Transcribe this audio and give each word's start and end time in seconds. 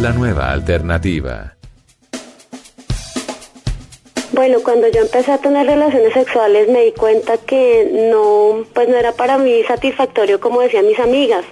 La 0.00 0.10
nueva 0.10 0.50
alternativa. 0.50 1.54
Bueno, 4.32 4.58
cuando 4.64 4.88
yo 4.88 5.02
empecé 5.02 5.32
a 5.32 5.38
tener 5.38 5.66
relaciones 5.66 6.14
sexuales 6.14 6.68
me 6.68 6.84
di 6.84 6.92
cuenta 6.92 7.36
que 7.36 8.08
no, 8.10 8.64
pues 8.72 8.88
no 8.88 8.96
era 8.96 9.12
para 9.12 9.36
mí 9.36 9.62
satisfactorio 9.64 10.40
como 10.40 10.62
decían 10.62 10.86
mis 10.86 10.98
amigas. 10.98 11.44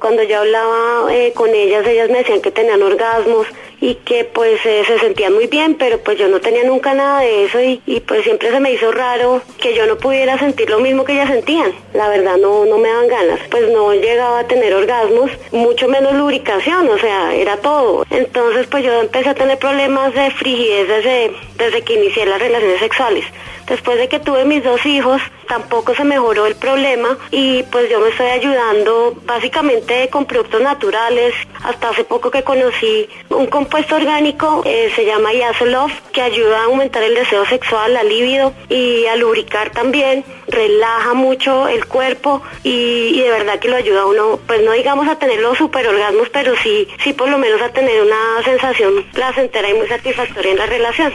Cuando 0.00 0.24
yo 0.24 0.40
hablaba 0.40 1.14
eh, 1.14 1.32
con 1.34 1.54
ellas, 1.54 1.86
ellas 1.86 2.10
me 2.10 2.18
decían 2.18 2.42
que 2.42 2.50
tenían 2.50 2.82
orgasmos 2.82 3.46
y 3.80 3.96
que 3.96 4.24
pues 4.24 4.64
eh, 4.64 4.82
se 4.86 4.98
sentían 4.98 5.34
muy 5.34 5.46
bien, 5.46 5.74
pero 5.74 5.98
pues 5.98 6.18
yo 6.18 6.28
no 6.28 6.40
tenía 6.40 6.64
nunca 6.64 6.94
nada 6.94 7.20
de 7.20 7.44
eso 7.44 7.60
y, 7.60 7.80
y, 7.86 8.00
pues 8.00 8.24
siempre 8.24 8.50
se 8.50 8.60
me 8.60 8.72
hizo 8.72 8.92
raro 8.92 9.42
que 9.60 9.74
yo 9.74 9.86
no 9.86 9.96
pudiera 9.96 10.38
sentir 10.38 10.70
lo 10.70 10.80
mismo 10.80 11.04
que 11.04 11.12
ellas 11.12 11.28
sentían. 11.28 11.72
La 11.92 12.08
verdad 12.08 12.36
no, 12.36 12.64
no 12.64 12.78
me 12.78 12.88
daban 12.88 13.08
ganas, 13.08 13.40
pues 13.50 13.70
no 13.70 13.92
llegaba 13.94 14.40
a 14.40 14.46
tener 14.46 14.74
orgasmos, 14.74 15.30
mucho 15.52 15.88
menos 15.88 16.12
lubricación, 16.14 16.88
o 16.88 16.98
sea, 16.98 17.34
era 17.34 17.56
todo. 17.58 18.04
Entonces 18.10 18.66
pues 18.68 18.84
yo 18.84 19.00
empecé 19.00 19.30
a 19.30 19.34
tener 19.34 19.58
problemas 19.58 20.14
de 20.14 20.30
frigidez 20.30 20.88
desde, 20.88 21.32
desde 21.56 21.82
que 21.82 21.94
inicié 21.94 22.26
las 22.26 22.40
relaciones 22.40 22.80
sexuales. 22.80 23.24
Después 23.66 23.96
de 23.98 24.08
que 24.08 24.20
tuve 24.20 24.44
mis 24.44 24.62
dos 24.62 24.84
hijos, 24.84 25.22
tampoco 25.48 25.94
se 25.94 26.04
mejoró 26.04 26.46
el 26.46 26.54
problema 26.54 27.16
y 27.30 27.62
pues 27.64 27.88
yo 27.90 28.00
me 28.00 28.08
estoy 28.08 28.26
ayudando 28.26 29.14
básicamente 29.24 30.08
con 30.10 30.26
productos 30.26 30.60
naturales. 30.60 31.34
Hasta 31.62 31.90
hace 31.90 32.04
poco 32.04 32.30
que 32.30 32.42
conocí 32.42 33.08
un 33.30 33.46
compuesto 33.46 33.96
orgánico, 33.96 34.62
eh, 34.66 34.92
se 34.94 35.06
llama 35.06 35.32
Yaselov, 35.32 35.90
que 36.12 36.20
ayuda 36.20 36.60
a 36.60 36.64
aumentar 36.64 37.02
el 37.02 37.14
deseo 37.14 37.46
sexual, 37.46 37.94
la 37.94 38.02
libido 38.02 38.52
y 38.68 39.06
a 39.06 39.16
lubricar 39.16 39.70
también, 39.70 40.24
relaja 40.48 41.14
mucho 41.14 41.66
el 41.68 41.86
cuerpo 41.86 42.42
y, 42.62 43.18
de 43.18 43.30
verdad 43.30 43.58
que 43.58 43.68
lo 43.68 43.76
ayuda 43.76 44.02
a 44.02 44.06
uno, 44.06 44.40
pues 44.46 44.62
no 44.62 44.72
digamos 44.72 45.08
a 45.08 45.18
tener 45.18 45.40
los 45.40 45.56
superorgasmos, 45.56 46.28
pero 46.30 46.54
sí, 46.62 46.86
sí 47.02 47.14
por 47.14 47.30
lo 47.30 47.38
menos 47.38 47.62
a 47.62 47.70
tener 47.70 48.02
una 48.02 48.42
sensación 48.44 49.04
placentera 49.12 49.70
y 49.70 49.74
muy 49.74 49.86
satisfactoria 49.86 50.52
en 50.52 50.58
la 50.58 50.66
relación 50.66 51.14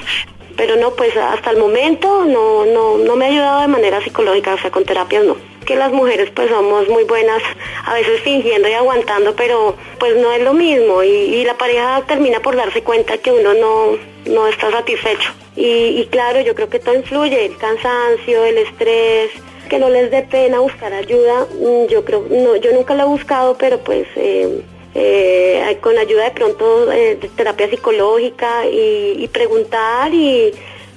pero 0.60 0.76
no, 0.76 0.92
pues 0.92 1.16
hasta 1.16 1.52
el 1.52 1.58
momento 1.58 2.26
no, 2.26 2.66
no, 2.66 2.98
no 2.98 3.16
me 3.16 3.26
ha 3.26 3.28
ayudado 3.30 3.62
de 3.62 3.68
manera 3.70 4.04
psicológica, 4.04 4.56
o 4.56 4.58
sea, 4.58 4.70
con 4.70 4.84
terapias 4.84 5.24
no. 5.24 5.38
Que 5.66 5.78
las 5.78 5.90
mujeres 5.94 6.32
pues 6.32 6.50
somos 6.50 6.86
muy 6.90 7.06
buenas, 7.06 7.42
a 7.86 7.94
veces 7.94 8.20
fingiendo 8.24 8.68
y 8.68 8.74
aguantando, 8.74 9.34
pero 9.38 9.78
pues 10.00 10.18
no 10.18 10.34
es 10.34 10.44
lo 10.44 10.54
mismo 10.54 11.02
y, 11.02 11.08
y 11.08 11.46
la 11.46 11.58
pareja 11.58 12.04
termina 12.06 12.42
por 12.42 12.58
darse 12.58 12.84
cuenta 12.84 13.18
que 13.20 13.32
uno 13.32 13.54
no, 13.54 13.98
no 14.26 14.48
está 14.48 14.70
satisfecho. 14.70 15.32
Y, 15.56 16.02
y 16.02 16.08
claro, 16.12 16.42
yo 16.42 16.54
creo 16.56 16.70
que 16.70 16.80
todo 16.80 16.94
influye, 16.94 17.46
el 17.46 17.56
cansancio, 17.56 18.44
el 18.44 18.58
estrés, 18.58 19.32
que 19.70 19.80
no 19.80 19.90
les 19.90 20.12
dé 20.12 20.24
pena 20.24 20.60
buscar 20.60 20.92
ayuda, 20.92 21.48
yo 21.88 22.04
creo, 22.04 22.26
no, 22.30 22.58
yo 22.58 22.74
nunca 22.74 22.96
la 22.96 23.04
he 23.04 23.08
buscado, 23.08 23.56
pero 23.58 23.80
pues... 23.80 24.08
Eh, 24.18 24.62
eh, 24.96 25.78
con 25.82 25.98
ayuda 25.98 26.26
de 26.26 26.32
pronto 26.32 26.92
eh, 26.92 27.16
de 27.16 27.28
terapia 27.30 27.70
psicológica 27.70 28.66
y, 28.66 29.24
y, 29.24 29.28
preguntar 29.28 30.14
y 30.14 30.52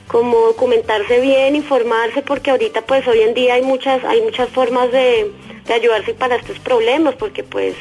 como 0.09 0.39
documentarse 0.47 1.21
bien, 1.21 1.57
informarse, 1.57 2.23
porque 2.23 2.51
ahorita 2.51 2.83
pues 2.83 3.07
hoy 3.07 3.21
en 3.21 3.35
día 3.35 3.55
hay 3.55 3.63
muchas, 3.63 4.05
hay 4.05 4.21
muchas 4.23 4.49
formas 4.51 4.91
de, 4.93 5.31
de 5.67 5.75
ayudarse 5.75 6.15
para 6.15 6.37
estos 6.37 6.59
problemas, 6.59 7.15
porque 7.15 7.43
pues 7.43 7.75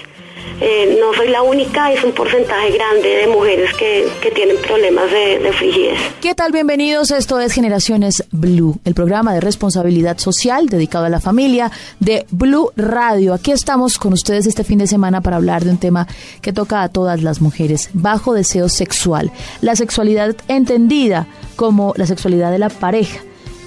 eh, 0.60 0.98
no 1.00 1.14
soy 1.14 1.30
la 1.30 1.42
única, 1.42 1.92
es 1.92 2.04
un 2.04 2.12
porcentaje 2.12 2.72
grande 2.72 3.10
de 3.10 3.28
mujeres 3.28 3.74
que, 3.74 4.08
que 4.22 4.30
tienen 4.30 4.58
problemas 4.58 5.10
de, 5.10 5.40
de, 5.40 5.54
frigidez. 5.54 5.98
¿Qué 6.22 6.36
tal? 6.36 6.52
Bienvenidos. 6.52 7.10
Esto 7.10 7.40
es 7.40 7.52
Generaciones 7.52 8.24
Blue, 8.32 8.80
el 8.86 8.94
programa 8.94 9.34
de 9.34 9.42
responsabilidad 9.42 10.20
social 10.20 10.68
dedicado 10.68 11.06
a 11.06 11.10
la 11.10 11.20
familia 11.20 11.72
de 12.00 12.26
Blue 12.30 12.72
Radio. 12.76 13.34
Aquí 13.34 13.52
estamos 13.52 13.98
con 13.98 14.14
ustedes 14.14 14.46
este 14.46 14.64
fin 14.64 14.78
de 14.78 14.88
semana 14.88 15.22
para 15.22 15.38
hablar 15.38 15.64
de 15.64 15.72
un 15.72 15.78
tema 15.78 16.08
que 16.42 16.54
toca 16.54 16.84
a 16.84 16.90
todas 16.90 17.24
las 17.24 17.42
mujeres, 17.42 17.90
bajo 17.94 18.34
deseo 18.34 18.70
sexual, 18.70 19.32
la 19.62 19.76
sexualidad 19.76 20.36
entendida 20.48 21.28
como 21.56 21.94
la 21.98 22.06
sexualidad 22.06 22.52
de 22.52 22.60
la 22.60 22.70
pareja 22.70 23.22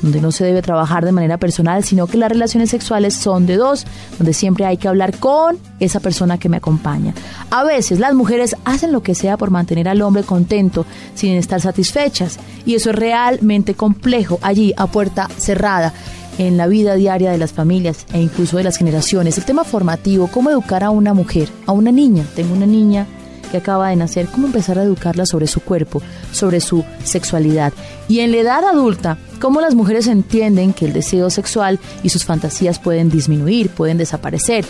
donde 0.05 0.21
no 0.21 0.33
se 0.33 0.45
debe 0.45 0.61
trabajar 0.61 1.03
de 1.07 1.13
manera 1.13 1.39
personal, 1.39 1.83
sino 1.83 2.07
que 2.07 2.19
las 2.19 2.29
relaciones 2.29 2.69
sexuales 2.69 3.15
son 3.15 3.47
de 3.47 3.57
dos, 3.57 3.87
donde 4.19 4.35
siempre 4.35 4.67
hay 4.67 4.77
que 4.77 4.87
hablar 4.87 5.19
con 5.19 5.57
esa 5.81 5.99
persona 5.99 6.37
que 6.37 6.51
me 6.51 6.59
acompaña. 6.59 7.15
A 7.51 7.65
veces 7.65 7.99
las 7.99 8.13
mujeres 8.13 8.55
hacen 8.67 8.93
lo 8.93 9.03
que 9.03 9.15
sea 9.15 9.39
por 9.39 9.51
mantener 9.51 9.89
al 9.89 10.03
hombre 10.03 10.23
contento 10.23 10.85
sin 11.15 11.33
estar 11.37 11.63
satisfechas, 11.63 12.39
y 12.67 12.75
eso 12.75 12.91
es 12.91 12.97
realmente 12.97 13.73
complejo 13.73 14.39
allí 14.43 14.75
a 14.77 14.89
puerta 14.89 15.27
cerrada 15.39 15.95
en 16.37 16.59
la 16.59 16.67
vida 16.67 16.97
diaria 16.97 17.31
de 17.31 17.39
las 17.39 17.55
familias 17.55 18.05
e 18.13 18.21
incluso 18.21 18.59
de 18.59 18.65
las 18.65 18.77
generaciones. 18.77 19.39
El 19.39 19.47
tema 19.47 19.65
formativo, 19.65 20.27
cómo 20.27 20.51
educar 20.51 20.85
a 20.85 20.91
una 20.91 21.15
mujer, 21.15 21.49
a 21.65 21.73
una 21.73 21.93
niña. 21.93 22.27
Tengo 22.37 22.53
una 22.53 22.67
niña 22.67 23.07
que 23.51 23.59
acaba 23.59 23.89
de 23.89 23.97
nacer, 23.97 24.27
cómo 24.27 24.47
empezar 24.47 24.79
a 24.79 24.83
educarla 24.83 25.27
sobre 25.27 25.47
su 25.47 25.61
cuerpo, 25.61 26.03
sobre 26.33 26.61
su 26.61 26.85
sexualidad. 27.05 27.73
Y 28.09 28.21
en 28.21 28.33
la 28.33 28.39
edad 28.39 28.65
adulta, 28.65 29.19
cómo 29.41 29.61
las 29.61 29.75
mujeres 29.75 30.07
entienden 30.07 30.73
que 30.73 30.87
el 30.87 30.93
deseo 30.93 31.31
sexual 31.31 31.79
y 32.03 32.09
sus 32.09 32.25
fantasías 32.25 32.79
pueden 32.79 33.11
disminuir, 33.11 33.71
pueden 33.71 33.99
desaparecer. 33.99 34.65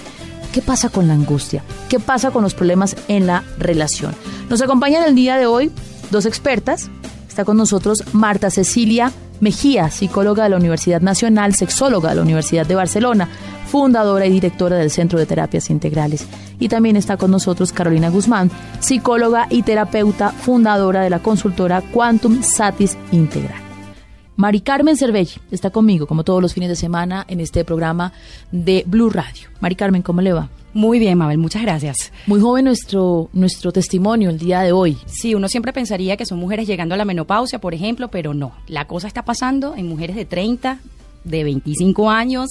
¿Qué 0.52 0.62
pasa 0.62 0.88
con 0.88 1.08
la 1.08 1.14
angustia? 1.14 1.64
¿Qué 1.88 1.98
pasa 1.98 2.30
con 2.30 2.42
los 2.42 2.54
problemas 2.54 2.96
en 3.08 3.26
la 3.26 3.42
relación? 3.58 4.14
Nos 4.48 4.62
acompañan 4.62 5.04
el 5.04 5.14
día 5.14 5.36
de 5.36 5.46
hoy 5.46 5.72
dos 6.10 6.26
expertas. 6.26 6.90
Está 7.28 7.44
con 7.44 7.56
nosotros 7.56 8.04
Marta 8.12 8.50
Cecilia 8.50 9.12
Mejía, 9.44 9.90
psicóloga 9.90 10.44
de 10.44 10.48
la 10.48 10.56
Universidad 10.56 11.02
Nacional, 11.02 11.54
sexóloga 11.54 12.08
de 12.08 12.14
la 12.14 12.22
Universidad 12.22 12.64
de 12.64 12.76
Barcelona, 12.76 13.28
fundadora 13.66 14.24
y 14.24 14.30
directora 14.30 14.76
del 14.78 14.90
Centro 14.90 15.18
de 15.18 15.26
Terapias 15.26 15.68
Integrales. 15.68 16.26
Y 16.58 16.70
también 16.70 16.96
está 16.96 17.18
con 17.18 17.30
nosotros 17.30 17.70
Carolina 17.70 18.08
Guzmán, 18.08 18.50
psicóloga 18.80 19.46
y 19.50 19.62
terapeuta, 19.62 20.30
fundadora 20.30 21.02
de 21.02 21.10
la 21.10 21.18
consultora 21.18 21.82
Quantum 21.82 22.42
Satis 22.42 22.96
Integral. 23.12 23.60
Mari 24.36 24.62
Carmen 24.62 24.96
Cervelli 24.96 25.32
está 25.50 25.68
conmigo, 25.68 26.06
como 26.06 26.24
todos 26.24 26.40
los 26.40 26.54
fines 26.54 26.70
de 26.70 26.76
semana, 26.76 27.26
en 27.28 27.40
este 27.40 27.66
programa 27.66 28.14
de 28.50 28.84
Blue 28.86 29.10
Radio. 29.10 29.50
Mari 29.60 29.76
Carmen, 29.76 30.00
¿cómo 30.00 30.22
le 30.22 30.32
va? 30.32 30.48
Muy 30.74 30.98
bien, 30.98 31.16
Mabel, 31.16 31.38
muchas 31.38 31.62
gracias. 31.62 32.12
Muy 32.26 32.40
joven 32.40 32.64
nuestro, 32.64 33.30
nuestro 33.32 33.70
testimonio 33.70 34.30
el 34.30 34.40
día 34.40 34.60
de 34.60 34.72
hoy. 34.72 34.98
Sí, 35.06 35.36
uno 35.36 35.48
siempre 35.48 35.72
pensaría 35.72 36.16
que 36.16 36.26
son 36.26 36.40
mujeres 36.40 36.66
llegando 36.66 36.96
a 36.96 36.98
la 36.98 37.04
menopausia, 37.04 37.60
por 37.60 37.74
ejemplo, 37.74 38.08
pero 38.08 38.34
no. 38.34 38.52
La 38.66 38.88
cosa 38.88 39.06
está 39.06 39.24
pasando 39.24 39.76
en 39.76 39.88
mujeres 39.88 40.16
de 40.16 40.24
30, 40.24 40.80
de 41.22 41.44
25 41.44 42.10
años, 42.10 42.50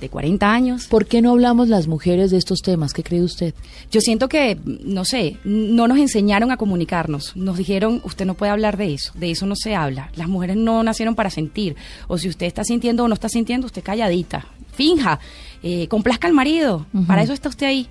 de 0.00 0.08
40 0.08 0.52
años. 0.52 0.86
¿Por 0.86 1.06
qué 1.06 1.22
no 1.22 1.30
hablamos 1.30 1.68
las 1.68 1.86
mujeres 1.86 2.30
de 2.30 2.38
estos 2.38 2.60
temas? 2.62 2.92
¿Qué 2.92 3.02
cree 3.02 3.22
usted? 3.22 3.54
Yo 3.90 4.00
siento 4.00 4.28
que, 4.28 4.58
no 4.64 5.04
sé, 5.04 5.36
no 5.44 5.86
nos 5.88 5.98
enseñaron 5.98 6.50
a 6.50 6.56
comunicarnos. 6.56 7.36
Nos 7.36 7.58
dijeron, 7.58 8.00
usted 8.04 8.26
no 8.26 8.34
puede 8.34 8.52
hablar 8.52 8.76
de 8.76 8.94
eso, 8.94 9.12
de 9.14 9.30
eso 9.30 9.46
no 9.46 9.56
se 9.56 9.74
habla. 9.74 10.10
Las 10.16 10.28
mujeres 10.28 10.56
no 10.56 10.82
nacieron 10.82 11.14
para 11.14 11.30
sentir. 11.30 11.76
O 12.08 12.18
si 12.18 12.28
usted 12.28 12.46
está 12.46 12.64
sintiendo 12.64 13.04
o 13.04 13.08
no 13.08 13.14
está 13.14 13.28
sintiendo, 13.28 13.66
usted 13.66 13.82
calladita. 13.82 14.46
Finja, 14.72 15.20
eh, 15.62 15.88
complazca 15.88 16.26
al 16.26 16.34
marido. 16.34 16.86
Uh 16.92 17.00
-huh. 17.00 17.06
Para 17.06 17.22
eso 17.22 17.32
está 17.32 17.48
usted 17.48 17.66
ahí. 17.66 17.86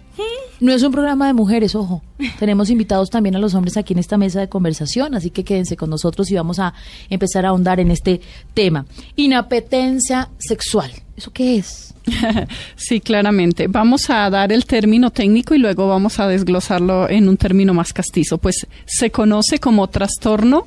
No 0.59 0.73
es 0.73 0.83
un 0.83 0.91
programa 0.91 1.27
de 1.27 1.33
mujeres, 1.33 1.75
ojo. 1.75 2.01
Tenemos 2.39 2.69
invitados 2.69 3.09
también 3.09 3.35
a 3.35 3.39
los 3.39 3.53
hombres 3.53 3.77
aquí 3.77 3.93
en 3.93 3.99
esta 3.99 4.17
mesa 4.17 4.39
de 4.39 4.49
conversación, 4.49 5.15
así 5.15 5.29
que 5.29 5.43
quédense 5.43 5.77
con 5.77 5.89
nosotros 5.89 6.29
y 6.31 6.35
vamos 6.35 6.59
a 6.59 6.73
empezar 7.09 7.45
a 7.45 7.49
ahondar 7.49 7.79
en 7.79 7.91
este 7.91 8.21
tema. 8.53 8.85
Inapetencia 9.15 10.29
sexual 10.39 10.91
¿Eso 11.19 11.31
qué 11.31 11.57
es? 11.57 11.93
sí, 12.77 13.01
claramente. 13.01 13.67
Vamos 13.67 14.09
a 14.09 14.29
dar 14.29 14.53
el 14.53 14.65
término 14.65 15.11
técnico 15.11 15.53
y 15.53 15.57
luego 15.57 15.85
vamos 15.85 16.17
a 16.17 16.29
desglosarlo 16.29 17.09
en 17.09 17.27
un 17.27 17.35
término 17.35 17.73
más 17.73 17.91
castizo. 17.91 18.37
Pues 18.37 18.65
se 18.85 19.11
conoce 19.11 19.59
como 19.59 19.89
trastorno 19.89 20.65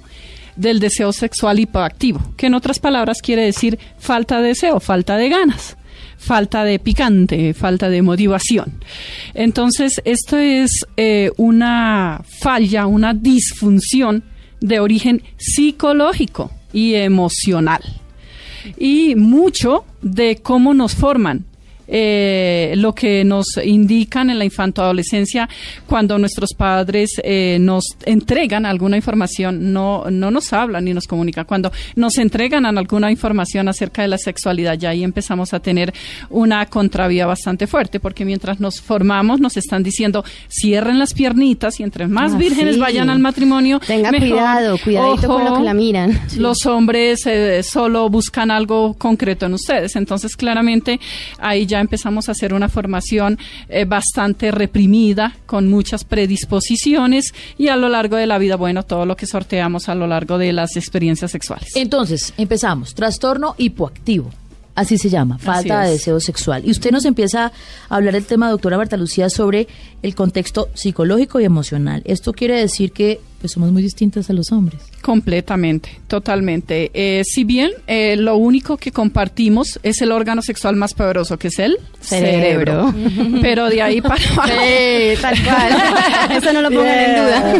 del 0.54 0.78
deseo 0.78 1.14
sexual 1.14 1.58
hipoactivo, 1.58 2.20
que 2.37 2.49
en 2.49 2.54
otras 2.54 2.81
palabras 2.81 3.22
quiere 3.22 3.46
decir 3.46 3.78
falta 3.99 4.43
de 4.43 4.49
deseo, 4.49 4.78
falta 4.78 5.16
de 5.16 5.31
ganas 5.31 5.78
falta 6.19 6.62
de 6.62 6.78
picante, 6.78 7.52
falta 7.52 7.88
de 7.88 8.00
motivación. 8.00 8.75
Entonces, 9.34 10.00
esto 10.05 10.37
es 10.37 10.87
eh, 10.96 11.32
una 11.37 12.22
falla, 12.40 12.87
una 12.87 13.12
disfunción 13.12 14.22
de 14.60 14.78
origen 14.78 15.22
psicológico 15.37 16.52
y 16.72 16.94
emocional. 16.94 18.01
Y 18.78 19.14
mucho 19.16 19.84
de 20.02 20.40
cómo 20.42 20.74
nos 20.74 20.94
forman 20.94 21.44
eh, 21.94 22.72
lo 22.76 22.94
que 22.94 23.22
nos 23.22 23.44
indican 23.62 24.30
en 24.30 24.38
la 24.38 24.46
infantoadolescencia 24.46 25.46
cuando 25.86 26.16
nuestros 26.18 26.54
padres 26.56 27.20
eh, 27.22 27.58
nos 27.60 27.84
entregan 28.06 28.64
alguna 28.64 28.96
información, 28.96 29.74
no, 29.74 30.04
no 30.10 30.30
nos 30.30 30.52
hablan 30.54 30.86
ni 30.86 30.94
nos 30.94 31.06
comunican, 31.06 31.44
cuando 31.44 31.70
nos 31.96 32.16
entregan 32.16 32.64
alguna 32.64 33.10
información 33.10 33.68
acerca 33.68 34.00
de 34.00 34.08
la 34.08 34.16
sexualidad, 34.16 34.78
ya 34.78 34.88
ahí 34.90 35.04
empezamos 35.04 35.52
a 35.52 35.60
tener 35.60 35.92
una 36.30 36.64
contravía 36.64 37.26
bastante 37.26 37.66
fuerte, 37.66 38.00
porque 38.00 38.24
mientras 38.24 38.58
nos 38.58 38.80
formamos 38.80 39.38
nos 39.40 39.58
están 39.58 39.82
diciendo 39.82 40.24
cierren 40.48 40.98
las 40.98 41.12
piernitas 41.12 41.78
y 41.78 41.82
entre 41.82 42.06
más 42.08 42.32
Ah, 42.32 42.38
vírgenes 42.38 42.76
sí. 42.76 42.80
vayan 42.80 43.10
al 43.10 43.18
matrimonio, 43.18 43.78
Tenga 43.86 44.10
mejor. 44.10 44.28
cuidado, 44.30 44.78
cuidadito 44.82 45.26
con 45.26 45.44
lo 45.44 45.56
que 45.58 45.62
la 45.62 45.74
miran. 45.74 46.18
Los 46.38 46.64
hombres 46.64 47.26
eh, 47.26 47.62
solo 47.62 48.08
buscan 48.08 48.50
algo 48.50 48.94
concreto 48.94 49.44
en 49.44 49.52
ustedes. 49.54 49.94
Entonces, 49.96 50.36
claramente, 50.36 50.98
ahí 51.38 51.66
ya 51.66 51.81
empezamos 51.82 52.29
a 52.29 52.32
hacer 52.32 52.55
una 52.55 52.69
formación 52.69 53.38
eh, 53.69 53.84
bastante 53.84 54.50
reprimida, 54.50 55.37
con 55.46 55.69
muchas 55.69 56.05
predisposiciones 56.05 57.34
y 57.58 57.69
a 57.69 57.76
lo 57.76 57.88
largo 57.88 58.17
de 58.17 58.26
la 58.26 58.38
vida, 58.38 58.56
bueno, 58.56 58.82
todo 58.82 59.06
lo 59.06 59.17
que 59.17 59.26
sorteamos 59.26 59.88
a 59.88 59.94
lo 59.94 60.06
largo 60.06 60.38
de 60.38 60.52
las 60.52 60.76
experiencias 60.76 61.31
sexuales. 61.31 61.76
Entonces, 61.76 62.32
empezamos. 62.37 62.94
Trastorno 62.94 63.55
hipoactivo. 63.58 64.31
Así 64.75 64.96
se 64.96 65.11
llama, 65.11 65.37
falta 65.37 65.82
de 65.82 65.90
deseo 65.93 66.19
sexual. 66.19 66.62
Y 66.64 66.70
usted 66.70 66.93
nos 66.93 67.05
empieza 67.05 67.52
a 67.90 67.94
hablar 67.94 68.14
del 68.14 68.25
tema, 68.25 68.49
doctora 68.49 68.79
Marta 68.79 68.96
Lucía, 68.96 69.29
sobre 69.29 69.69
el 70.02 70.14
contexto 70.14 70.70
psicológico 70.73 71.40
y 71.40 71.44
emocional. 71.44 72.00
Esto 72.06 72.32
quiere 72.32 72.58
decir 72.58 72.93
que 72.93 73.20
pues 73.42 73.54
somos 73.54 73.72
muy 73.72 73.82
distintas 73.82 74.30
a 74.30 74.32
los 74.34 74.52
hombres. 74.52 74.80
Completamente, 75.02 76.00
totalmente. 76.06 76.92
Eh, 76.94 77.24
si 77.24 77.42
bien 77.42 77.72
eh, 77.88 78.14
lo 78.16 78.36
único 78.36 78.76
que 78.76 78.92
compartimos 78.92 79.80
es 79.82 80.00
el 80.00 80.12
órgano 80.12 80.42
sexual 80.42 80.76
más 80.76 80.94
poderoso, 80.94 81.36
que 81.40 81.48
es 81.48 81.58
el 81.58 81.76
Cerebro. 82.00 82.94
Pero 83.40 83.68
de 83.68 83.82
ahí 83.82 84.00
para 84.00 84.14
abajo. 84.14 84.48
Sí, 84.48 85.20
tal 85.20 85.42
cual. 85.42 85.72
Eso 86.36 86.52
no 86.52 86.62
lo 86.62 86.70
pongan 86.70 86.98
en 86.98 87.16
duda. 87.16 87.54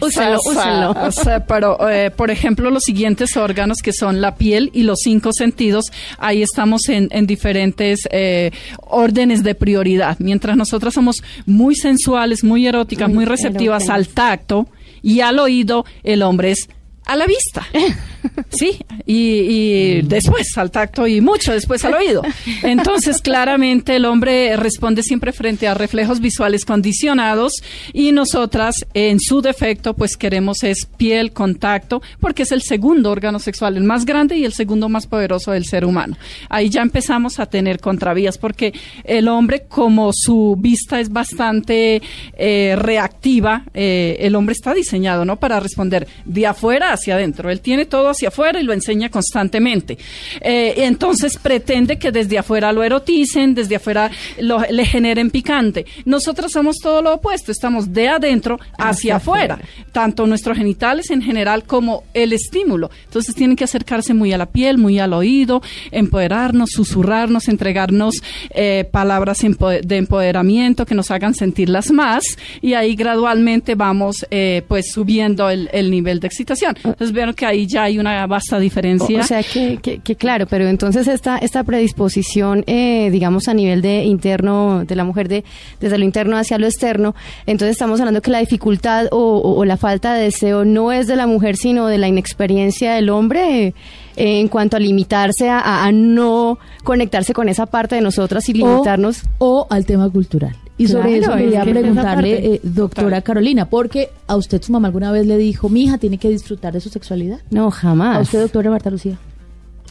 úsenlo, 0.00 0.38
O 0.40 0.52
sea, 0.54 0.90
o 0.90 1.12
sea, 1.12 1.46
pero, 1.46 1.90
eh, 1.90 2.10
por 2.10 2.30
ejemplo, 2.30 2.70
los 2.70 2.84
siguientes 2.84 3.36
órganos 3.36 3.82
que 3.82 3.92
son 3.92 4.22
la 4.22 4.36
piel 4.36 4.70
y 4.72 4.84
los 4.84 5.00
cinco 5.02 5.34
sentidos, 5.34 5.92
ahí 6.16 6.40
estamos 6.40 6.88
en, 6.88 7.08
en 7.10 7.26
diferentes 7.26 8.00
eh, 8.10 8.50
órdenes 8.78 9.42
de 9.42 9.54
prioridad. 9.54 10.16
Mientras 10.20 10.56
nosotras 10.56 10.94
somos 10.94 11.22
muy 11.44 11.74
sensuales, 11.74 12.44
muy 12.44 12.66
eróticas, 12.66 13.10
muy 13.10 13.26
receptivas 13.26 13.90
al 13.90 14.08
tacto 14.08 14.69
y 15.02 15.20
al 15.20 15.38
oído, 15.38 15.84
el 16.02 16.22
hombre 16.22 16.52
es 16.52 16.68
a 17.06 17.16
la 17.16 17.26
vista. 17.26 17.66
Sí, 18.50 18.80
y, 19.06 19.14
y 19.14 20.02
después 20.02 20.58
al 20.58 20.70
tacto 20.70 21.06
y 21.06 21.20
mucho 21.20 21.52
después 21.52 21.84
al 21.84 21.94
oído. 21.94 22.22
Entonces, 22.62 23.20
claramente 23.22 23.96
el 23.96 24.04
hombre 24.04 24.56
responde 24.56 25.02
siempre 25.02 25.32
frente 25.32 25.68
a 25.68 25.74
reflejos 25.74 26.20
visuales 26.20 26.64
condicionados 26.64 27.52
y 27.92 28.12
nosotras, 28.12 28.74
en 28.92 29.20
su 29.20 29.40
defecto, 29.40 29.94
pues 29.94 30.16
queremos 30.16 30.64
es 30.64 30.84
piel, 30.84 31.32
contacto, 31.32 32.02
porque 32.18 32.42
es 32.42 32.52
el 32.52 32.62
segundo 32.62 33.10
órgano 33.10 33.38
sexual, 33.38 33.76
el 33.76 33.84
más 33.84 34.04
grande 34.04 34.36
y 34.36 34.44
el 34.44 34.52
segundo 34.52 34.88
más 34.88 35.06
poderoso 35.06 35.52
del 35.52 35.64
ser 35.64 35.84
humano. 35.84 36.16
Ahí 36.48 36.68
ya 36.68 36.82
empezamos 36.82 37.38
a 37.38 37.46
tener 37.46 37.78
contravías, 37.78 38.36
porque 38.36 38.74
el 39.04 39.28
hombre, 39.28 39.64
como 39.68 40.10
su 40.12 40.56
vista 40.58 41.00
es 41.00 41.10
bastante 41.10 42.02
eh, 42.36 42.74
reactiva, 42.76 43.64
eh, 43.74 44.16
el 44.20 44.34
hombre 44.34 44.54
está 44.54 44.74
diseñado, 44.74 45.24
¿no? 45.24 45.36
Para 45.36 45.60
responder 45.60 46.08
de 46.24 46.46
afuera 46.46 46.89
hacia 46.92 47.14
adentro. 47.14 47.50
Él 47.50 47.60
tiene 47.60 47.86
todo 47.86 48.08
hacia 48.10 48.28
afuera 48.28 48.60
y 48.60 48.64
lo 48.64 48.72
enseña 48.72 49.08
constantemente. 49.10 49.98
Eh, 50.40 50.74
entonces 50.78 51.36
pretende 51.38 51.98
que 51.98 52.12
desde 52.12 52.38
afuera 52.38 52.72
lo 52.72 52.82
eroticen, 52.82 53.54
desde 53.54 53.76
afuera 53.76 54.10
lo- 54.40 54.62
le 54.70 54.84
generen 54.84 55.30
picante. 55.30 55.86
Nosotros 56.04 56.52
somos 56.52 56.76
todo 56.78 57.02
lo 57.02 57.14
opuesto, 57.14 57.52
estamos 57.52 57.92
de 57.92 58.08
adentro 58.08 58.58
hacia, 58.78 59.16
afuera, 59.16 59.58
tanto 59.92 60.26
nuestros 60.26 60.56
genitales 60.56 61.10
en 61.10 61.22
general 61.22 61.64
como 61.64 62.04
el 62.14 62.32
estímulo. 62.32 62.90
Entonces 63.04 63.34
tienen 63.34 63.56
que 63.56 63.64
acercarse 63.64 64.14
muy 64.14 64.32
a 64.32 64.38
la 64.38 64.46
piel, 64.46 64.78
muy 64.78 64.98
al 64.98 65.12
oído, 65.12 65.62
empoderarnos, 65.90 66.70
susurrarnos, 66.70 67.48
entregarnos 67.48 68.14
eh, 68.54 68.88
palabras 68.90 69.40
de 69.82 69.96
empoderamiento 69.96 70.86
que 70.86 70.94
nos 70.94 71.10
hagan 71.10 71.34
sentirlas 71.34 71.90
más 71.90 72.24
y 72.60 72.74
ahí 72.74 72.94
gradualmente 72.94 73.74
vamos 73.74 74.26
eh, 74.30 74.62
pues 74.68 74.92
subiendo 74.92 75.50
el, 75.50 75.68
el 75.72 75.90
nivel 75.90 76.20
de 76.20 76.26
excitación. 76.26 76.76
Entonces 76.84 77.12
veo 77.12 77.32
que 77.34 77.46
ahí 77.46 77.66
ya 77.66 77.84
hay 77.84 77.98
una 77.98 78.26
vasta 78.26 78.58
diferencia. 78.58 79.20
O 79.20 79.22
sea 79.24 79.42
que, 79.42 79.78
que, 79.82 79.98
que 79.98 80.16
claro, 80.16 80.46
pero 80.46 80.66
entonces 80.68 81.06
esta, 81.08 81.38
esta 81.38 81.62
predisposición, 81.64 82.64
eh, 82.66 83.10
digamos, 83.10 83.48
a 83.48 83.54
nivel 83.54 83.82
de 83.82 84.04
interno 84.04 84.84
de 84.84 84.96
la 84.96 85.04
mujer, 85.04 85.28
de 85.28 85.44
desde 85.80 85.98
lo 85.98 86.04
interno 86.04 86.36
hacia 86.36 86.58
lo 86.58 86.66
externo, 86.66 87.14
entonces 87.46 87.72
estamos 87.72 88.00
hablando 88.00 88.22
que 88.22 88.30
la 88.30 88.38
dificultad 88.40 89.06
o, 89.10 89.38
o- 89.38 89.64
la 89.64 89.76
falta 89.76 90.14
de 90.14 90.24
deseo 90.24 90.64
no 90.64 90.92
es 90.92 91.06
de 91.06 91.16
la 91.16 91.26
mujer, 91.26 91.56
sino 91.56 91.86
de 91.86 91.98
la 91.98 92.08
inexperiencia 92.08 92.94
del 92.94 93.10
hombre 93.10 93.74
en 94.22 94.48
cuanto 94.48 94.76
a 94.76 94.80
limitarse 94.80 95.48
a, 95.48 95.58
a- 95.60 95.84
a 95.86 95.92
no 95.92 96.58
conectarse 96.84 97.32
con 97.32 97.48
esa 97.48 97.66
parte 97.66 97.94
de 97.94 98.00
nosotras 98.02 98.48
y 98.48 98.52
limitarnos. 98.52 99.22
O, 99.38 99.60
o 99.62 99.66
al 99.70 99.86
tema 99.86 100.08
cultural. 100.10 100.54
Y 100.76 100.88
sobre 100.88 101.18
eso 101.18 101.34
es 101.34 101.42
quería 101.42 101.62
que 101.64 101.70
preguntarle, 101.72 102.54
eh, 102.54 102.60
doctora 102.62 103.20
Carolina, 103.20 103.68
porque 103.68 104.08
a 104.26 104.36
usted 104.36 104.62
su 104.62 104.72
mamá 104.72 104.88
alguna 104.88 105.12
vez 105.12 105.26
le 105.26 105.36
dijo, 105.36 105.68
mi 105.68 105.82
hija 105.84 105.98
tiene 105.98 106.16
que 106.16 106.30
disfrutar 106.30 106.72
de 106.72 106.80
su 106.80 106.88
sexualidad. 106.88 107.40
No, 107.50 107.70
jamás. 107.70 108.16
A 108.16 108.20
usted, 108.20 108.40
doctora 108.40 108.70
Marta 108.70 108.88
Lucía. 108.90 109.18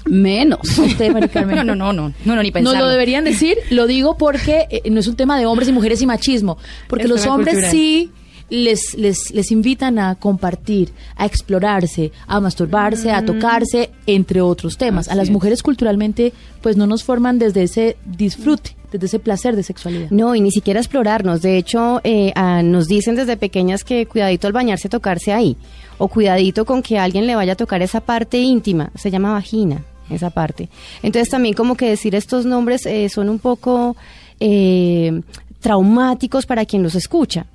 Menos. 0.06 0.60
Usted. 0.78 1.10
No, 1.50 1.64
no, 1.64 1.76
no, 1.76 1.76
no, 1.76 1.94
no, 1.94 2.14
no, 2.26 2.36
ni 2.42 2.50
Nos 2.50 2.52
pensarlo. 2.54 2.80
lo 2.82 2.88
deberían 2.88 3.24
decir, 3.24 3.58
lo 3.70 3.86
digo 3.86 4.18
porque 4.18 4.66
eh, 4.72 4.90
no 4.90 5.00
es 5.00 5.08
un 5.08 5.16
tema 5.16 5.38
de 5.38 5.46
hombres 5.46 5.70
y 5.70 5.72
mujeres 5.74 6.02
y 6.02 6.06
machismo, 6.08 6.58
porque 6.88 7.04
Es 7.06 7.10
los 7.10 7.26
hombres 7.28 7.54
cultural. 7.56 7.72
sí 7.72 8.12
les, 8.50 8.98
les, 8.98 9.32
les 9.32 9.52
invitan 9.52 10.00
a 10.00 10.16
compartir, 10.16 10.92
a 11.16 11.26
explorarse, 11.26 12.12
a 12.28 12.40
masturbarse, 12.40 13.12
a 13.12 13.24
tocarse, 13.24 13.92
entre 14.06 14.42
otros 14.42 14.78
temas. 14.78 15.08
a 15.08 15.16
las 15.16 15.30
mujeres 15.30 15.64
culturalmente, 15.64 16.34
pues 16.62 16.78
no 16.78 16.88
nos 16.88 17.04
forman 17.04 17.40
desde 17.40 17.64
ese 17.64 17.98
disfrute, 18.06 18.76
desde 18.92 19.06
ese 19.06 19.20
placer 19.20 19.56
de 19.56 19.64
sexualidad. 19.64 20.10
No, 20.10 20.36
y 20.36 20.42
ni 20.42 20.52
siquiera 20.52 20.80
explorarnos. 20.80 21.42
De 21.42 21.58
hecho, 21.58 22.02
eh, 22.04 22.32
ah, 22.36 22.62
nos 22.64 22.88
dicen 22.88 23.16
desde 23.16 23.38
pequeñas 23.38 23.84
que 23.84 24.06
cuidadito 24.06 24.48
al 24.48 24.54
bañarse, 24.54 24.90
tocarse 24.90 25.32
ahí. 25.32 25.58
O 25.98 26.08
cuidadito 26.08 26.66
con 26.66 26.82
que 26.82 26.98
alguien 26.98 27.28
le 27.28 27.36
vaya 27.36 27.54
a 27.54 27.58
tocar 27.58 27.82
esa 27.82 28.02
parte 28.02 28.38
íntima. 28.40 28.92
Se 28.96 29.12
llama 29.12 29.34
vagina, 29.34 29.84
esa 30.10 30.30
parte. 30.30 30.70
Entonces 31.04 31.30
también 31.30 31.54
como 31.54 31.76
que 31.76 31.90
decir 31.90 32.16
estos 32.16 32.46
nombres 32.46 32.86
eh, 32.86 33.10
son 33.10 33.30
un 33.30 33.40
poco 33.40 33.96
eh, 34.40 35.22
traumáticos 35.60 36.46
para 36.46 36.66
quien 36.66 36.84
los 36.84 36.96
escucha. 36.96 37.46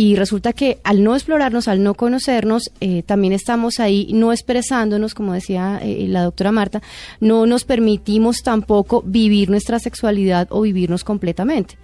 Y 0.00 0.16
resulta 0.16 0.54
que 0.54 0.78
al 0.82 1.04
no 1.04 1.14
explorarnos, 1.14 1.68
al 1.68 1.82
no 1.82 1.92
conocernos, 1.92 2.70
eh, 2.80 3.02
también 3.02 3.34
estamos 3.34 3.80
ahí 3.80 4.08
no 4.14 4.32
expresándonos, 4.32 5.12
como 5.12 5.34
decía 5.34 5.78
eh, 5.82 6.06
la 6.08 6.22
doctora 6.22 6.52
Marta, 6.52 6.80
no 7.20 7.44
nos 7.44 7.64
permitimos 7.64 8.38
tampoco 8.42 9.02
vivir 9.04 9.50
nuestra 9.50 9.78
sexualidad 9.78 10.48
o 10.48 10.62
vivirnos 10.62 11.04
completamente. 11.04 11.76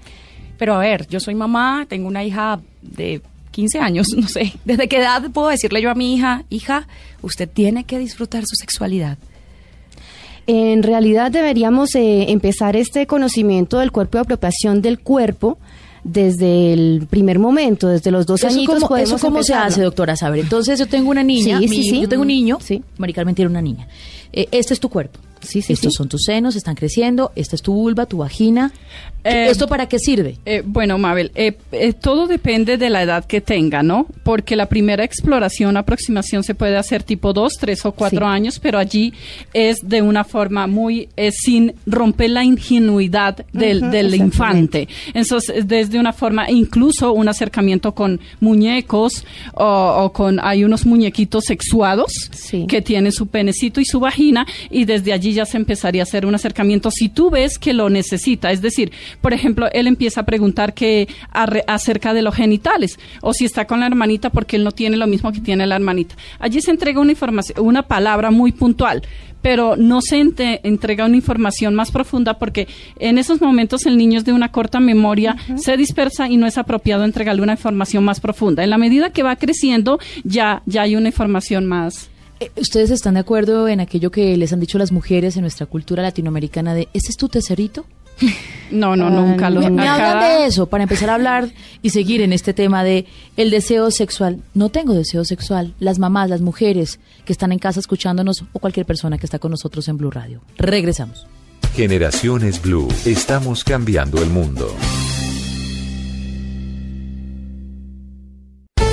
Pero 0.56 0.73
a 0.73 0.78
ver, 0.78 1.06
yo 1.08 1.20
soy 1.20 1.35
mamá, 1.35 1.85
tengo 1.90 2.08
una 2.08 2.25
hija 2.25 2.58
de 2.80 3.20
15 3.50 3.80
años, 3.80 4.06
no 4.16 4.26
sé. 4.28 4.54
¿Desde 4.64 4.88
qué 4.88 4.96
edad 4.96 5.30
puedo 5.30 5.49
decirle 5.49 5.82
yo 5.82 5.90
a 5.90 5.94
mi 5.94 6.14
hija, 6.14 6.44
hija, 6.49 6.88
usted 7.20 7.46
tiene 7.46 7.85
que 7.85 7.99
disfrutar 7.99 8.44
su 8.46 8.56
sexualidad? 8.56 9.18
En 10.46 10.82
realidad 10.82 11.30
deberíamos 11.30 11.94
eh, 11.96 12.30
empezar 12.30 12.76
este 12.76 13.06
conocimiento 13.06 13.80
del 13.80 13.92
cuerpo 13.92 14.16
y 14.16 14.20
apropiación 14.23 14.80
del 14.80 15.00
cuerpo 15.00 15.58
desde 16.06 16.72
el 16.72 17.06
primer 17.10 17.38
momento, 17.38 17.88
desde 17.88 18.10
los 18.10 18.26
dos 18.26 18.40
¿Eso 18.42 18.48
añitos 18.54 18.76
cómo, 18.76 18.88
podemos 18.88 19.10
eso 19.10 19.18
cómo 19.26 19.42
se 19.42 19.54
hace, 19.54 19.82
doctora? 19.82 20.16
Saber. 20.16 20.40
Entonces 20.40 20.78
yo 20.78 20.86
tengo 20.86 21.10
una 21.10 21.22
niña, 21.22 21.58
Sí, 21.58 21.68
mi- 21.68 21.76
sí, 21.76 21.82
sí. 21.90 22.00
yo 22.00 22.08
tengo 22.08 22.22
un 22.22 22.28
niño, 22.28 22.58
Sí. 22.60 22.82
Mari 22.98 23.12
Carmen 23.12 23.34
tiene 23.34 23.50
una 23.50 23.60
niña. 23.62 23.88
Eh, 24.32 24.48
este 24.52 24.72
es 24.75 24.80
tu 24.80 24.88
cuerpo. 24.88 25.18
Sí, 25.46 25.62
sí, 25.62 25.72
Estos 25.72 25.92
sí. 25.92 25.96
son 25.96 26.08
tus 26.08 26.22
senos, 26.24 26.56
están 26.56 26.74
creciendo, 26.74 27.32
esta 27.36 27.56
es 27.56 27.62
tu 27.62 27.72
vulva, 27.72 28.06
tu 28.06 28.18
vagina. 28.18 28.72
Eh, 29.24 29.48
¿Esto 29.50 29.66
para 29.66 29.88
qué 29.88 29.98
sirve? 29.98 30.36
Eh, 30.46 30.62
bueno, 30.64 30.98
Mabel, 30.98 31.32
eh, 31.34 31.56
eh, 31.72 31.92
todo 31.94 32.26
depende 32.28 32.76
de 32.76 32.90
la 32.90 33.02
edad 33.02 33.24
que 33.24 33.40
tenga, 33.40 33.82
¿no? 33.82 34.06
Porque 34.22 34.54
la 34.54 34.66
primera 34.66 35.02
exploración, 35.02 35.76
aproximación 35.76 36.44
se 36.44 36.54
puede 36.54 36.76
hacer 36.76 37.02
tipo 37.02 37.32
2, 37.32 37.54
3 37.58 37.86
o 37.86 37.92
4 37.92 38.18
Sí. 38.20 38.24
años, 38.24 38.58
pero 38.60 38.78
allí 38.78 39.12
es 39.52 39.78
de 39.82 40.00
una 40.02 40.22
forma 40.22 40.66
muy 40.68 41.08
sin 41.32 41.74
romper 41.86 42.30
la 42.30 42.44
ingenuidad 42.44 43.44
del, 43.52 43.90
del 43.90 44.14
infante. 44.14 44.88
Entonces, 45.12 45.66
desde 45.66 45.98
una 45.98 46.12
forma, 46.12 46.48
incluso 46.50 47.12
un 47.12 47.28
acercamiento 47.28 47.92
con 47.94 48.20
muñecos 48.40 49.24
o, 49.54 49.64
o 50.04 50.12
con, 50.12 50.38
hay 50.40 50.62
unos 50.64 50.86
muñequitos 50.86 51.44
sexuados 51.44 52.12
Sí. 52.32 52.66
que 52.68 52.80
tienen 52.80 53.10
su 53.12 53.26
penecito 53.26 53.80
y 53.80 53.84
su 53.84 53.98
vagina 54.00 54.46
y 54.70 54.84
desde 54.84 55.12
allí 55.12 55.32
ya 55.37 55.47
se 55.47 55.57
empezaría 55.57 56.02
a 56.02 56.05
hacer 56.05 56.26
un 56.26 56.35
acercamiento 56.35 56.90
si 56.90 57.09
tú 57.09 57.31
ves 57.31 57.59
que 57.59 57.73
lo 57.73 57.88
necesita. 57.88 58.50
Es 58.50 58.61
decir, 58.61 58.90
por 59.21 59.33
ejemplo, 59.33 59.69
él 59.73 59.87
empieza 59.87 60.23
a 60.23 60.26
preguntar 60.26 60.75
que 60.75 61.07
acerca 61.66 62.12
de 62.12 62.23
los 62.23 62.35
genitales 62.35 62.99
o 63.23 63.33
si 63.33 63.45
está 63.45 63.66
con 63.66 63.81
la 63.81 63.87
hermanita 63.87 64.31
porque 64.31 64.57
él 64.57 64.64
no 64.64 64.73
tiene 64.73 64.97
lo 64.97 65.07
mismo 65.07 65.31
que 65.33 65.40
tiene 65.40 65.66
la 65.66 65.76
hermanita. 65.76 66.16
Allí 66.40 66.61
se 66.61 66.71
entrega 66.73 67.00
una 67.00 67.12
información, 67.12 67.59
una 67.64 67.83
palabra 67.83 68.31
muy 68.31 68.52
puntual 68.52 69.02
pero 69.43 69.76
no 69.76 70.00
se 70.00 70.16
ente- 70.19 70.59
entrega 70.64 71.05
una 71.05 71.14
información 71.14 71.73
más 71.73 71.93
profunda 71.93 72.35
porque 72.35 72.66
en 72.99 73.16
esos 73.16 73.40
momentos 73.40 73.87
el 73.87 73.97
niño 73.97 74.19
es 74.19 74.25
de 74.25 74.33
una 74.33 74.50
corta 74.50 74.81
memoria, 74.81 75.37
se 75.57 75.76
dispersa 75.76 76.28
y 76.28 76.37
no 76.37 76.49
es 76.49 76.59
apropiado 76.59 77.05
entregarle 77.05 77.43
una 77.43 77.52
información 77.52 78.02
más 78.02 78.19
profunda. 78.19 78.64
En 78.64 78.71
la 78.71 78.78
medida 78.78 79.11
que 79.11 79.23
va 79.23 79.37
creciendo, 79.37 80.00
ya, 80.25 80.62
ya 80.66 80.83
hay 80.83 80.97
una 80.97 81.09
información 81.09 81.64
más. 81.64 82.11
Eh, 82.40 82.50
¿Ustedes 82.57 82.90
están 82.90 83.14
de 83.14 83.21
acuerdo 83.21 83.66
en 83.69 83.81
aquello 83.81 84.11
que 84.11 84.37
les 84.37 84.52
han 84.52 84.61
dicho 84.61 84.78
las 84.78 84.93
mujeres 84.93 85.37
en 85.37 85.43
nuestra 85.43 85.66
cultura 85.66 86.02
latinoamericana 86.02 86.75
de 86.75 86.88
¿ese 86.93 87.09
es 87.11 87.16
tu 87.16 87.28
tesorito? 87.28 87.85
No, 88.69 88.97
no, 88.97 89.07
Ah, 89.07 89.11
nunca 89.11 89.49
lo 89.49 89.61
Me, 89.61 89.71
me 89.71 89.87
hablan 89.87 90.19
de 90.19 90.47
eso 90.47 90.66
para 90.66 90.83
empezar 90.83 91.09
a 91.09 91.14
hablar 91.14 91.50
y 91.83 91.90
seguir 91.90 92.21
en 92.21 92.33
este 92.33 92.52
tema 92.52 92.83
de 92.83 93.07
el 93.37 93.50
deseo 93.52 93.93
sexual. 93.93 94.43
No 94.55 94.71
tengo 94.71 94.93
deseo 94.93 95.25
sexual. 95.25 95.75
Las 95.78 96.00
mamás, 96.00 96.28
las 96.31 96.40
mujeres 96.40 96.99
que 97.25 97.33
están 97.33 97.52
en 97.52 97.61
casa 97.61 97.78
escuchándonos 97.78 98.43
o 98.52 98.59
cualquier 98.59 98.85
persona 98.85 99.19
que 99.19 99.26
está 99.26 99.38
con 99.38 99.52
nosotros 99.52 99.87
en 99.87 99.99
Blue 99.99 100.11
Radio. 100.11 100.40
Regresamos. 100.57 101.28
Generaciones 101.76 102.61
Blue. 102.61 102.88
Estamos 103.05 103.62
cambiando 103.62 104.21
el 104.21 104.31
mundo. 104.31 104.75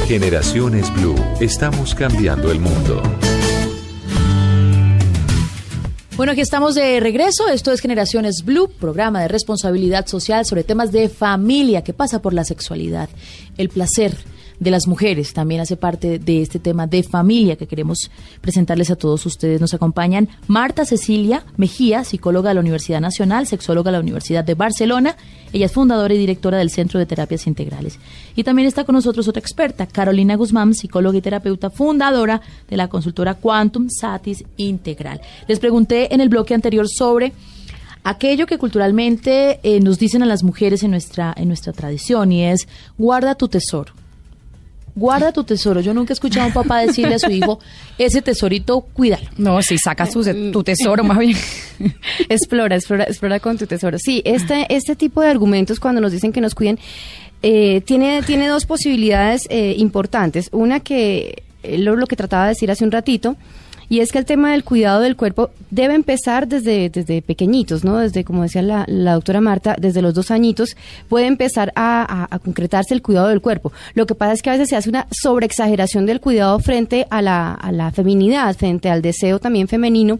Generaciones 0.08 0.94
Blue. 0.94 1.16
Estamos 1.40 1.96
cambiando 1.96 2.52
el 2.52 2.60
mundo. 2.60 3.02
Bueno, 6.15 6.34
aquí 6.34 6.41
estamos 6.41 6.75
de 6.75 7.00
regreso. 7.00 7.50
Esto 7.50 7.72
es 7.72 7.82
Generaciones 7.82 8.43
Blue, 8.46 8.70
programa 8.70 9.24
de 9.24 9.27
responsabilidad 9.27 10.05
social 10.05 10.46
sobre 10.46 10.63
temas 10.63 10.91
de 10.91 11.10
familia 11.10 11.84
que 11.84 11.91
pasa 11.91 12.22
por 12.22 12.34
la 12.34 12.43
sexualidad, 12.43 13.10
el 13.58 13.70
placer 13.70 14.15
de 14.60 14.72
las 14.72 14.88
mujeres. 14.88 15.33
También 15.33 15.62
hace 15.62 15.77
parte 15.77 16.19
de 16.19 16.41
este 16.41 16.60
tema 16.60 16.88
de 16.88 17.03
familia 17.03 17.55
que 17.55 17.67
queremos 17.67 18.12
presentarles 18.41 18.91
a 18.91 18.95
todos 18.95 19.25
ustedes. 19.25 19.62
Nos 19.62 19.74
acompañan 19.74 20.29
Marta 20.48 20.86
Cecilia 20.86 21.45
Mejía, 21.57 22.03
psicóloga 22.03 22.50
de 22.50 22.55
la 22.55 22.62
Universidad 22.62 23.01
Nacional, 23.01 23.48
sexóloga 23.48 23.91
de 23.91 23.98
la 23.98 24.01
Universidad 24.01 24.43
de 24.43 24.53
Barcelona. 24.53 25.15
Ella 25.51 25.67
es 25.67 25.72
fundadora 25.72 26.13
y 26.13 26.17
directora 26.17 26.57
del 26.57 26.69
Centro 26.69 27.00
de 27.00 27.05
Terapias 27.05 27.45
Integrales. 27.45 28.00
Y 28.36 28.43
también 28.43 28.67
está 28.67 28.83
con 28.83 28.95
nosotros 28.95 29.27
otra 29.27 29.39
experta, 29.39 29.86
Carolina 29.86 30.36
Guzmán, 30.36 30.74
psicóloga 30.74 31.17
y 31.17 31.22
terapeuta, 31.22 31.69
fundadora 31.69 32.41
de 32.69 32.77
la 32.77 32.88
consultora 32.88 33.36
Quantum 33.36 33.88
Satis 33.89 34.43
Integral. 34.57 35.22
Les 35.48 35.60
pregunté 35.60 36.13
en 36.13 36.22
el 36.22 36.29
bloque 36.29 36.53
anterior 36.53 36.88
sobre 36.89 37.33
aquello 38.03 38.45
que 38.45 38.57
culturalmente 38.57 39.60
eh, 39.63 39.79
nos 39.79 40.00
dicen 40.00 40.24
a 40.24 40.25
las 40.25 40.43
mujeres 40.43 40.83
en 40.83 40.91
nuestra, 40.91 41.33
en 41.38 41.48
nuestra 41.48 41.74
tradición 41.74 42.31
y 42.31 42.43
es 42.43 42.67
guarda 42.98 43.36
tu 43.36 43.48
tesoro. 43.48 43.93
Guarda 44.96 45.32
tu 45.32 45.44
tesoro. 45.44 45.82
Yo 45.82 45.94
nunca 45.94 46.14
he 46.14 46.16
escuchado 46.16 46.44
a 46.44 46.48
un 46.48 46.54
papá 46.54 46.80
decirle 46.80 47.16
a 47.16 47.20
su 47.20 47.32
hijo, 47.32 47.60
ese 47.98 48.22
tesorito, 48.22 48.82
cuídalo. 48.82 49.28
No, 49.38 49.62
si 49.62 49.78
sacas 49.78 50.12
tu, 50.12 50.24
tu 50.52 50.64
tesoro, 50.64 51.04
más 51.04 51.18
bien. 51.18 51.38
explora, 52.30 52.76
explora, 52.76 53.06
explora 53.06 53.40
con 53.40 53.58
tu 53.58 53.66
tesoro. 53.66 53.98
Sí, 53.98 54.22
este, 54.24 54.68
este 54.74 54.96
tipo 54.96 55.22
de 55.22 55.30
argumentos 55.30 55.80
cuando 55.80 56.00
nos 56.00 56.12
dicen 56.12 56.32
que 56.32 56.42
nos 56.42 56.54
cuiden, 56.54 56.78
eh, 57.42 57.82
tiene, 57.82 58.22
tiene 58.22 58.48
dos 58.48 58.66
posibilidades 58.66 59.48
eh, 59.50 59.74
importantes. 59.78 60.50
Una 60.52 60.80
que 60.80 61.44
eh, 61.64 61.78
lo, 61.80 61.96
lo 61.96 62.06
que 62.06 62.16
trataba 62.16 62.44
de 62.44 62.50
decir 62.50 62.70
hace 62.70 62.84
un 62.84 62.92
ratito, 62.92 63.36
y 63.94 64.00
es 64.00 64.12
que 64.12 64.18
el 64.18 64.26
tema 64.26 64.54
del 64.54 64.64
cuidado 64.64 65.02
del 65.02 65.16
cuerpo 65.16 65.52
debe 65.70 65.94
empezar 65.94 66.48
desde, 66.48 66.90
desde 66.90 67.22
pequeñitos, 67.22 67.84
¿no? 67.84 68.00
Desde, 68.00 68.24
como 68.24 68.42
decía 68.42 68.64
la, 68.64 68.86
doctora 68.88 69.40
Marta, 69.40 69.76
desde 69.80 70.02
los 70.02 70.16
dos 70.16 70.32
añitos 70.32 70.76
puede 71.10 71.28
empezar 71.28 71.72
a, 71.76 72.28
concretarse 72.44 72.96
el 72.96 73.04
cuidado 73.04 73.28
del 73.28 73.40
cuerpo. 73.40 73.72
Lo 73.94 74.08
que 74.08 74.16
pasa 74.16 74.34
es 74.34 74.42
que 74.42 74.50
a 74.50 74.54
veces 74.54 74.70
se 74.70 74.78
hace 74.78 74.90
una 74.90 75.06
sobreexageración 75.12 76.08
del 76.08 76.22
cuidado 76.22 76.58
frente 76.58 77.06
a 77.12 77.22
la, 77.22 77.54
a 77.54 77.72
la 77.72 77.92
feminidad, 77.92 78.58
frente 78.58 78.90
al 78.90 79.04
deseo 79.04 79.38
también 79.38 79.68
femenino, 79.68 80.20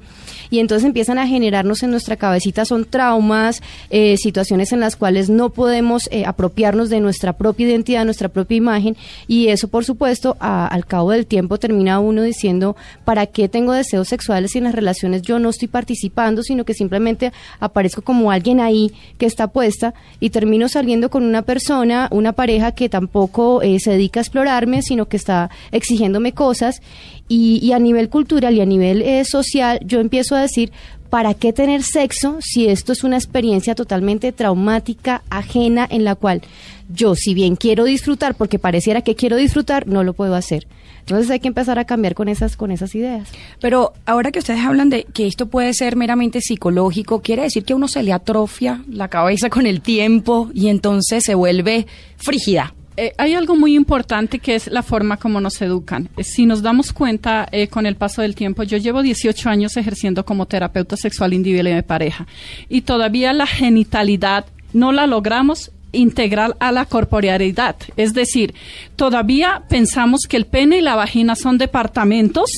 y 0.52 0.60
entonces 0.60 0.86
empiezan 0.86 1.18
a 1.18 1.26
generarnos 1.26 1.82
en 1.82 1.90
nuestra 1.90 2.16
cabecita 2.16 2.66
son 2.66 2.86
traumas, 2.86 3.64
eh, 3.90 4.18
situaciones 4.18 4.72
en 4.72 4.82
las 4.82 4.96
cuales 4.96 5.32
no 5.32 5.50
podemos 5.50 6.08
eh, 6.12 6.26
apropiarnos 6.28 6.92
de 6.92 7.00
nuestra 7.00 7.34
propia 7.34 7.70
identidad, 7.70 8.06
nuestra 8.06 8.30
propia 8.30 8.58
imagen, 8.58 8.96
y 9.28 9.48
eso, 9.48 9.68
por 9.68 9.84
supuesto, 9.84 10.38
al 10.40 10.86
cabo 10.86 11.10
del 11.10 11.26
tiempo 11.26 11.58
termina 11.58 12.00
uno 12.00 12.22
diciendo, 12.22 12.76
¿para 13.04 13.26
qué 13.26 13.50
tengo 13.50 13.63
deseos 13.72 14.10
sexuales 14.10 14.52
si 14.52 14.58
en 14.58 14.66
las 14.66 14.76
relaciones 14.76 15.22
yo 15.22 15.40
no 15.40 15.50
estoy 15.50 15.68
participando, 15.68 16.44
sino 16.44 16.66
que 16.66 16.74
simplemente 16.74 17.32
aparezco 17.60 18.02
como 18.02 18.32
alguien 18.32 18.60
ahí 18.60 18.92
que 19.18 19.26
está 19.26 19.48
puesta 19.48 19.94
y 20.20 20.30
termino 20.30 20.68
saliendo 20.68 21.10
con 21.10 21.24
una 21.24 21.44
persona, 21.44 22.08
una 22.12 22.34
pareja 22.34 22.74
que 22.74 22.90
tampoco 22.90 23.62
eh, 23.62 23.80
se 23.80 23.92
dedica 23.92 24.20
a 24.20 24.24
explorarme, 24.24 24.82
sino 24.82 25.08
que 25.08 25.18
está 25.18 25.50
exigiéndome 25.72 26.34
cosas 26.34 26.82
y, 27.28 27.60
y 27.64 27.72
a 27.72 27.80
nivel 27.80 28.10
cultural 28.10 28.54
y 28.56 28.62
a 28.62 28.66
nivel 28.66 29.02
eh, 29.02 29.24
social 29.26 29.80
yo 29.86 30.00
empiezo 30.00 30.36
a 30.36 30.42
decir, 30.42 30.72
¿para 31.10 31.36
qué 31.36 31.54
tener 31.54 31.84
sexo 31.84 32.38
si 32.42 32.68
esto 32.68 32.92
es 32.92 33.04
una 33.04 33.18
experiencia 33.18 33.76
totalmente 33.76 34.32
traumática, 34.32 35.24
ajena, 35.30 35.88
en 35.90 36.04
la 36.04 36.16
cual 36.16 36.42
yo, 36.90 37.16
si 37.16 37.34
bien 37.34 37.56
quiero 37.56 37.84
disfrutar, 37.86 38.36
porque 38.36 38.60
pareciera 38.60 39.02
que 39.02 39.16
quiero 39.16 39.38
disfrutar, 39.38 39.88
no 39.88 40.04
lo 40.04 40.14
puedo 40.14 40.36
hacer? 40.36 40.68
Entonces 41.04 41.30
hay 41.30 41.40
que 41.40 41.50
empezar 41.50 41.80
a 41.80 41.86
cambiar 41.86 42.16
con 42.16 42.30
esas, 42.30 42.56
con 42.56 42.72
esas 42.72 42.96
ideas. 42.96 43.30
Pero 43.60 43.94
ahora 44.06 44.32
que 44.32 44.40
ustedes 44.40 44.62
hablan 44.62 44.90
de 44.90 45.04
que 45.04 45.28
esto 45.28 45.48
puede 45.48 45.74
ser 45.74 45.98
meramente 45.98 46.40
psicológico, 46.40 47.22
quiere 47.22 47.44
decir 47.44 47.66
que 47.66 47.74
a 47.74 47.76
uno 47.76 47.88
se 47.90 48.04
le 48.04 48.14
atrofia 48.14 48.84
la 48.90 49.10
cabeza 49.10 49.50
con 49.50 49.68
el 49.68 49.82
tiempo 49.82 50.50
y 50.54 50.70
entonces 50.70 51.24
se 51.26 51.36
vuelve 51.36 51.88
frígida. 52.18 52.74
Eh, 52.96 53.12
hay 53.18 53.34
algo 53.34 53.56
muy 53.56 53.76
importante 53.76 54.38
que 54.40 54.56
es 54.56 54.68
la 54.68 54.84
forma 54.84 55.18
como 55.18 55.42
nos 55.42 55.60
educan. 55.62 56.10
Eh, 56.16 56.24
Si 56.24 56.46
nos 56.46 56.62
damos 56.62 56.94
cuenta 56.94 57.48
eh, 57.52 57.68
con 57.68 57.86
el 57.86 57.96
paso 57.96 58.22
del 58.22 58.36
tiempo, 58.36 58.64
yo 58.64 58.78
llevo 58.78 59.02
18 59.02 59.50
años 59.50 59.76
ejerciendo 59.78 60.26
como 60.26 60.46
terapeuta 60.46 60.96
sexual 60.96 61.34
individual 61.34 61.70
y 61.70 61.74
de 61.74 61.84
pareja 61.84 62.28
y 62.70 62.82
todavía 62.82 63.34
la 63.34 63.48
genitalidad 63.48 64.46
no 64.74 64.92
la 64.92 65.08
logramos 65.08 65.72
integral 65.94 66.56
a 66.60 66.72
la 66.74 66.86
corporealidad. 66.86 67.78
Es 67.96 68.14
decir, 68.14 68.54
todavía 68.98 69.64
pensamos 69.70 70.22
que 70.28 70.36
el 70.38 70.46
pene 70.46 70.80
y 70.80 70.82
la 70.82 70.96
vagina 70.96 71.36
son 71.36 71.58
departamentos 71.58 72.50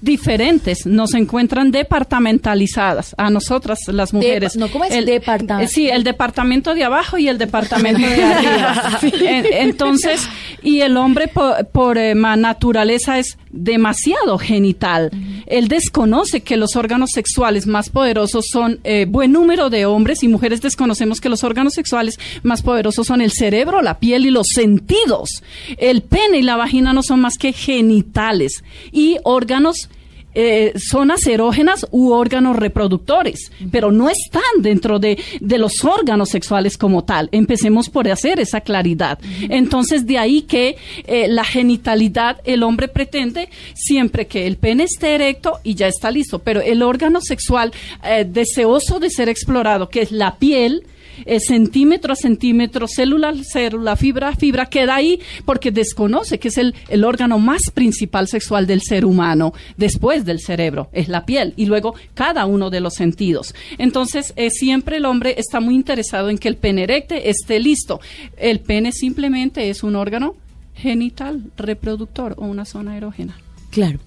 diferentes, 0.00 0.86
nos 0.86 1.14
encuentran 1.14 1.70
departamentalizadas 1.70 3.14
a 3.18 3.30
nosotras 3.30 3.78
las 3.88 4.12
mujeres. 4.12 4.56
no, 4.56 4.68
¿cómo 4.70 4.84
es? 4.84 4.92
El- 4.92 5.06
Departa- 5.06 5.62
eh, 5.62 5.68
Sí, 5.68 5.88
el 5.88 6.04
departamento 6.04 6.74
de 6.74 6.84
abajo 6.84 7.18
y 7.18 7.28
el 7.28 7.38
departamento 7.38 8.00
de 8.06 8.22
arriba. 8.22 8.98
En- 9.02 9.46
Entonces, 9.52 10.28
y 10.62 10.80
el 10.80 10.96
hombre 10.96 11.28
por, 11.28 11.66
por, 11.68 11.98
eh, 11.98 12.14
naturaleza 12.14 13.18
es 13.18 13.38
demasiado 13.50 14.38
genital. 14.38 15.10
Él 15.46 15.68
desconoce 15.68 16.40
que 16.42 16.56
los 16.56 16.76
órganos 16.76 17.10
sexuales 17.10 17.66
más 17.66 17.90
poderosos 17.90 18.46
son 18.50 18.80
eh, 18.84 19.06
buen 19.08 19.32
número 19.32 19.70
de 19.70 19.84
hombres 19.86 20.22
y 20.22 20.28
mujeres 20.28 20.60
desconocemos 20.62 21.20
que 21.20 21.28
los 21.28 21.44
órganos 21.44 21.74
sexuales 21.74 22.18
más 22.42 22.62
poderosos 22.62 22.81
son 22.90 23.20
el 23.20 23.30
cerebro, 23.30 23.82
la 23.82 23.98
piel 23.98 24.26
y 24.26 24.30
los 24.30 24.48
sentidos. 24.52 25.42
El 25.78 26.02
pene 26.02 26.38
y 26.38 26.42
la 26.42 26.56
vagina 26.56 26.92
no 26.92 27.02
son 27.02 27.20
más 27.20 27.38
que 27.38 27.52
genitales 27.52 28.64
y 28.90 29.18
órganos 29.22 29.88
eh, 30.34 30.72
zonas 30.78 31.26
erógenas 31.26 31.86
u 31.90 32.12
órganos 32.12 32.56
reproductores, 32.56 33.52
pero 33.70 33.92
no 33.92 34.08
están 34.08 34.42
dentro 34.60 34.98
de, 34.98 35.18
de 35.40 35.58
los 35.58 35.84
órganos 35.84 36.30
sexuales 36.30 36.78
como 36.78 37.04
tal. 37.04 37.28
Empecemos 37.32 37.90
por 37.90 38.08
hacer 38.08 38.40
esa 38.40 38.62
claridad. 38.62 39.18
Entonces, 39.50 40.06
de 40.06 40.16
ahí 40.18 40.42
que 40.42 40.76
eh, 41.06 41.28
la 41.28 41.44
genitalidad, 41.44 42.40
el 42.44 42.62
hombre 42.62 42.88
pretende 42.88 43.50
siempre 43.74 44.26
que 44.26 44.46
el 44.46 44.56
pene 44.56 44.84
esté 44.84 45.16
erecto 45.16 45.60
y 45.64 45.74
ya 45.74 45.88
está 45.88 46.10
listo, 46.10 46.38
pero 46.38 46.62
el 46.62 46.82
órgano 46.82 47.20
sexual 47.20 47.72
eh, 48.02 48.24
deseoso 48.26 49.00
de 49.00 49.10
ser 49.10 49.28
explorado, 49.28 49.90
que 49.90 50.00
es 50.00 50.12
la 50.12 50.36
piel, 50.36 50.86
eh, 51.24 51.40
centímetro 51.40 52.12
a 52.12 52.16
centímetro, 52.16 52.86
célula 52.88 53.30
a 53.30 53.44
célula, 53.44 53.96
fibra 53.96 54.28
a 54.28 54.36
fibra, 54.36 54.66
queda 54.66 54.96
ahí 54.96 55.20
porque 55.44 55.70
desconoce 55.70 56.38
que 56.38 56.48
es 56.48 56.58
el, 56.58 56.74
el 56.88 57.04
órgano 57.04 57.38
más 57.38 57.70
principal 57.72 58.28
sexual 58.28 58.66
del 58.66 58.82
ser 58.82 59.04
humano, 59.04 59.52
después 59.76 60.24
del 60.24 60.40
cerebro, 60.40 60.88
es 60.92 61.08
la 61.08 61.24
piel, 61.24 61.54
y 61.56 61.66
luego 61.66 61.94
cada 62.14 62.46
uno 62.46 62.70
de 62.70 62.80
los 62.80 62.94
sentidos. 62.94 63.54
Entonces, 63.78 64.32
eh, 64.36 64.50
siempre 64.50 64.98
el 64.98 65.04
hombre 65.04 65.34
está 65.38 65.60
muy 65.60 65.74
interesado 65.74 66.30
en 66.30 66.38
que 66.38 66.48
el 66.48 66.56
pene 66.56 66.84
erecte 66.84 67.30
esté 67.30 67.60
listo. 67.60 68.00
El 68.36 68.60
pene 68.60 68.92
simplemente 68.92 69.70
es 69.70 69.82
un 69.82 69.96
órgano 69.96 70.34
genital, 70.74 71.44
reproductor 71.56 72.34
o 72.38 72.46
una 72.46 72.64
zona 72.64 72.96
erógena. 72.96 73.36
Claro. 73.70 73.98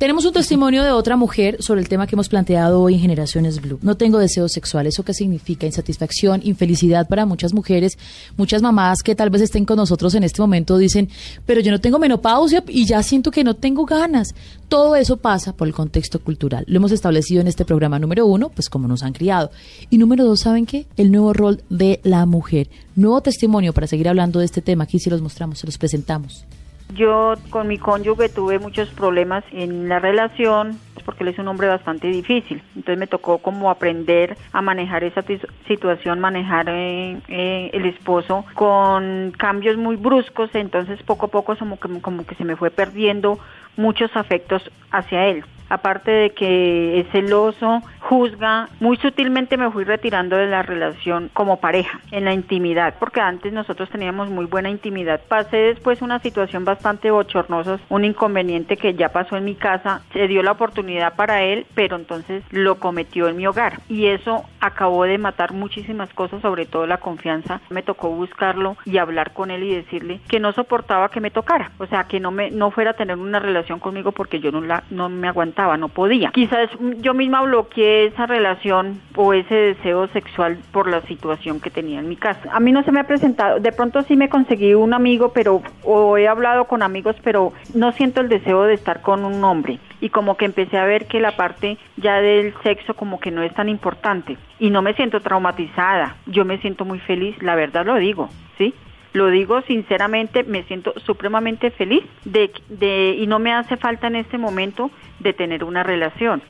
Tenemos 0.00 0.24
un 0.24 0.32
testimonio 0.32 0.82
de 0.82 0.92
otra 0.92 1.18
mujer 1.18 1.62
sobre 1.62 1.82
el 1.82 1.88
tema 1.90 2.06
que 2.06 2.14
hemos 2.14 2.30
planteado 2.30 2.80
hoy 2.80 2.94
en 2.94 3.00
Generaciones 3.00 3.60
Blue. 3.60 3.78
No 3.82 3.98
tengo 3.98 4.16
deseo 4.16 4.48
sexual. 4.48 4.86
¿Eso 4.86 5.02
qué 5.02 5.12
significa? 5.12 5.66
Insatisfacción, 5.66 6.40
infelicidad 6.42 7.06
para 7.06 7.26
muchas 7.26 7.52
mujeres. 7.52 7.98
Muchas 8.38 8.62
mamás 8.62 9.02
que 9.02 9.14
tal 9.14 9.28
vez 9.28 9.42
estén 9.42 9.66
con 9.66 9.76
nosotros 9.76 10.14
en 10.14 10.24
este 10.24 10.40
momento 10.40 10.78
dicen, 10.78 11.10
pero 11.44 11.60
yo 11.60 11.70
no 11.70 11.82
tengo 11.82 11.98
menopausia 11.98 12.64
y 12.66 12.86
ya 12.86 13.02
siento 13.02 13.30
que 13.30 13.44
no 13.44 13.56
tengo 13.56 13.84
ganas. 13.84 14.34
Todo 14.70 14.96
eso 14.96 15.18
pasa 15.18 15.54
por 15.54 15.68
el 15.68 15.74
contexto 15.74 16.18
cultural. 16.18 16.64
Lo 16.66 16.78
hemos 16.78 16.92
establecido 16.92 17.42
en 17.42 17.48
este 17.48 17.66
programa 17.66 17.98
número 17.98 18.24
uno, 18.24 18.48
pues 18.48 18.70
como 18.70 18.88
nos 18.88 19.02
han 19.02 19.12
criado. 19.12 19.50
Y 19.90 19.98
número 19.98 20.24
dos, 20.24 20.40
¿saben 20.40 20.64
qué? 20.64 20.86
El 20.96 21.12
nuevo 21.12 21.34
rol 21.34 21.62
de 21.68 22.00
la 22.04 22.24
mujer. 22.24 22.70
Nuevo 22.96 23.20
testimonio 23.20 23.74
para 23.74 23.86
seguir 23.86 24.08
hablando 24.08 24.38
de 24.38 24.46
este 24.46 24.62
tema. 24.62 24.84
Aquí 24.84 24.98
se 24.98 25.10
los 25.10 25.20
mostramos, 25.20 25.58
se 25.58 25.66
los 25.66 25.76
presentamos. 25.76 26.46
Yo 26.94 27.34
con 27.50 27.68
mi 27.68 27.78
cónyuge 27.78 28.28
tuve 28.28 28.58
muchos 28.58 28.88
problemas 28.90 29.44
en 29.52 29.88
la 29.88 29.98
relación 29.98 30.78
porque 31.04 31.24
él 31.24 31.30
es 31.30 31.38
un 31.38 31.48
hombre 31.48 31.68
bastante 31.68 32.08
difícil. 32.08 32.62
Entonces 32.76 32.98
me 32.98 33.06
tocó 33.06 33.38
como 33.38 33.70
aprender 33.70 34.36
a 34.52 34.62
manejar 34.62 35.04
esa 35.04 35.24
situación, 35.66 36.20
manejar 36.20 36.68
eh, 36.68 37.18
eh, 37.28 37.70
el 37.72 37.86
esposo 37.86 38.44
con 38.54 39.32
cambios 39.36 39.76
muy 39.76 39.96
bruscos. 39.96 40.50
Entonces 40.54 41.02
poco 41.02 41.26
a 41.26 41.28
poco 41.28 41.56
como 41.56 41.78
que, 41.78 42.00
como 42.00 42.26
que 42.26 42.34
se 42.34 42.44
me 42.44 42.56
fue 42.56 42.70
perdiendo 42.70 43.38
muchos 43.76 44.14
afectos 44.16 44.70
hacia 44.90 45.26
él 45.26 45.44
aparte 45.70 46.10
de 46.10 46.30
que 46.30 47.00
es 47.00 47.06
celoso, 47.12 47.80
juzga, 48.10 48.68
muy 48.80 48.96
sutilmente 48.96 49.56
me 49.56 49.70
fui 49.70 49.84
retirando 49.84 50.36
de 50.36 50.48
la 50.48 50.62
relación 50.62 51.30
como 51.32 51.60
pareja, 51.60 52.00
en 52.10 52.24
la 52.24 52.34
intimidad, 52.34 52.94
porque 52.98 53.20
antes 53.20 53.52
nosotros 53.52 53.88
teníamos 53.88 54.28
muy 54.28 54.46
buena 54.46 54.68
intimidad. 54.68 55.20
Pasé 55.28 55.58
después 55.58 56.02
una 56.02 56.18
situación 56.18 56.64
bastante 56.64 57.12
bochornosa, 57.12 57.78
un 57.88 58.04
inconveniente 58.04 58.76
que 58.76 58.94
ya 58.94 59.10
pasó 59.10 59.36
en 59.36 59.44
mi 59.44 59.54
casa, 59.54 60.02
se 60.12 60.26
dio 60.26 60.42
la 60.42 60.50
oportunidad 60.50 61.14
para 61.14 61.44
él, 61.44 61.66
pero 61.76 61.94
entonces 61.94 62.42
lo 62.50 62.80
cometió 62.80 63.28
en 63.28 63.36
mi 63.36 63.46
hogar 63.46 63.78
y 63.88 64.06
eso 64.06 64.42
acabó 64.58 65.04
de 65.04 65.16
matar 65.16 65.52
muchísimas 65.52 66.12
cosas, 66.12 66.42
sobre 66.42 66.66
todo 66.66 66.88
la 66.88 66.98
confianza. 66.98 67.60
Me 67.70 67.84
tocó 67.84 68.08
buscarlo 68.08 68.76
y 68.84 68.98
hablar 68.98 69.32
con 69.34 69.52
él 69.52 69.62
y 69.62 69.72
decirle 69.72 70.18
que 70.26 70.40
no 70.40 70.52
soportaba 70.52 71.10
que 71.10 71.20
me 71.20 71.30
tocara, 71.30 71.70
o 71.78 71.86
sea, 71.86 72.08
que 72.08 72.18
no 72.18 72.32
me 72.32 72.50
no 72.50 72.72
fuera 72.72 72.90
a 72.90 72.94
tener 72.94 73.16
una 73.16 73.38
relación 73.38 73.78
conmigo 73.78 74.10
porque 74.10 74.40
yo 74.40 74.50
no 74.50 74.62
la 74.62 74.82
no 74.90 75.08
me 75.08 75.28
aguantaba 75.28 75.76
no 75.76 75.88
podía. 75.88 76.32
Quizás 76.32 76.68
yo 76.98 77.14
misma 77.14 77.42
bloqueé 77.42 77.99
esa 78.06 78.26
relación 78.26 79.00
o 79.16 79.32
ese 79.32 79.54
deseo 79.54 80.08
sexual 80.08 80.58
por 80.72 80.88
la 80.88 81.02
situación 81.02 81.60
que 81.60 81.70
tenía 81.70 82.00
en 82.00 82.08
mi 82.08 82.16
casa. 82.16 82.50
A 82.52 82.60
mí 82.60 82.72
no 82.72 82.82
se 82.82 82.92
me 82.92 83.00
ha 83.00 83.06
presentado, 83.06 83.60
de 83.60 83.72
pronto 83.72 84.02
sí 84.02 84.16
me 84.16 84.28
conseguí 84.28 84.74
un 84.74 84.94
amigo, 84.94 85.32
pero 85.32 85.62
o 85.82 86.16
he 86.16 86.28
hablado 86.28 86.64
con 86.66 86.82
amigos, 86.82 87.16
pero 87.22 87.52
no 87.74 87.92
siento 87.92 88.20
el 88.20 88.28
deseo 88.28 88.64
de 88.64 88.74
estar 88.74 89.02
con 89.02 89.24
un 89.24 89.42
hombre 89.44 89.78
y 90.00 90.08
como 90.08 90.36
que 90.36 90.44
empecé 90.44 90.78
a 90.78 90.84
ver 90.84 91.06
que 91.06 91.20
la 91.20 91.36
parte 91.36 91.78
ya 91.96 92.20
del 92.20 92.54
sexo 92.62 92.94
como 92.94 93.20
que 93.20 93.30
no 93.30 93.42
es 93.42 93.54
tan 93.54 93.68
importante 93.68 94.36
y 94.58 94.70
no 94.70 94.82
me 94.82 94.94
siento 94.94 95.20
traumatizada, 95.20 96.16
yo 96.26 96.44
me 96.44 96.58
siento 96.58 96.84
muy 96.84 96.98
feliz, 97.00 97.40
la 97.42 97.54
verdad 97.54 97.84
lo 97.84 97.96
digo, 97.96 98.28
¿sí? 98.58 98.74
Lo 99.12 99.28
digo 99.28 99.60
sinceramente, 99.62 100.44
me 100.44 100.62
siento 100.64 100.94
supremamente 101.00 101.70
feliz 101.70 102.04
de, 102.24 102.52
de, 102.68 103.16
y 103.18 103.26
no 103.26 103.40
me 103.40 103.52
hace 103.52 103.76
falta 103.76 104.06
en 104.06 104.16
este 104.16 104.38
momento 104.38 104.90
de 105.18 105.32
tener 105.32 105.64
una 105.64 105.82
relación. 105.82 106.42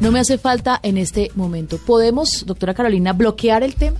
No 0.00 0.12
me 0.12 0.20
hace 0.20 0.38
falta 0.38 0.78
en 0.82 0.98
este 0.98 1.30
momento. 1.34 1.78
¿Podemos, 1.78 2.44
doctora 2.46 2.74
Carolina, 2.74 3.12
bloquear 3.12 3.62
el 3.62 3.74
tema? 3.74 3.98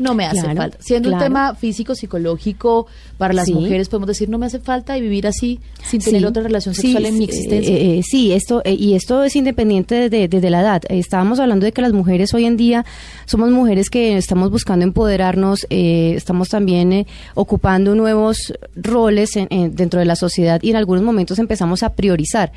no 0.00 0.14
me 0.14 0.24
hace 0.24 0.54
falta. 0.54 0.78
Siendo 0.80 1.12
un 1.12 1.18
tema 1.18 1.54
físico, 1.54 1.94
psicológico, 1.94 2.86
para 3.18 3.34
las 3.34 3.50
mujeres 3.50 3.88
podemos 3.88 4.08
decir 4.08 4.28
no 4.28 4.38
me 4.38 4.46
hace 4.46 4.58
falta 4.58 4.96
y 4.96 5.00
vivir 5.00 5.26
así 5.26 5.60
sin 5.84 6.00
tener 6.00 6.24
otra 6.24 6.42
relación 6.42 6.74
sexual 6.74 7.06
en 7.06 7.18
mi 7.18 7.24
existencia. 7.24 7.74
Eh, 7.74 7.98
eh, 7.98 8.02
sí, 8.02 8.32
esto 8.32 8.62
eh, 8.64 8.74
y 8.74 8.94
esto 8.94 9.22
es 9.22 9.36
independiente 9.36 10.08
de, 10.08 10.28
de, 10.28 10.50
la 10.50 10.60
edad. 10.60 10.82
estábamos 10.88 11.38
hablando 11.38 11.66
de 11.66 11.72
que 11.72 11.82
las 11.82 11.92
mujeres 11.92 12.32
hoy 12.34 12.46
en 12.46 12.56
día 12.56 12.84
somos 13.26 13.50
mujeres 13.50 13.90
que 13.90 14.16
estamos 14.16 14.50
buscando 14.50 14.84
empoderarnos, 14.84 15.66
estamos 15.68 16.48
también 16.48 17.06
ocupando 17.34 17.94
nuevos 17.94 18.54
roles 18.74 19.32
dentro 19.50 20.00
de 20.00 20.06
la 20.06 20.16
sociedad 20.16 20.60
y 20.62 20.70
en 20.70 20.76
algunos 20.76 21.02
momentos 21.02 21.38
empezamos 21.38 21.82
a 21.82 21.94
priorizar 21.94 22.52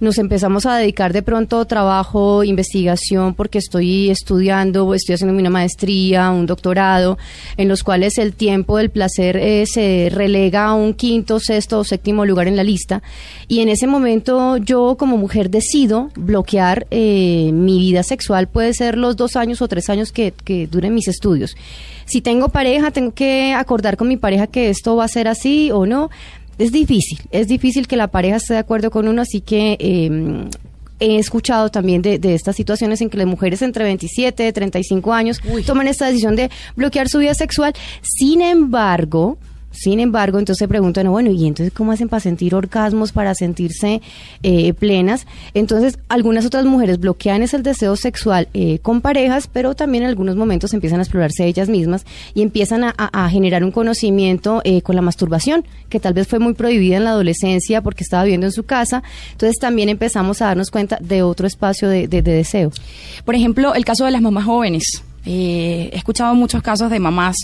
nos 0.00 0.18
empezamos 0.18 0.66
a 0.66 0.76
dedicar 0.76 1.12
de 1.12 1.22
pronto 1.22 1.64
trabajo, 1.64 2.44
investigación, 2.44 3.34
porque 3.34 3.58
estoy 3.58 4.10
estudiando, 4.10 4.92
estoy 4.94 5.14
haciendo 5.14 5.38
una 5.38 5.50
maestría, 5.50 6.30
un 6.30 6.46
doctorado, 6.46 7.18
en 7.56 7.68
los 7.68 7.82
cuales 7.82 8.18
el 8.18 8.34
tiempo 8.34 8.76
del 8.78 8.90
placer 8.90 9.36
eh, 9.36 9.64
se 9.66 10.08
relega 10.12 10.66
a 10.66 10.74
un 10.74 10.94
quinto, 10.94 11.40
sexto 11.40 11.80
o 11.80 11.84
séptimo 11.84 12.24
lugar 12.24 12.48
en 12.48 12.56
la 12.56 12.64
lista. 12.64 13.02
Y 13.48 13.60
en 13.60 13.68
ese 13.68 13.86
momento 13.86 14.56
yo 14.58 14.96
como 14.98 15.16
mujer 15.16 15.50
decido 15.50 16.10
bloquear 16.16 16.86
eh, 16.90 17.50
mi 17.52 17.78
vida 17.78 18.02
sexual, 18.02 18.48
puede 18.48 18.74
ser 18.74 18.98
los 18.98 19.16
dos 19.16 19.36
años 19.36 19.62
o 19.62 19.68
tres 19.68 19.88
años 19.88 20.12
que, 20.12 20.32
que 20.44 20.66
duren 20.66 20.94
mis 20.94 21.08
estudios. 21.08 21.56
Si 22.04 22.20
tengo 22.20 22.50
pareja, 22.50 22.92
tengo 22.92 23.12
que 23.12 23.52
acordar 23.52 23.96
con 23.96 24.08
mi 24.08 24.16
pareja 24.16 24.46
que 24.46 24.70
esto 24.70 24.94
va 24.94 25.04
a 25.04 25.08
ser 25.08 25.26
así 25.26 25.70
o 25.72 25.86
no 25.86 26.10
es 26.58 26.72
difícil, 26.72 27.20
es 27.30 27.48
difícil 27.48 27.86
que 27.86 27.96
la 27.96 28.08
pareja 28.08 28.36
esté 28.36 28.54
de 28.54 28.60
acuerdo 28.60 28.90
con 28.90 29.08
uno, 29.08 29.22
así 29.22 29.40
que 29.40 29.76
em, 29.78 30.48
he 31.00 31.18
escuchado 31.18 31.70
también 31.70 32.02
de, 32.02 32.18
estas 32.34 32.56
situaciones 32.56 33.00
en 33.00 33.10
que 33.10 33.18
las 33.18 33.26
mujeres 33.26 33.62
entre 33.62 33.84
27 33.84 34.48
y 34.48 34.52
35 34.52 35.12
años 35.12 35.40
toman 35.66 35.88
esta 35.88 36.06
decisión 36.06 36.36
de 36.36 36.50
bloquear 36.74 37.08
su 37.08 37.18
vida 37.18 37.34
sexual. 37.34 37.74
Sin 38.02 38.40
embargo, 38.40 39.38
sin 39.76 40.00
embargo, 40.00 40.38
entonces 40.38 40.58
se 40.58 40.68
preguntan, 40.68 41.10
bueno, 41.10 41.30
¿y 41.30 41.46
entonces 41.46 41.72
cómo 41.72 41.92
hacen 41.92 42.08
para 42.08 42.20
sentir 42.20 42.54
orgasmos, 42.54 43.12
para 43.12 43.34
sentirse 43.34 44.00
eh, 44.42 44.72
plenas? 44.72 45.26
Entonces, 45.52 45.98
algunas 46.08 46.46
otras 46.46 46.64
mujeres 46.64 46.98
bloquean 46.98 47.42
ese 47.42 47.58
deseo 47.58 47.94
sexual 47.96 48.48
eh, 48.54 48.78
con 48.80 49.00
parejas, 49.00 49.48
pero 49.52 49.74
también 49.74 50.04
en 50.04 50.10
algunos 50.10 50.34
momentos 50.36 50.72
empiezan 50.72 51.00
a 51.00 51.02
explorarse 51.02 51.44
ellas 51.44 51.68
mismas 51.68 52.06
y 52.34 52.42
empiezan 52.42 52.84
a, 52.84 53.28
generar 53.28 53.64
un 53.64 53.70
conocimiento 53.70 54.62
eh, 54.64 54.82
con 54.82 54.96
la 54.96 55.02
masturbación, 55.02 55.64
que 55.88 56.00
tal 56.00 56.14
vez 56.14 56.26
fue 56.26 56.38
muy 56.38 56.54
prohibida 56.54 56.96
en 56.96 57.04
la 57.04 57.10
adolescencia 57.10 57.82
porque 57.82 58.02
estaba 58.02 58.24
viviendo 58.24 58.46
en 58.46 58.52
su 58.52 58.64
casa. 58.64 59.02
Entonces, 59.32 59.58
también 59.58 59.88
empezamos 59.88 60.40
a 60.40 60.46
darnos 60.46 60.70
cuenta 60.70 60.98
de 61.00 61.22
otro 61.22 61.46
espacio 61.46 61.88
de 61.88 62.06
deseo. 62.08 62.72
Por 63.24 63.34
ejemplo, 63.34 63.74
el 63.74 63.84
caso 63.84 64.04
de 64.04 64.10
las 64.10 64.22
mamás 64.22 64.44
jóvenes 64.44 65.02
eh, 65.26 65.90
he 65.92 65.96
escuchado 65.96 66.34
muchos 66.36 66.62
casos 66.62 66.88
de 66.88 67.00
mamás 67.00 67.36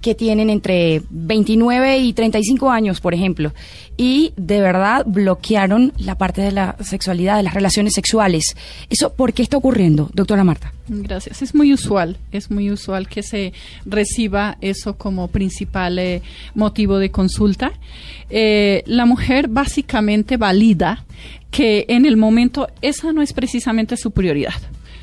que 0.00 0.14
tienen 0.14 0.48
entre 0.48 1.02
29 1.10 1.98
y 1.98 2.12
35 2.14 2.70
años, 2.70 3.00
por 3.00 3.12
ejemplo, 3.12 3.52
y 3.96 4.32
de 4.36 4.60
verdad 4.60 5.04
bloquearon 5.06 5.92
la 5.98 6.16
parte 6.16 6.40
de 6.40 6.52
la 6.52 6.76
sexualidad, 6.80 7.36
de 7.36 7.42
las 7.42 7.52
relaciones 7.52 7.92
sexuales. 7.94 8.56
¿Eso 8.88 9.12
por 9.12 9.34
qué 9.34 9.42
está 9.42 9.58
ocurriendo, 9.58 10.08
doctora 10.14 10.42
Marta? 10.44 10.72
Gracias. 10.88 11.42
Es 11.42 11.54
muy 11.54 11.74
usual, 11.74 12.16
es 12.32 12.50
muy 12.50 12.70
usual 12.70 13.08
que 13.08 13.22
se 13.22 13.52
reciba 13.84 14.56
eso 14.62 14.96
como 14.96 15.28
principal 15.28 15.98
eh, 15.98 16.22
motivo 16.54 16.98
de 16.98 17.10
consulta. 17.10 17.72
Eh, 18.30 18.84
la 18.86 19.04
mujer 19.04 19.48
básicamente 19.48 20.38
valida 20.38 21.04
que 21.50 21.84
en 21.88 22.06
el 22.06 22.16
momento 22.16 22.68
esa 22.80 23.12
no 23.12 23.20
es 23.20 23.32
precisamente 23.32 23.96
su 23.96 24.12
prioridad 24.12 24.54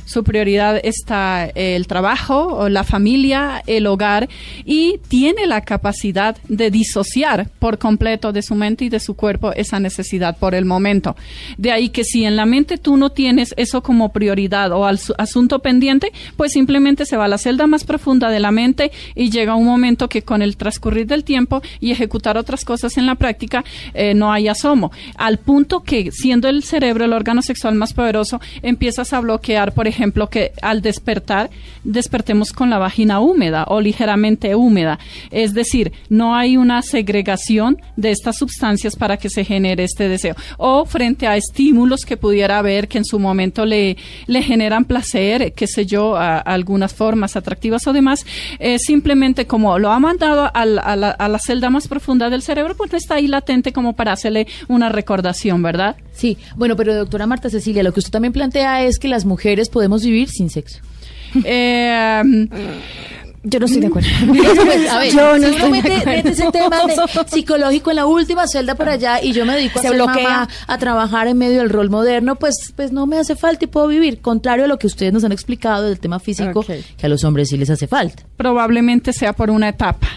su 0.05 0.23
prioridad 0.23 0.79
está 0.83 1.45
el 1.55 1.87
trabajo, 1.87 2.69
la 2.69 2.83
familia, 2.83 3.63
el 3.67 3.87
hogar 3.87 4.29
y 4.63 4.99
tiene 5.07 5.45
la 5.47 5.61
capacidad 5.61 6.37
de 6.47 6.71
disociar 6.71 7.49
por 7.59 7.77
completo 7.77 8.31
de 8.31 8.41
su 8.41 8.55
mente 8.55 8.85
y 8.85 8.89
de 8.89 8.99
su 8.99 9.15
cuerpo 9.15 9.51
esa 9.53 9.79
necesidad 9.79 10.37
por 10.37 10.55
el 10.55 10.65
momento. 10.65 11.15
De 11.57 11.71
ahí 11.71 11.89
que 11.89 12.03
si 12.03 12.25
en 12.25 12.35
la 12.35 12.45
mente 12.45 12.77
tú 12.77 12.97
no 12.97 13.09
tienes 13.09 13.53
eso 13.57 13.81
como 13.81 14.11
prioridad 14.11 14.71
o 14.71 14.85
al 14.85 14.99
asunto 15.17 15.59
pendiente, 15.59 16.11
pues 16.37 16.51
simplemente 16.53 17.05
se 17.05 17.17
va 17.17 17.25
a 17.25 17.27
la 17.27 17.37
celda 17.37 17.67
más 17.67 17.83
profunda 17.83 18.29
de 18.29 18.39
la 18.39 18.51
mente 18.51 18.91
y 19.15 19.29
llega 19.29 19.55
un 19.55 19.65
momento 19.65 20.07
que 20.07 20.21
con 20.21 20.41
el 20.41 20.57
transcurrir 20.57 21.07
del 21.07 21.23
tiempo 21.23 21.61
y 21.79 21.91
ejecutar 21.91 22.37
otras 22.37 22.63
cosas 22.63 22.97
en 22.97 23.05
la 23.05 23.15
práctica 23.15 23.63
eh, 23.93 24.13
no 24.13 24.31
hay 24.31 24.47
asomo. 24.47 24.91
Al 25.15 25.39
punto 25.39 25.81
que 25.81 26.11
siendo 26.11 26.47
el 26.47 26.63
cerebro 26.63 27.05
el 27.05 27.13
órgano 27.13 27.41
sexual 27.41 27.75
más 27.75 27.93
poderoso, 27.93 28.39
empiezas 28.61 29.13
a 29.13 29.19
bloquear, 29.19 29.73
por 29.73 29.87
ejemplo, 29.87 29.94
ejemplo, 29.95 30.29
que 30.29 30.51
al 30.61 30.81
despertar 30.81 31.49
despertemos 31.83 32.51
con 32.51 32.69
la 32.69 32.77
vagina 32.77 33.19
húmeda 33.19 33.65
o 33.67 33.79
ligeramente 33.79 34.55
húmeda. 34.55 34.99
Es 35.31 35.53
decir, 35.53 35.91
no 36.09 36.35
hay 36.35 36.57
una 36.57 36.81
segregación 36.81 37.77
de 37.95 38.11
estas 38.11 38.37
sustancias 38.37 38.95
para 38.95 39.17
que 39.17 39.29
se 39.29 39.45
genere 39.45 39.83
este 39.83 40.09
deseo. 40.09 40.35
O 40.57 40.85
frente 40.85 41.27
a 41.27 41.37
estímulos 41.37 42.01
que 42.01 42.17
pudiera 42.17 42.59
haber 42.59 42.87
que 42.87 42.97
en 42.97 43.05
su 43.05 43.19
momento 43.19 43.65
le, 43.65 43.97
le 44.27 44.41
generan 44.41 44.85
placer, 44.85 45.53
qué 45.53 45.67
sé 45.67 45.85
yo, 45.85 46.15
a, 46.15 46.37
algunas 46.39 46.93
formas 46.93 47.35
atractivas 47.35 47.87
o 47.87 47.93
demás, 47.93 48.25
eh, 48.59 48.77
simplemente 48.79 49.47
como 49.47 49.79
lo 49.79 49.91
ha 49.91 49.99
mandado 49.99 50.51
a 50.53 50.65
la, 50.65 50.81
a 50.81 51.27
la 51.27 51.39
celda 51.39 51.69
más 51.69 51.87
profunda 51.87 52.29
del 52.29 52.41
cerebro, 52.41 52.75
pues 52.75 52.93
está 52.93 53.15
ahí 53.15 53.27
latente 53.27 53.71
como 53.71 53.93
para 53.93 54.11
hacerle 54.11 54.47
una 54.67 54.89
recordación, 54.89 55.61
¿verdad? 55.61 55.95
Sí, 56.15 56.37
bueno, 56.55 56.75
pero 56.75 56.95
doctora 56.95 57.27
Marta 57.27 57.49
Cecilia, 57.49 57.83
lo 57.83 57.93
que 57.93 57.99
usted 57.99 58.11
también 58.11 58.33
plantea 58.33 58.83
es 58.83 58.99
que 58.99 59.07
las 59.07 59.25
mujeres 59.25 59.69
podemos 59.69 60.03
vivir 60.03 60.29
sin 60.29 60.49
sexo. 60.49 60.79
Eh, 61.43 62.47
yo 63.47 63.59
no 63.59 63.65
estoy 63.67 63.81
de 63.81 63.87
acuerdo. 63.87 64.09
Pues, 64.25 64.89
a 64.89 64.99
ver, 64.99 65.13
yo 65.13 65.37
no 65.37 65.47
estoy 65.47 66.31
ese 66.31 66.51
tema 66.51 66.77
psicológico 67.27 67.91
en 67.91 67.95
la 67.97 68.05
última 68.05 68.47
celda 68.47 68.75
por 68.75 68.89
allá 68.89 69.21
y 69.21 69.33
yo 69.33 69.45
me 69.45 69.55
dedico 69.55 69.79
a, 69.79 69.81
ser 69.83 69.97
mamá, 69.97 70.49
a 70.65 70.77
trabajar 70.77 71.27
en 71.27 71.37
medio 71.37 71.59
del 71.59 71.69
rol 71.69 71.89
moderno, 71.89 72.37
pues, 72.37 72.73
pues 72.75 72.91
no 72.91 73.05
me 73.05 73.17
hace 73.17 73.35
falta 73.35 73.65
y 73.65 73.67
puedo 73.67 73.87
vivir. 73.87 74.21
Contrario 74.21 74.65
a 74.65 74.67
lo 74.67 74.79
que 74.79 74.87
ustedes 74.87 75.13
nos 75.13 75.23
han 75.23 75.31
explicado 75.31 75.83
del 75.83 75.99
tema 75.99 76.19
físico, 76.19 76.63
que 76.63 77.05
a 77.05 77.09
los 77.09 77.23
hombres 77.23 77.49
sí 77.49 77.57
les 77.57 77.69
hace 77.69 77.87
falta. 77.87 78.23
Probablemente 78.35 79.13
sea 79.13 79.33
por 79.33 79.51
una 79.51 79.69
etapa 79.69 80.07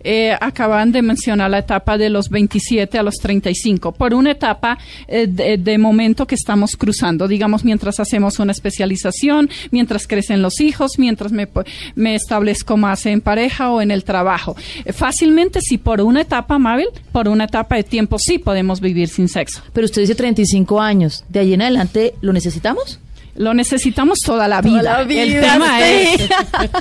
eh, 0.00 0.36
acaban 0.40 0.92
de 0.92 1.02
mencionar 1.02 1.50
la 1.50 1.58
etapa 1.58 1.98
de 1.98 2.10
los 2.10 2.28
27 2.28 2.98
a 2.98 3.02
los 3.02 3.16
35, 3.16 3.92
por 3.92 4.14
una 4.14 4.32
etapa 4.32 4.78
eh, 5.06 5.26
de, 5.26 5.78
momento 5.78 6.26
que 6.26 6.34
estamos 6.34 6.76
cruzando, 6.76 7.28
digamos, 7.28 7.64
mientras 7.64 8.00
hacemos 8.00 8.38
una 8.38 8.52
especialización, 8.52 9.48
mientras 9.70 10.06
crecen 10.06 10.42
los 10.42 10.60
hijos, 10.60 10.98
mientras 10.98 11.32
me, 11.32 11.48
me 11.94 12.14
establezco 12.14 12.76
más 12.76 13.06
en 13.06 13.20
pareja 13.20 13.70
o 13.70 13.80
en 13.80 13.90
el 13.90 14.04
trabajo. 14.04 14.56
Eh, 14.84 14.92
fácilmente, 14.92 15.60
si 15.60 15.78
por 15.78 16.00
una 16.00 16.22
etapa, 16.22 16.58
Mabel, 16.58 16.88
por 17.12 17.28
una 17.28 17.44
etapa 17.44 17.76
de 17.76 17.84
tiempo 17.84 18.18
sí 18.18 18.38
podemos 18.38 18.80
vivir 18.80 19.08
sin 19.08 19.28
sexo. 19.28 19.62
Pero 19.72 19.84
usted 19.84 20.02
dice 20.02 20.14
35 20.14 20.80
años, 20.80 21.24
¿de 21.28 21.40
ahí 21.40 21.54
en 21.54 21.62
adelante 21.62 22.14
lo 22.20 22.32
necesitamos? 22.32 22.98
Lo 23.38 23.54
necesitamos 23.54 24.18
toda 24.18 24.48
la 24.48 24.60
vida. 24.60 25.02
el 25.02 25.40
tema 25.40 25.88
es 25.88 26.28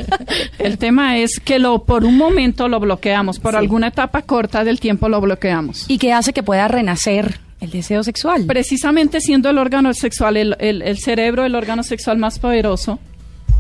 el 0.60 0.78
tema 0.78 1.17
es 1.17 1.39
que 1.39 1.60
lo 1.60 1.84
por 1.84 2.04
un 2.04 2.17
momento 2.17 2.67
lo 2.67 2.80
bloqueamos, 2.80 3.39
por 3.39 3.56
alguna 3.56 3.88
etapa 3.88 4.24
corta 4.24 4.63
del 4.63 4.80
tiempo 4.80 5.08
lo 5.08 5.22
bloqueamos. 5.22 5.86
¿Y 5.88 6.00
qué 6.00 6.13
hace 6.13 6.34
que 6.34 6.41
pueda 6.41 6.67
renacer 6.67 7.39
el 7.62 7.70
deseo 7.70 8.04
sexual? 8.04 8.46
Precisamente 8.46 9.22
siendo 9.22 9.52
el 9.52 9.60
órgano 9.60 9.93
sexual, 9.93 10.36
el, 10.36 10.56
el, 10.60 10.98
cerebro, 10.98 11.46
el 11.46 11.54
órgano 11.54 11.84
sexual 11.84 12.17
más 12.17 12.39
poderoso, 12.39 13.00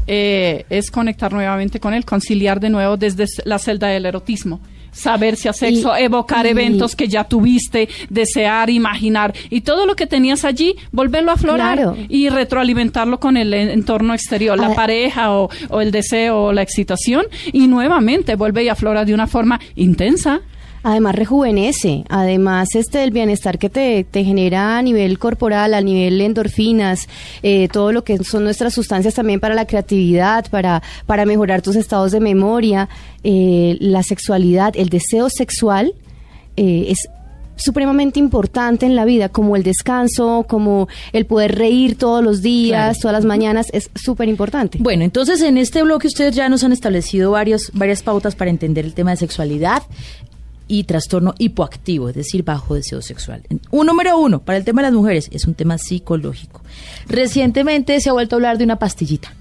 eh, 0.07 0.65
es 0.69 0.89
conectar 0.89 1.31
nuevamente 1.31 1.79
con 1.79 1.93
él, 1.93 2.03
conciliar 2.03 2.59
de 2.59 2.71
nuevo 2.71 2.97
desde 2.97 3.25
la 3.45 3.59
celda 3.59 3.89
del 3.89 4.07
erotismo 4.07 4.59
saber 4.97 5.35
si 5.35 5.47
a 5.47 5.53
sexo, 5.53 5.95
evocar 5.95 6.45
eventos 6.45 6.95
que 6.95 7.07
ya 7.07 7.23
tuviste, 7.23 7.87
desear, 8.09 8.69
imaginar 8.69 9.33
y 9.49 9.61
todo 9.61 9.85
lo 9.85 9.95
que 9.95 10.07
tenías 10.07 10.43
allí, 10.43 10.75
volverlo 10.91 11.31
a 11.31 11.35
aflorar 11.35 11.95
y 12.09 12.29
retroalimentarlo 12.29 13.19
con 13.19 13.37
el 13.37 13.53
entorno 13.53 14.13
exterior, 14.13 14.57
la 14.57 14.73
pareja 14.73 15.33
o, 15.33 15.49
o, 15.69 15.81
el 15.81 15.91
deseo 15.91 16.43
o 16.45 16.53
la 16.53 16.61
excitación 16.61 17.25
y 17.53 17.67
nuevamente 17.67 18.35
vuelve 18.35 18.63
y 18.63 18.69
aflora 18.69 19.05
de 19.05 19.13
una 19.13 19.27
forma 19.27 19.59
intensa 19.75 20.41
además 20.87 21.15
rejuvenece, 21.15 22.05
además 22.07 22.69
este 22.73 23.03
el 23.03 23.11
bienestar 23.11 23.59
que 23.59 23.69
te, 23.69 24.05
te 24.05 24.23
genera 24.23 24.77
a 24.77 24.81
nivel 24.81 25.19
corporal, 25.19 25.73
a 25.73 25.81
nivel 25.81 26.21
endorfinas, 26.21 27.09
eh, 27.43 27.67
todo 27.67 27.91
lo 27.91 28.05
que 28.05 28.17
son 28.23 28.45
nuestras 28.45 28.73
sustancias 28.73 29.13
también 29.13 29.41
para 29.41 29.53
la 29.53 29.67
creatividad, 29.67 30.49
para, 30.49 30.81
para 31.05 31.25
mejorar 31.25 31.61
tus 31.61 31.75
estados 31.75 32.13
de 32.13 32.21
memoria, 32.21 32.87
eh, 33.25 33.75
la 33.81 34.01
sexualidad, 34.01 34.77
el 34.77 34.87
deseo 34.87 35.29
sexual 35.29 35.93
eh, 36.55 36.85
es 36.87 37.09
supremamente 37.57 38.19
importante 38.19 38.85
en 38.85 38.95
la 38.95 39.03
vida, 39.03 39.27
como 39.27 39.57
el 39.57 39.63
descanso, 39.63 40.45
como 40.47 40.87
el 41.11 41.25
poder 41.25 41.55
reír 41.55 41.97
todos 41.97 42.23
los 42.23 42.41
días, 42.41 42.99
todas 42.99 43.13
las 43.13 43.25
mañanas, 43.25 43.67
es 43.73 43.89
súper 43.95 44.29
importante. 44.29 44.77
Bueno, 44.79 45.03
entonces 45.03 45.41
en 45.41 45.57
este 45.57 45.83
bloque 45.83 46.07
ustedes 46.07 46.35
ya 46.35 46.47
nos 46.47 46.63
han 46.63 46.71
establecido 46.71 47.31
varios, 47.31 47.71
varias 47.73 48.03
pautas 48.03 48.35
para 48.35 48.51
entender 48.51 48.85
el 48.85 48.93
tema 48.93 49.11
de 49.11 49.17
sexualidad 49.17 49.83
y 50.67 50.83
trastorno 50.83 51.33
hipoactivo, 51.37 52.09
es 52.09 52.15
decir, 52.15 52.43
bajo 52.43 52.75
deseo 52.75 53.01
sexual. 53.01 53.43
Un 53.71 53.87
número 53.87 54.17
uno, 54.17 54.39
para 54.39 54.57
el 54.57 54.65
tema 54.65 54.81
de 54.81 54.89
las 54.89 54.95
mujeres, 54.95 55.29
es 55.31 55.45
un 55.45 55.53
tema 55.53 55.77
psicológico. 55.77 56.61
Recientemente 57.07 57.99
se 57.99 58.09
ha 58.09 58.13
vuelto 58.13 58.35
a 58.35 58.37
hablar 58.37 58.57
de 58.57 58.63
una 58.63 58.79
pastillita, 58.79 59.33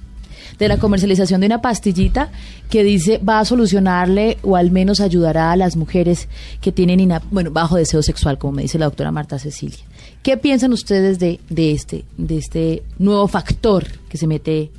de 0.58 0.68
la 0.68 0.78
comercialización 0.78 1.40
de 1.40 1.46
una 1.48 1.60
pastillita 1.60 2.30
que 2.70 2.82
dice 2.82 3.18
va 3.18 3.40
a 3.40 3.44
solucionarle 3.44 4.38
o 4.42 4.56
al 4.56 4.70
menos 4.70 5.00
ayudará 5.00 5.52
a 5.52 5.56
las 5.56 5.76
mujeres 5.76 6.28
que 6.60 6.72
tienen 6.72 7.12
bueno, 7.30 7.50
bajo 7.50 7.76
deseo 7.76 8.02
sexual, 8.02 8.38
como 8.38 8.54
me 8.54 8.62
dice 8.62 8.78
la 8.78 8.86
doctora 8.86 9.12
Marta 9.12 9.38
Cecilia. 9.38 9.84
¿Qué 10.22 10.36
piensan 10.36 10.72
ustedes 10.72 11.18
de, 11.18 11.40
de, 11.50 11.72
este, 11.72 12.04
de 12.16 12.38
este 12.38 12.82
nuevo 12.98 13.28
factor 13.28 13.86
que 14.08 14.18
se 14.18 14.26
mete 14.26 14.70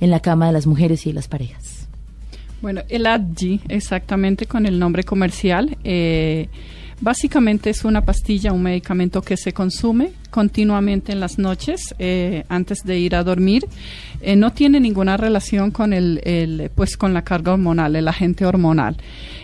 en 0.00 0.10
la 0.10 0.20
cama 0.20 0.46
de 0.46 0.52
las 0.52 0.66
mujeres 0.66 1.06
y 1.06 1.10
de 1.10 1.14
las 1.14 1.28
parejas? 1.28 1.71
Bueno, 2.62 2.82
el 2.88 3.06
Adji, 3.06 3.60
exactamente 3.68 4.46
con 4.46 4.66
el 4.66 4.78
nombre 4.78 5.02
comercial, 5.02 5.76
eh, 5.82 6.48
básicamente 7.00 7.70
es 7.70 7.84
una 7.84 8.04
pastilla, 8.04 8.52
un 8.52 8.62
medicamento 8.62 9.20
que 9.20 9.36
se 9.36 9.52
consume 9.52 10.12
continuamente 10.30 11.10
en 11.10 11.18
las 11.18 11.40
noches 11.40 11.92
eh, 11.98 12.44
antes 12.48 12.84
de 12.84 13.00
ir 13.00 13.16
a 13.16 13.24
dormir. 13.24 13.66
Eh, 14.20 14.36
no 14.36 14.52
tiene 14.52 14.78
ninguna 14.78 15.16
relación 15.16 15.72
con 15.72 15.92
el, 15.92 16.70
pues 16.76 16.96
con 16.96 17.12
la 17.12 17.22
carga 17.22 17.52
hormonal, 17.52 17.96
el 17.96 18.06
agente 18.06 18.46
hormonal. 18.46 18.96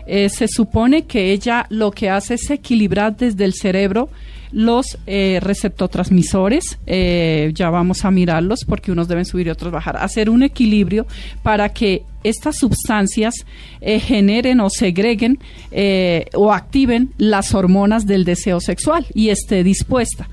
se 0.06 0.46
supone 0.46 1.06
que 1.06 1.32
ella 1.32 1.66
lo 1.70 1.90
que 1.90 2.10
hace 2.10 2.34
es 2.34 2.48
equilibrar 2.50 3.16
desde 3.16 3.44
el 3.44 3.52
cerebro 3.52 4.10
los 4.52 4.98
eh, 5.06 5.38
receptotransmisores, 5.42 6.78
eh, 6.86 7.50
ya 7.54 7.70
vamos 7.70 8.04
a 8.04 8.10
mirarlos 8.10 8.64
porque 8.64 8.92
unos 8.92 9.08
deben 9.08 9.24
subir 9.24 9.46
y 9.46 9.50
otros 9.50 9.72
bajar, 9.72 9.96
hacer 9.96 10.30
un 10.30 10.42
equilibrio 10.42 11.06
para 11.42 11.68
que 11.70 12.02
estas 12.24 12.56
sustancias 12.56 13.34
eh, 13.80 14.00
generen 14.00 14.60
o 14.60 14.70
segreguen 14.70 15.38
o 16.34 16.52
activen 16.52 17.12
las 17.16 17.54
hormonas 17.54 18.06
del 18.06 18.24
deseo 18.24 18.60
sexual 18.60 19.06
y 19.14 19.28
esté 19.28 19.62
dispuesta. 19.62 20.28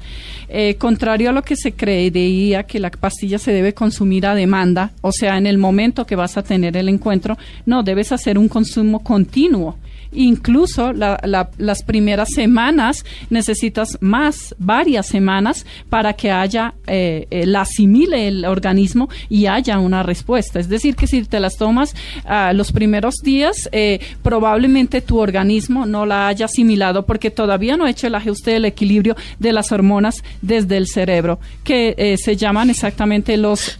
contrario 0.80 1.30
a 1.30 1.34
lo 1.34 1.44
que 1.44 1.56
se 1.56 1.74
creería 1.74 2.64
que 2.64 2.80
la 2.80 2.90
pastilla 2.90 3.38
se 3.38 3.52
debe 3.52 3.74
consumir 3.74 4.26
a 4.26 4.34
demanda, 4.34 4.94
o 5.02 5.12
sea, 5.12 5.38
en 5.38 5.46
el 5.46 5.58
momento 5.58 6.06
que 6.06 6.16
vas 6.16 6.38
a 6.38 6.44
tener 6.44 6.76
el 6.76 6.90
encuentro, 6.90 7.38
no, 7.66 7.84
debes 7.84 8.12
hacer 8.12 8.38
un 8.38 8.48
consumo 8.48 9.04
continuo 9.04 9.78
Incluso 10.16 10.94
las 10.94 11.84
primeras 11.84 12.30
semanas 12.34 13.04
necesitas 13.30 13.98
más, 14.00 14.56
varias 14.58 15.08
semanas 15.08 15.66
para 15.90 16.14
que 16.14 16.32
haya, 16.32 16.74
eh, 16.88 17.28
eh, 17.30 17.46
la 17.46 17.62
asimile 17.62 18.28
el 18.28 18.46
organismo 18.46 19.10
y 19.30 19.48
haya 19.48 19.80
una 19.80 20.04
respuesta. 20.04 20.60
Es 20.60 20.70
decir, 20.70 20.96
que 20.96 21.08
si 21.08 21.24
te 21.24 21.40
las 21.40 21.58
tomas 21.58 21.94
ah, 22.26 22.54
los 22.54 22.72
primeros 22.72 23.16
días, 23.24 23.70
eh, 23.72 24.00
probablemente 24.24 25.02
tu 25.02 25.20
organismo 25.20 25.86
no 25.86 26.06
la 26.06 26.28
haya 26.28 26.46
asimilado 26.46 27.06
porque 27.06 27.30
todavía 27.30 27.78
no 27.78 27.86
ha 27.86 27.90
hecho 27.90 28.08
el 28.08 28.16
ajuste 28.16 28.52
del 28.52 28.66
equilibrio 28.66 29.16
de 29.40 29.54
las 29.54 29.72
hormonas 29.72 30.24
desde 30.42 30.78
el 30.78 30.88
cerebro, 30.88 31.40
que 31.64 32.16
se 32.18 32.36
llaman 32.36 32.70
exactamente 32.70 33.38
los, 33.38 33.78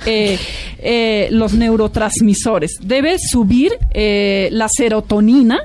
los 1.30 1.54
neurotransmisores. 1.54 2.80
Debe 2.82 3.18
subir 3.20 3.72
la 3.94 4.68
serotonina, 4.70 5.60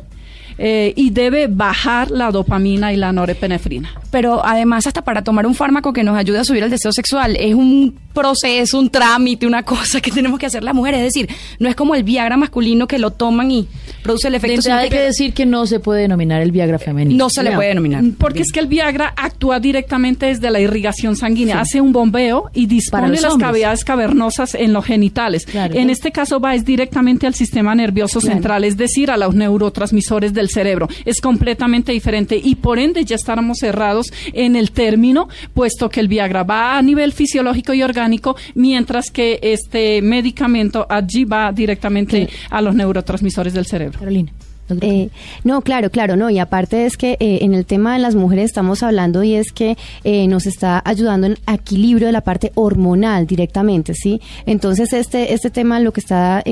eh, 0.62 0.92
y 0.94 1.09
debe 1.09 1.46
bajar 1.46 2.11
la 2.11 2.31
dopamina 2.31 2.92
y 2.92 2.96
la 2.96 3.14
norepinefrina. 3.14 3.94
Pero 4.11 4.44
además 4.44 4.87
hasta 4.87 5.01
para 5.01 5.25
tomar 5.25 5.46
un 5.46 5.55
fármaco 5.55 5.94
que 5.94 6.05
nos 6.05 6.18
ayude 6.18 6.38
a 6.38 6.44
subir 6.44 6.62
el 6.62 6.68
deseo 6.68 6.92
sexual 6.92 7.35
es 7.37 7.55
un 7.55 7.94
proceso, 8.12 8.79
un 8.79 8.90
trámite, 8.90 9.46
una 9.46 9.62
cosa 9.64 10.03
que 10.03 10.11
tenemos 10.11 10.38
que 10.38 10.44
hacer 10.44 10.62
las 10.62 10.75
mujeres. 10.75 11.01
Es 11.01 11.14
decir, 11.14 11.31
no 11.59 11.66
es 11.70 11.75
como 11.75 11.94
el 11.94 12.05
Viagra 12.05 12.37
masculino 12.37 12.87
que 12.87 12.99
lo 12.99 13.11
toman 13.12 13.51
y 13.51 13.68
produce 14.03 14.29
el 14.29 14.35
efecto. 14.35 14.70
hay 14.70 14.90
que 14.90 15.01
decir 15.01 15.33
que 15.33 15.46
no 15.46 15.64
se 15.64 15.81
puede 15.81 16.03
denominar 16.03 16.42
el 16.42 16.53
Viagra 16.53 16.79
femenino. 16.79 17.16
No 17.16 17.31
se 17.31 17.42
le 17.42 17.53
puede 17.53 17.70
denominar. 17.70 18.05
Porque 18.18 18.42
es 18.42 18.53
que 18.53 18.61
el 18.61 18.66
Viagra 18.66 19.14
actúa 19.16 19.61
directamente 19.61 20.27
desde 20.27 20.51
la 20.51 20.61
irrigación 20.61 21.16
sanguínea, 21.16 21.59
hace 21.59 21.81
un 21.81 21.92
bombeo 21.92 22.51
y 22.53 22.66
dispone 22.66 23.18
las 23.18 23.37
cavidades 23.37 23.83
cavernosas 23.83 24.55
en 24.55 24.75
los 24.75 24.85
genitales. 24.85 25.46
En 25.55 25.88
este 25.88 26.12
caso 26.12 26.38
va 26.38 26.55
es 26.55 26.66
directamente 26.66 27.27
al 27.27 27.35
sistema 27.35 27.75
nervioso 27.75 28.20
central, 28.20 28.64
es 28.64 28.77
decir, 28.77 29.11
a 29.11 29.16
los 29.16 29.35
neurotransmisores 29.35 30.35
del 30.35 30.49
cerebro. 30.50 30.88
Es 31.04 31.20
completamente 31.20 31.92
diferente 31.92 32.40
y 32.42 32.56
por 32.56 32.78
ende 32.78 33.04
ya 33.04 33.16
estábamos 33.16 33.58
cerrados 33.58 34.06
en 34.32 34.56
el 34.56 34.72
término, 34.72 35.28
puesto 35.54 35.88
que 35.88 36.00
el 36.00 36.08
Viagra 36.08 36.42
va 36.42 36.76
a 36.76 36.82
nivel 36.82 37.12
fisiológico 37.12 37.72
y 37.72 37.82
orgánico 37.82 38.36
mientras 38.54 39.10
que 39.10 39.38
este 39.42 40.02
medicamento 40.02 40.86
allí 40.88 41.24
va 41.24 41.52
directamente 41.52 42.28
a 42.50 42.60
los 42.60 42.74
neurotransmisores 42.74 43.54
del 43.54 43.66
cerebro. 43.66 43.98
Carolina. 43.98 44.32
Eh, 44.80 45.11
no, 45.44 45.62
claro, 45.62 45.90
claro, 45.90 46.16
no. 46.16 46.30
Y 46.30 46.38
aparte 46.38 46.87
es 46.87 46.96
que 46.96 47.16
eh, 47.20 47.38
en 47.42 47.54
el 47.54 47.66
tema 47.66 47.94
de 47.94 48.00
las 48.00 48.14
mujeres 48.14 48.46
estamos 48.46 48.83
hablando 48.83 49.22
y 49.22 49.35
es 49.35 49.52
que 49.52 49.76
eh, 50.04 50.26
nos 50.28 50.46
está 50.46 50.83
ayudando 50.85 51.26
en 51.26 51.38
equilibrio 51.46 52.06
de 52.06 52.12
la 52.12 52.20
parte 52.20 52.52
hormonal 52.54 53.26
directamente, 53.26 53.94
¿sí? 53.94 54.20
Entonces 54.46 54.92
este 54.92 55.33
este 55.35 55.50
tema, 55.50 55.80
lo 55.80 55.92
que 55.92 56.00
está 56.00 56.42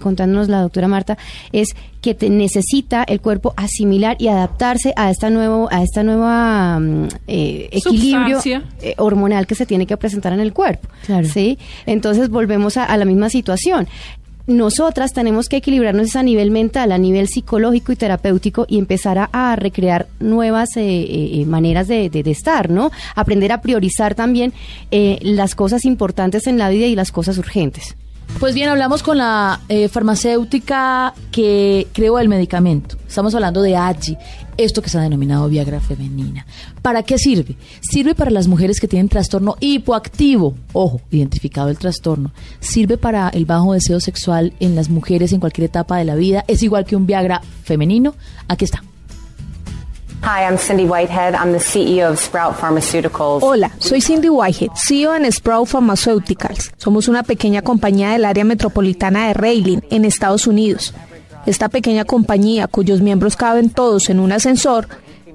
contándonos 0.00 0.48
la 0.48 0.62
doctora 0.62 0.88
Marta, 0.88 1.18
es 1.52 1.74
que 2.00 2.14
te 2.14 2.30
necesita 2.30 3.02
el 3.02 3.20
cuerpo 3.20 3.54
asimilar 3.56 4.16
y 4.20 4.28
adaptarse 4.28 4.92
a 4.96 5.10
esta 5.10 5.30
nuevo 5.30 5.68
a 5.72 5.82
esta 5.82 6.02
nueva 6.02 6.78
mm, 6.78 7.08
equilibrio 7.26 8.40
hormonal 8.98 9.46
que 9.46 9.54
se 9.54 9.66
tiene 9.66 9.86
que 9.86 9.96
presentar 9.96 10.32
en 10.32 10.40
el 10.40 10.52
cuerpo, 10.52 10.88
claro. 11.06 11.26
¿sí? 11.26 11.58
Entonces 11.86 12.28
volvemos 12.28 12.76
a 12.76 12.96
la 12.96 13.04
misma 13.04 13.30
situación 13.30 13.88
nosotras 14.48 15.12
tenemos 15.12 15.48
que 15.48 15.58
equilibrarnos 15.58 16.16
a 16.16 16.22
nivel 16.22 16.50
mental, 16.50 16.90
a 16.90 16.98
nivel 16.98 17.28
psicológico 17.28 17.92
y 17.92 17.96
terapéutico 17.96 18.64
y 18.66 18.78
empezar 18.78 19.28
a, 19.30 19.56
recrear 19.56 20.08
nuevas 20.20 20.76
eh, 20.76 20.80
eh, 20.80 21.44
maneras 21.46 21.86
de, 21.86 22.10
estar, 22.24 22.70
¿no? 22.70 22.90
Aprender 23.14 23.52
a 23.52 23.60
priorizar 23.60 24.14
también 24.14 24.54
eh, 24.90 25.18
las 25.20 25.54
cosas 25.54 25.84
importantes 25.84 26.46
en 26.46 26.56
la 26.56 26.70
vida 26.70 26.86
y 26.86 26.96
las 26.96 27.12
cosas 27.12 27.36
urgentes. 27.36 27.94
Pues 28.40 28.54
bien, 28.54 28.68
hablamos 28.68 29.02
con 29.02 29.18
la 29.18 29.60
farmacéutica 29.90 31.12
que 31.32 31.88
creó 31.92 32.18
el 32.18 32.28
medicamento. 32.28 32.96
Estamos 33.06 33.34
hablando 33.34 33.62
de 33.62 33.76
AGI 33.76 34.16
esto 34.58 34.82
que 34.82 34.90
se 34.90 34.98
ha 34.98 35.02
denominado 35.02 35.48
Viagra 35.48 35.80
femenina. 35.80 36.44
¿Para 36.82 37.04
qué 37.04 37.16
sirve? 37.16 37.56
Sirve 37.80 38.14
para 38.14 38.30
las 38.30 38.48
mujeres 38.48 38.80
que 38.80 38.88
tienen 38.88 39.08
trastorno 39.08 39.56
hipoactivo. 39.60 40.54
Ojo, 40.72 41.00
identificado 41.10 41.68
el 41.68 41.78
trastorno. 41.78 42.32
Sirve 42.60 42.98
para 42.98 43.28
el 43.28 43.46
bajo 43.46 43.72
deseo 43.72 44.00
sexual 44.00 44.52
en 44.58 44.74
las 44.74 44.90
mujeres 44.90 45.32
en 45.32 45.40
cualquier 45.40 45.66
etapa 45.66 45.96
de 45.96 46.04
la 46.04 46.16
vida. 46.16 46.44
Es 46.48 46.62
igual 46.62 46.84
que 46.84 46.96
un 46.96 47.06
Viagra 47.06 47.40
femenino. 47.62 48.14
Aquí 48.48 48.64
está. 48.64 48.82
Hi, 50.30 50.44
I'm 50.44 50.58
Cindy 50.58 50.84
Whitehead. 50.84 51.34
I'm 51.34 51.52
the 51.52 51.58
CEO 51.58 52.10
of 52.10 52.18
Sprout 52.18 52.54
Pharmaceuticals. 52.54 53.42
Hola, 53.42 53.70
soy 53.78 54.02
Cindy 54.02 54.28
Whitehead, 54.28 54.72
CEO 54.74 55.14
en 55.14 55.24
Sprout 55.32 55.68
Pharmaceuticals. 55.68 56.70
Somos 56.76 57.08
una 57.08 57.22
pequeña 57.22 57.62
compañía 57.62 58.10
del 58.10 58.26
área 58.26 58.44
metropolitana 58.44 59.28
de 59.28 59.32
Rayling, 59.32 59.80
en 59.88 60.04
Estados 60.04 60.46
Unidos. 60.46 60.92
Esta 61.46 61.70
pequeña 61.70 62.04
compañía, 62.04 62.66
cuyos 62.66 63.00
miembros 63.00 63.36
caben 63.36 63.70
todos 63.70 64.10
en 64.10 64.20
un 64.20 64.30
ascensor, 64.30 64.86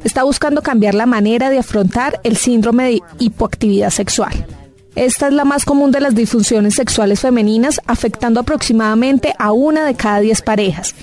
está 0.03 0.21
buscando 0.21 0.61
cambiar 0.61 0.93
la 0.93 1.07
manera 1.07 1.49
de 1.49 1.57
afrontar 1.57 2.19
el 2.23 2.37
síndrome 2.37 2.83
de 2.83 3.01
hipoactividad 3.17 3.89
sexual. 3.89 4.45
Esta 4.93 5.27
es 5.27 5.33
la 5.33 5.43
más 5.43 5.65
común 5.65 5.91
de 5.91 6.01
las 6.01 6.13
disfunciones 6.13 6.75
sexuales 6.75 7.19
femeninas, 7.19 7.81
afectando 7.87 8.41
aproximadamente 8.41 9.33
a 9.39 9.53
una 9.53 9.87
de 9.87 9.95
cada 9.95 10.19
diez 10.19 10.43
parejas, 10.43 10.93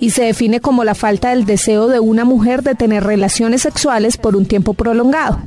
y 0.00 0.10
se 0.10 0.24
define 0.24 0.60
como 0.60 0.84
la 0.84 0.94
falta 0.94 1.30
del 1.30 1.44
deseo 1.44 1.88
de 1.88 2.00
una 2.00 2.24
mujer 2.24 2.62
de 2.62 2.74
tener 2.74 3.04
relaciones 3.04 3.62
sexuales 3.62 4.16
por 4.16 4.36
un 4.36 4.46
tiempo 4.46 4.74
prolongado. 4.74 5.40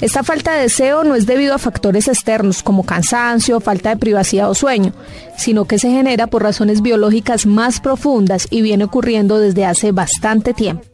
Esta 0.00 0.22
falta 0.22 0.52
de 0.54 0.62
deseo 0.62 1.02
no 1.02 1.16
es 1.16 1.26
debido 1.26 1.54
a 1.54 1.58
factores 1.58 2.06
externos 2.06 2.62
como 2.62 2.84
cansancio, 2.84 3.60
falta 3.60 3.90
de 3.90 3.96
privacidad 3.96 4.48
o 4.48 4.54
sueño, 4.54 4.92
sino 5.36 5.64
que 5.64 5.80
se 5.80 5.90
genera 5.90 6.28
por 6.28 6.44
razones 6.44 6.82
biológicas 6.82 7.46
más 7.46 7.80
profundas 7.80 8.46
y 8.48 8.62
viene 8.62 8.84
ocurriendo 8.84 9.40
desde 9.40 9.64
hace 9.64 9.90
bastante 9.90 10.54
tiempo. 10.54 10.84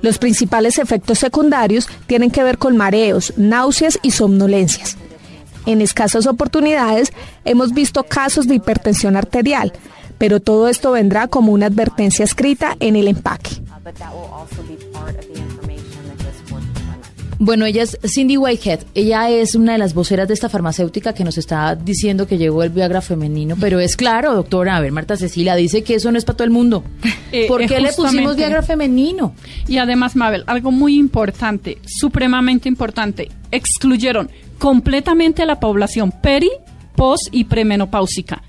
Los 0.00 0.18
principales 0.18 0.78
efectos 0.78 1.20
secundarios 1.20 1.88
tienen 2.08 2.32
que 2.32 2.42
ver 2.42 2.58
con 2.58 2.76
mareos, 2.76 3.32
náuseas 3.36 4.00
y 4.02 4.10
somnolencias. 4.10 4.96
En 5.64 5.80
escasas 5.80 6.26
oportunidades 6.26 7.12
hemos 7.44 7.72
visto 7.72 8.02
casos 8.02 8.48
de 8.48 8.56
hipertensión 8.56 9.16
arterial, 9.16 9.72
pero 10.18 10.40
todo 10.40 10.68
esto 10.68 10.92
vendrá 10.92 11.28
como 11.28 11.52
una 11.52 11.66
advertencia 11.66 12.24
escrita 12.24 12.76
en 12.80 12.96
el 12.96 13.08
empaque. 13.08 13.50
Bueno, 17.44 17.66
ella 17.66 17.82
es 17.82 17.98
Cindy 18.04 18.36
Whitehead. 18.36 18.84
Ella 18.94 19.28
es 19.28 19.56
una 19.56 19.72
de 19.72 19.78
las 19.78 19.94
voceras 19.94 20.28
de 20.28 20.34
esta 20.34 20.48
farmacéutica 20.48 21.12
que 21.12 21.24
nos 21.24 21.38
está 21.38 21.74
diciendo 21.74 22.28
que 22.28 22.38
llegó 22.38 22.62
el 22.62 22.70
Viagra 22.70 23.00
femenino. 23.00 23.56
Pero 23.58 23.80
es 23.80 23.96
claro, 23.96 24.32
doctora. 24.32 24.76
A 24.76 24.80
ver, 24.80 24.92
Marta 24.92 25.16
Cecilia 25.16 25.56
dice 25.56 25.82
que 25.82 25.96
eso 25.96 26.12
no 26.12 26.18
es 26.18 26.24
para 26.24 26.36
todo 26.36 26.44
el 26.44 26.52
mundo. 26.52 26.84
Eh, 27.34 27.48
¿Por 27.48 27.66
qué 27.66 27.80
le 27.80 27.94
pusimos 27.94 28.36
Viagra 28.36 28.60
femenino? 28.60 29.34
Y 29.66 29.78
además, 29.78 30.16
Mabel, 30.16 30.44
algo 30.46 30.70
muy 30.70 30.98
importante, 30.98 31.78
supremamente 31.86 32.68
importante. 32.68 33.30
Excluyeron 33.50 34.30
completamente 34.58 35.40
a 35.40 35.46
la 35.46 35.58
población 35.58 36.12
peri, 36.12 36.50
pos 36.94 37.20
y 37.32 37.44
premenopáusica 37.44 38.42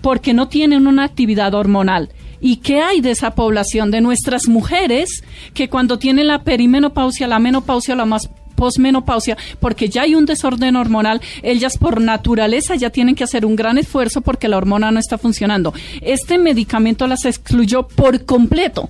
porque 0.00 0.34
no 0.34 0.48
tienen 0.48 0.86
una 0.86 1.04
actividad 1.04 1.54
hormonal. 1.54 2.10
¿Y 2.40 2.56
qué 2.56 2.80
hay 2.80 3.00
de 3.00 3.10
esa 3.10 3.34
población 3.34 3.90
de 3.90 4.00
nuestras 4.00 4.46
mujeres 4.46 5.22
que 5.54 5.68
cuando 5.68 5.98
tienen 5.98 6.28
la 6.28 6.42
perimenopausia, 6.42 7.26
la 7.26 7.38
menopausia, 7.38 7.96
la 7.96 8.04
más 8.04 8.28
posmenopausia, 8.56 9.36
porque 9.60 9.88
ya 9.88 10.02
hay 10.02 10.14
un 10.14 10.26
desorden 10.26 10.76
hormonal, 10.76 11.20
ellas 11.42 11.78
por 11.78 12.00
naturaleza 12.00 12.74
ya 12.74 12.90
tienen 12.90 13.14
que 13.14 13.24
hacer 13.24 13.46
un 13.46 13.54
gran 13.54 13.78
esfuerzo 13.78 14.22
porque 14.22 14.48
la 14.48 14.56
hormona 14.56 14.90
no 14.90 14.98
está 14.98 15.18
funcionando. 15.18 15.72
Este 16.00 16.38
medicamento 16.38 17.06
las 17.06 17.24
excluyó 17.24 17.86
por 17.86 18.24
completo. 18.24 18.88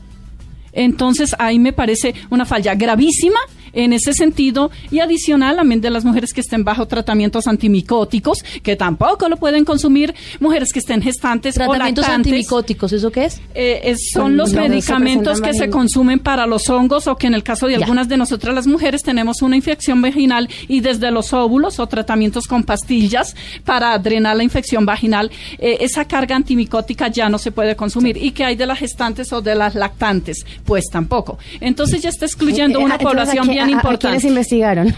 Entonces 0.72 1.34
ahí 1.38 1.58
me 1.58 1.72
parece 1.72 2.14
una 2.30 2.44
falla 2.44 2.74
gravísima 2.74 3.40
en 3.76 3.92
ese 3.92 4.12
sentido 4.12 4.70
y 4.90 4.98
adicional 4.98 5.56
también 5.56 5.80
de 5.80 5.90
las 5.90 6.04
mujeres 6.04 6.32
que 6.32 6.40
estén 6.40 6.64
bajo 6.64 6.86
tratamientos 6.86 7.46
antimicóticos 7.46 8.42
que 8.62 8.74
tampoco 8.74 9.28
lo 9.28 9.36
pueden 9.36 9.64
consumir 9.64 10.14
mujeres 10.40 10.72
que 10.72 10.80
estén 10.80 11.02
gestantes 11.02 11.54
tratamientos 11.54 12.08
antimicóticos 12.08 12.92
eso 12.92 13.12
qué 13.12 13.26
es, 13.26 13.40
eh, 13.54 13.94
son 14.12 14.36
los 14.36 14.52
medicamentos 14.52 15.40
que 15.40 15.54
se 15.54 15.70
consumen 15.70 16.18
para 16.18 16.46
los 16.46 16.68
hongos 16.68 17.06
o 17.06 17.16
que 17.16 17.26
en 17.28 17.34
el 17.34 17.42
caso 17.42 17.68
de 17.68 17.76
algunas 17.76 18.08
de 18.08 18.16
nosotras 18.16 18.54
las 18.54 18.66
mujeres 18.66 19.02
tenemos 19.02 19.42
una 19.42 19.56
infección 19.56 20.00
vaginal 20.02 20.48
y 20.66 20.80
desde 20.80 21.10
los 21.10 21.32
óvulos 21.32 21.78
o 21.78 21.86
tratamientos 21.86 22.46
con 22.46 22.64
pastillas 22.64 23.36
para 23.64 23.96
drenar 23.98 24.36
la 24.36 24.42
infección 24.42 24.86
vaginal 24.86 25.30
eh, 25.58 25.78
esa 25.80 26.06
carga 26.06 26.34
antimicótica 26.34 27.08
ya 27.08 27.28
no 27.28 27.38
se 27.38 27.52
puede 27.52 27.76
consumir 27.76 28.16
y 28.16 28.30
que 28.30 28.44
hay 28.44 28.56
de 28.56 28.66
las 28.66 28.78
gestantes 28.78 29.32
o 29.32 29.42
de 29.42 29.54
las 29.54 29.74
lactantes 29.74 30.46
pues 30.64 30.86
tampoco. 30.90 31.38
Entonces 31.60 32.02
ya 32.02 32.08
está 32.08 32.24
excluyendo 32.24 32.80
eh, 32.80 32.84
una 32.84 32.98
población 32.98 33.48
bien 33.48 33.65
importante. 33.70 34.26
investigaron? 34.26 34.88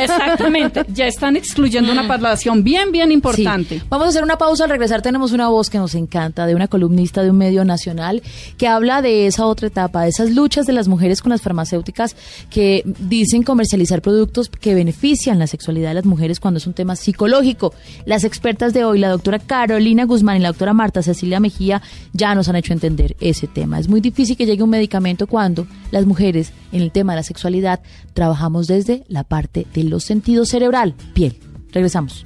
Exactamente, 0.00 0.84
ya 0.92 1.06
están 1.06 1.36
excluyendo 1.36 1.92
una 1.92 2.06
población 2.06 2.62
bien, 2.62 2.92
bien 2.92 3.12
importante. 3.12 3.82
Vamos 3.88 4.06
a 4.06 4.10
hacer 4.10 4.22
una 4.22 4.38
pausa, 4.38 4.64
al 4.64 4.70
regresar 4.70 5.02
tenemos 5.02 5.32
una 5.32 5.48
voz 5.48 5.70
que 5.70 5.78
nos 5.78 5.94
encanta, 5.94 6.46
de 6.46 6.54
una 6.54 6.68
columnista 6.68 7.22
de 7.22 7.30
un 7.30 7.38
medio 7.38 7.64
nacional, 7.64 8.22
que 8.56 8.68
habla 8.68 9.02
de 9.02 9.26
esa 9.26 9.46
otra 9.46 9.68
etapa, 9.68 10.02
de 10.02 10.08
esas 10.08 10.30
luchas 10.30 10.66
de 10.66 10.72
las 10.72 10.88
mujeres 10.88 11.22
con 11.22 11.30
las 11.30 11.42
farmacéuticas 11.42 12.16
que 12.50 12.82
dicen 12.98 13.42
comercializar 13.42 14.02
productos 14.02 14.48
que 14.48 14.74
benefician 14.74 15.38
la 15.38 15.46
sexualidad 15.46 15.90
de 15.90 15.94
las 15.94 16.04
mujeres 16.04 16.40
cuando 16.40 16.58
es 16.58 16.66
un 16.66 16.74
tema 16.74 16.96
psicológico. 16.96 17.74
Las 18.04 18.24
expertas 18.24 18.72
de 18.72 18.84
hoy, 18.84 18.98
la 18.98 19.08
doctora 19.08 19.38
Carolina 19.38 20.04
Guzmán 20.04 20.36
y 20.36 20.40
la 20.40 20.48
doctora 20.48 20.72
Marta 20.72 21.02
Cecilia 21.02 21.40
Mejía, 21.40 21.82
ya 22.12 22.34
nos 22.34 22.48
han 22.48 22.56
hecho 22.56 22.72
entender 22.72 23.16
ese 23.20 23.46
tema. 23.46 23.78
Es 23.78 23.88
muy 23.88 24.00
difícil 24.00 24.36
que 24.36 24.46
llegue 24.46 24.62
un 24.62 24.70
medicamento 24.70 25.26
cuando 25.26 25.66
las 25.90 26.06
mujeres 26.06 26.52
en 26.72 26.82
el 26.82 26.92
tema 26.92 27.12
de 27.12 27.16
la 27.16 27.22
sexualidad 27.22 27.80
trabajamos 28.12 28.66
desde 28.66 29.04
la 29.08 29.24
parte 29.24 29.66
de 29.74 29.84
los 29.84 30.04
sentidos 30.04 30.48
cerebral, 30.48 30.94
piel. 31.14 31.38
Regresamos. 31.72 32.24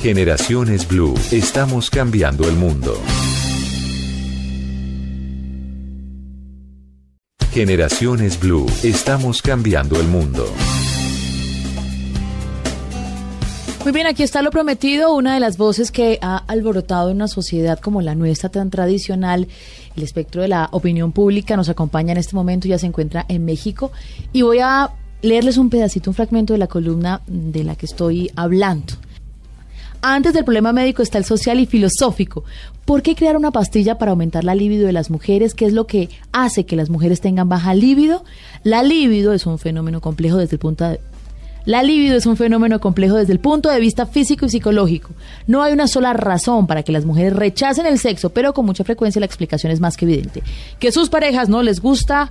Generaciones 0.00 0.86
Blue, 0.86 1.14
estamos 1.32 1.90
cambiando 1.90 2.48
el 2.48 2.54
mundo. 2.54 2.94
Generaciones 7.50 8.38
Blue, 8.38 8.66
estamos 8.82 9.40
cambiando 9.40 9.98
el 9.98 10.06
mundo. 10.06 10.46
Muy 13.86 13.92
bien, 13.92 14.08
aquí 14.08 14.24
está 14.24 14.42
lo 14.42 14.50
prometido, 14.50 15.14
una 15.14 15.34
de 15.34 15.40
las 15.40 15.56
voces 15.56 15.92
que 15.92 16.18
ha 16.20 16.38
alborotado 16.48 17.08
en 17.10 17.16
una 17.16 17.28
sociedad 17.28 17.78
como 17.78 18.02
la 18.02 18.16
nuestra 18.16 18.48
tan 18.48 18.68
tradicional. 18.68 19.46
El 19.96 20.02
espectro 20.02 20.42
de 20.42 20.48
la 20.48 20.68
opinión 20.72 21.12
pública 21.12 21.56
nos 21.56 21.68
acompaña 21.68 22.10
en 22.10 22.18
este 22.18 22.34
momento, 22.34 22.66
ya 22.66 22.78
se 22.78 22.86
encuentra 22.86 23.24
en 23.28 23.44
México. 23.44 23.92
Y 24.32 24.42
voy 24.42 24.58
a 24.58 24.90
leerles 25.26 25.58
un 25.58 25.70
pedacito, 25.70 26.10
un 26.10 26.14
fragmento 26.14 26.52
de 26.52 26.58
la 26.58 26.66
columna 26.66 27.20
de 27.26 27.64
la 27.64 27.76
que 27.76 27.86
estoy 27.86 28.30
hablando. 28.36 28.94
Antes 30.02 30.34
del 30.34 30.44
problema 30.44 30.72
médico 30.72 31.02
está 31.02 31.18
el 31.18 31.24
social 31.24 31.58
y 31.58 31.66
filosófico. 31.66 32.44
¿Por 32.84 33.02
qué 33.02 33.14
crear 33.14 33.36
una 33.36 33.50
pastilla 33.50 33.98
para 33.98 34.12
aumentar 34.12 34.44
la 34.44 34.54
libido 34.54 34.86
de 34.86 34.92
las 34.92 35.10
mujeres? 35.10 35.54
¿Qué 35.54 35.66
es 35.66 35.72
lo 35.72 35.86
que 35.86 36.08
hace 36.32 36.64
que 36.64 36.76
las 36.76 36.90
mujeres 36.90 37.20
tengan 37.20 37.48
baja 37.48 37.74
libido? 37.74 38.24
La 38.62 38.82
libido 38.82 39.32
es 39.32 39.46
un 39.46 39.58
fenómeno 39.58 40.00
complejo 40.00 40.36
desde 40.36 40.56
el 40.56 40.60
punto 40.60 40.88
de 40.88 41.00
la 41.66 41.82
libido 41.82 42.16
es 42.16 42.26
un 42.26 42.36
fenómeno 42.36 42.80
complejo 42.80 43.16
desde 43.16 43.32
el 43.32 43.40
punto 43.40 43.68
de 43.68 43.80
vista 43.80 44.06
físico 44.06 44.46
y 44.46 44.50
psicológico. 44.50 45.10
No 45.48 45.64
hay 45.64 45.72
una 45.72 45.88
sola 45.88 46.12
razón 46.12 46.68
para 46.68 46.84
que 46.84 46.92
las 46.92 47.04
mujeres 47.04 47.32
rechacen 47.32 47.86
el 47.86 47.98
sexo, 47.98 48.30
pero 48.30 48.54
con 48.54 48.64
mucha 48.66 48.84
frecuencia 48.84 49.18
la 49.18 49.26
explicación 49.26 49.72
es 49.72 49.80
más 49.80 49.96
que 49.96 50.04
evidente. 50.04 50.44
Que 50.78 50.92
sus 50.92 51.08
parejas 51.08 51.48
no 51.48 51.64
les 51.64 51.80
gusta 51.80 52.30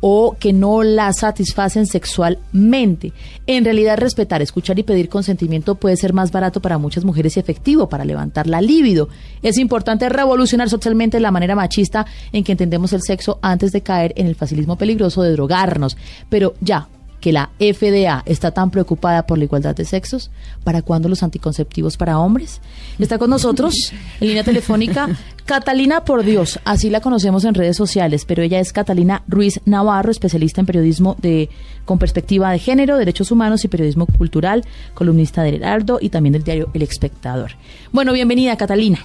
o 0.00 0.36
que 0.38 0.52
no 0.52 0.82
la 0.82 1.12
satisfacen 1.12 1.86
sexualmente. 1.86 3.12
En 3.46 3.64
realidad, 3.64 3.98
respetar, 3.98 4.42
escuchar 4.42 4.78
y 4.78 4.82
pedir 4.82 5.08
consentimiento 5.08 5.76
puede 5.76 5.96
ser 5.96 6.12
más 6.12 6.32
barato 6.32 6.60
para 6.60 6.78
muchas 6.78 7.04
mujeres 7.04 7.36
y 7.36 7.40
efectivo 7.40 7.88
para 7.88 8.04
levantar 8.04 8.46
la 8.46 8.60
libido. 8.60 9.08
Es 9.42 9.58
importante 9.58 10.08
revolucionar 10.08 10.68
socialmente 10.68 11.20
la 11.20 11.30
manera 11.30 11.54
machista 11.54 12.06
en 12.32 12.44
que 12.44 12.52
entendemos 12.52 12.92
el 12.92 13.02
sexo 13.02 13.38
antes 13.42 13.72
de 13.72 13.82
caer 13.82 14.12
en 14.16 14.26
el 14.26 14.34
facilismo 14.34 14.76
peligroso 14.76 15.22
de 15.22 15.32
drogarnos. 15.32 15.96
Pero 16.28 16.54
ya, 16.60 16.88
que 17.26 17.32
la 17.32 17.50
FDA 17.58 18.22
está 18.24 18.52
tan 18.52 18.70
preocupada 18.70 19.26
por 19.26 19.36
la 19.36 19.42
igualdad 19.42 19.74
de 19.74 19.84
sexos? 19.84 20.30
¿Para 20.62 20.80
cuándo 20.82 21.08
los 21.08 21.24
anticonceptivos 21.24 21.96
para 21.96 22.20
hombres? 22.20 22.60
Está 23.00 23.18
con 23.18 23.30
nosotros 23.30 23.74
en 24.20 24.28
línea 24.28 24.44
telefónica 24.44 25.08
Catalina 25.44 26.04
por 26.04 26.22
Dios, 26.24 26.60
así 26.64 26.88
la 26.88 27.00
conocemos 27.00 27.44
en 27.44 27.54
redes 27.54 27.76
sociales, 27.76 28.24
pero 28.26 28.44
ella 28.44 28.60
es 28.60 28.72
Catalina 28.72 29.24
Ruiz 29.26 29.60
Navarro, 29.64 30.12
especialista 30.12 30.60
en 30.60 30.66
periodismo 30.66 31.16
de 31.20 31.48
con 31.84 31.98
perspectiva 31.98 32.52
de 32.52 32.60
género, 32.60 32.96
derechos 32.96 33.32
humanos 33.32 33.64
y 33.64 33.68
periodismo 33.68 34.06
cultural, 34.06 34.64
columnista 34.94 35.42
del 35.42 35.56
Heraldo 35.56 35.98
y 36.00 36.10
también 36.10 36.34
del 36.34 36.44
diario 36.44 36.68
El 36.74 36.82
Espectador. 36.82 37.52
Bueno, 37.90 38.12
bienvenida 38.12 38.56
Catalina. 38.56 39.00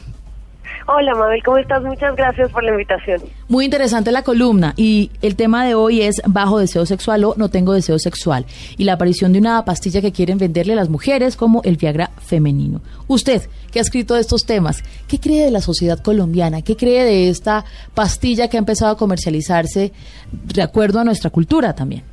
Hola 0.87 1.13
Mabel, 1.13 1.41
¿cómo 1.43 1.57
estás? 1.57 1.83
Muchas 1.83 2.15
gracias 2.15 2.51
por 2.51 2.63
la 2.63 2.71
invitación. 2.71 3.21
Muy 3.47 3.65
interesante 3.65 4.11
la 4.11 4.23
columna 4.23 4.73
y 4.75 5.11
el 5.21 5.35
tema 5.35 5.65
de 5.65 5.75
hoy 5.75 6.01
es 6.01 6.21
bajo 6.25 6.59
deseo 6.59 6.85
sexual 6.85 7.23
o 7.23 7.35
no 7.37 7.49
tengo 7.49 7.73
deseo 7.73 7.99
sexual 7.99 8.45
y 8.77 8.83
la 8.83 8.93
aparición 8.93 9.31
de 9.31 9.39
una 9.39 9.63
pastilla 9.63 10.01
que 10.01 10.11
quieren 10.11 10.37
venderle 10.37 10.73
a 10.73 10.77
las 10.77 10.89
mujeres 10.89 11.35
como 11.35 11.61
el 11.63 11.77
Viagra 11.77 12.09
femenino. 12.17 12.81
Usted, 13.07 13.43
que 13.71 13.79
ha 13.79 13.81
escrito 13.81 14.15
estos 14.15 14.45
temas, 14.45 14.83
¿qué 15.07 15.19
cree 15.19 15.45
de 15.45 15.51
la 15.51 15.61
sociedad 15.61 15.99
colombiana? 15.99 16.61
¿Qué 16.61 16.75
cree 16.75 17.05
de 17.05 17.29
esta 17.29 17.63
pastilla 17.93 18.47
que 18.47 18.57
ha 18.57 18.59
empezado 18.59 18.91
a 18.91 18.97
comercializarse 18.97 19.93
de 20.31 20.61
acuerdo 20.61 20.99
a 20.99 21.03
nuestra 21.03 21.29
cultura 21.29 21.75
también? 21.75 22.03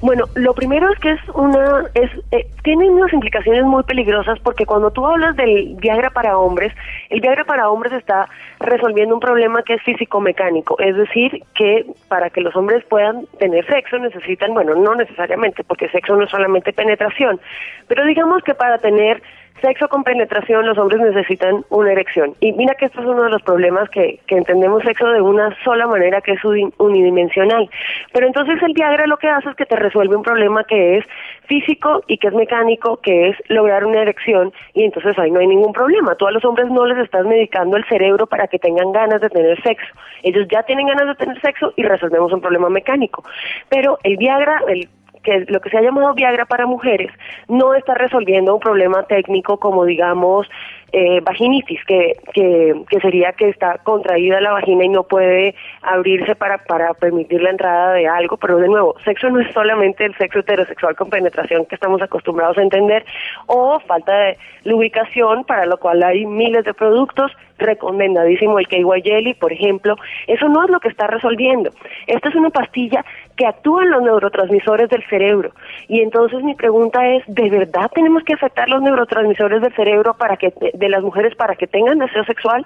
Bueno, 0.00 0.26
lo 0.34 0.54
primero 0.54 0.90
es 0.92 0.98
que 0.98 1.12
es 1.12 1.20
una, 1.34 1.84
es, 1.94 2.10
eh, 2.32 2.46
tiene 2.62 2.90
unas 2.90 3.12
implicaciones 3.12 3.64
muy 3.64 3.82
peligrosas 3.82 4.38
porque 4.40 4.66
cuando 4.66 4.90
tú 4.90 5.06
hablas 5.06 5.36
del 5.36 5.76
Viagra 5.76 6.10
para 6.10 6.38
hombres, 6.38 6.72
el 7.10 7.20
Viagra 7.20 7.44
para 7.44 7.68
hombres 7.70 7.92
está 7.92 8.28
resolviendo 8.60 9.14
un 9.14 9.20
problema 9.20 9.62
que 9.62 9.74
es 9.74 9.82
físico-mecánico, 9.82 10.78
es 10.78 10.96
decir, 10.96 11.42
que 11.54 11.86
para 12.08 12.30
que 12.30 12.40
los 12.40 12.54
hombres 12.56 12.84
puedan 12.84 13.26
tener 13.38 13.66
sexo 13.66 13.98
necesitan, 13.98 14.54
bueno, 14.54 14.74
no 14.74 14.94
necesariamente, 14.94 15.64
porque 15.64 15.88
sexo 15.88 16.16
no 16.16 16.24
es 16.24 16.30
solamente 16.30 16.72
penetración, 16.72 17.40
pero 17.86 18.04
digamos 18.04 18.42
que 18.42 18.54
para 18.54 18.78
tener 18.78 19.22
sexo 19.60 19.88
con 19.88 20.04
penetración, 20.04 20.66
los 20.66 20.78
hombres 20.78 21.00
necesitan 21.00 21.64
una 21.70 21.92
erección. 21.92 22.34
Y 22.40 22.52
mira 22.52 22.74
que 22.74 22.86
esto 22.86 23.00
es 23.00 23.06
uno 23.06 23.24
de 23.24 23.30
los 23.30 23.42
problemas 23.42 23.88
que, 23.90 24.20
que 24.26 24.36
entendemos 24.36 24.82
sexo 24.82 25.08
de 25.08 25.20
una 25.20 25.56
sola 25.64 25.86
manera, 25.86 26.20
que 26.20 26.32
es 26.32 26.40
unidimensional. 26.44 27.68
Pero 28.12 28.26
entonces 28.26 28.62
el 28.62 28.72
Viagra 28.72 29.06
lo 29.06 29.16
que 29.16 29.28
hace 29.28 29.50
es 29.50 29.56
que 29.56 29.66
te 29.66 29.76
resuelve 29.76 30.16
un 30.16 30.22
problema 30.22 30.64
que 30.64 30.98
es 30.98 31.04
físico 31.46 32.02
y 32.06 32.18
que 32.18 32.28
es 32.28 32.34
mecánico, 32.34 32.98
que 32.98 33.30
es 33.30 33.36
lograr 33.48 33.84
una 33.84 34.02
erección, 34.02 34.52
y 34.74 34.84
entonces 34.84 35.18
ahí 35.18 35.30
no 35.30 35.40
hay 35.40 35.46
ningún 35.46 35.72
problema. 35.72 36.14
Tú 36.14 36.26
a 36.26 36.32
los 36.32 36.44
hombres 36.44 36.70
no 36.70 36.86
les 36.86 36.98
estás 36.98 37.24
medicando 37.24 37.76
el 37.76 37.84
cerebro 37.86 38.26
para 38.26 38.46
que 38.46 38.58
tengan 38.58 38.92
ganas 38.92 39.20
de 39.20 39.30
tener 39.30 39.60
sexo. 39.62 39.94
Ellos 40.22 40.46
ya 40.50 40.62
tienen 40.62 40.86
ganas 40.86 41.06
de 41.06 41.14
tener 41.14 41.40
sexo 41.40 41.72
y 41.76 41.82
resolvemos 41.82 42.32
un 42.32 42.40
problema 42.40 42.68
mecánico. 42.68 43.24
Pero 43.68 43.98
el 44.02 44.16
Viagra, 44.16 44.62
el 44.68 44.88
que 45.28 45.44
lo 45.48 45.60
que 45.60 45.68
se 45.68 45.76
ha 45.76 45.82
llamado 45.82 46.14
Viagra 46.14 46.46
para 46.46 46.66
mujeres 46.66 47.10
no 47.48 47.74
está 47.74 47.94
resolviendo 47.94 48.54
un 48.54 48.60
problema 48.60 49.02
técnico 49.04 49.58
como 49.58 49.84
digamos 49.84 50.48
eh, 50.92 51.20
vaginitis, 51.20 51.84
que, 51.84 52.16
que, 52.32 52.74
que, 52.88 53.00
sería 53.00 53.32
que 53.32 53.48
está 53.48 53.78
contraída 53.78 54.40
la 54.40 54.52
vagina 54.52 54.84
y 54.84 54.88
no 54.88 55.04
puede 55.04 55.54
abrirse 55.82 56.34
para, 56.34 56.58
para 56.58 56.94
permitir 56.94 57.42
la 57.42 57.50
entrada 57.50 57.92
de 57.92 58.06
algo, 58.06 58.36
pero 58.36 58.58
de 58.58 58.68
nuevo, 58.68 58.94
sexo 59.04 59.28
no 59.30 59.40
es 59.40 59.52
solamente 59.52 60.04
el 60.04 60.16
sexo 60.16 60.40
heterosexual 60.40 60.96
con 60.96 61.10
penetración 61.10 61.66
que 61.66 61.74
estamos 61.74 62.00
acostumbrados 62.00 62.58
a 62.58 62.62
entender, 62.62 63.04
o 63.46 63.78
falta 63.80 64.18
de 64.18 64.38
lubricación, 64.64 65.44
para 65.44 65.66
lo 65.66 65.78
cual 65.78 66.02
hay 66.02 66.24
miles 66.26 66.64
de 66.64 66.74
productos, 66.74 67.32
recomendadísimo 67.58 68.58
el 68.58 68.68
KY 68.68 69.34
por 69.38 69.52
ejemplo, 69.52 69.96
eso 70.26 70.48
no 70.48 70.64
es 70.64 70.70
lo 70.70 70.80
que 70.80 70.88
está 70.88 71.06
resolviendo. 71.06 71.70
Esta 72.06 72.28
es 72.28 72.34
una 72.34 72.50
pastilla 72.50 73.04
que 73.36 73.46
actúa 73.46 73.82
en 73.82 73.90
los 73.90 74.02
neurotransmisores 74.02 74.88
del 74.88 75.04
cerebro. 75.08 75.52
Y 75.88 76.00
entonces 76.00 76.42
mi 76.42 76.54
pregunta 76.54 77.06
es, 77.06 77.22
¿de 77.26 77.50
verdad 77.50 77.90
tenemos 77.94 78.22
que 78.22 78.34
afectar 78.34 78.68
los 78.68 78.82
neurotransmisores 78.82 79.60
del 79.60 79.74
cerebro 79.74 80.14
para 80.14 80.36
que 80.36 80.52
de 80.78 80.88
las 80.88 81.02
mujeres 81.02 81.34
para 81.34 81.56
que 81.56 81.66
tengan 81.66 81.98
deseo 81.98 82.24
sexual? 82.24 82.64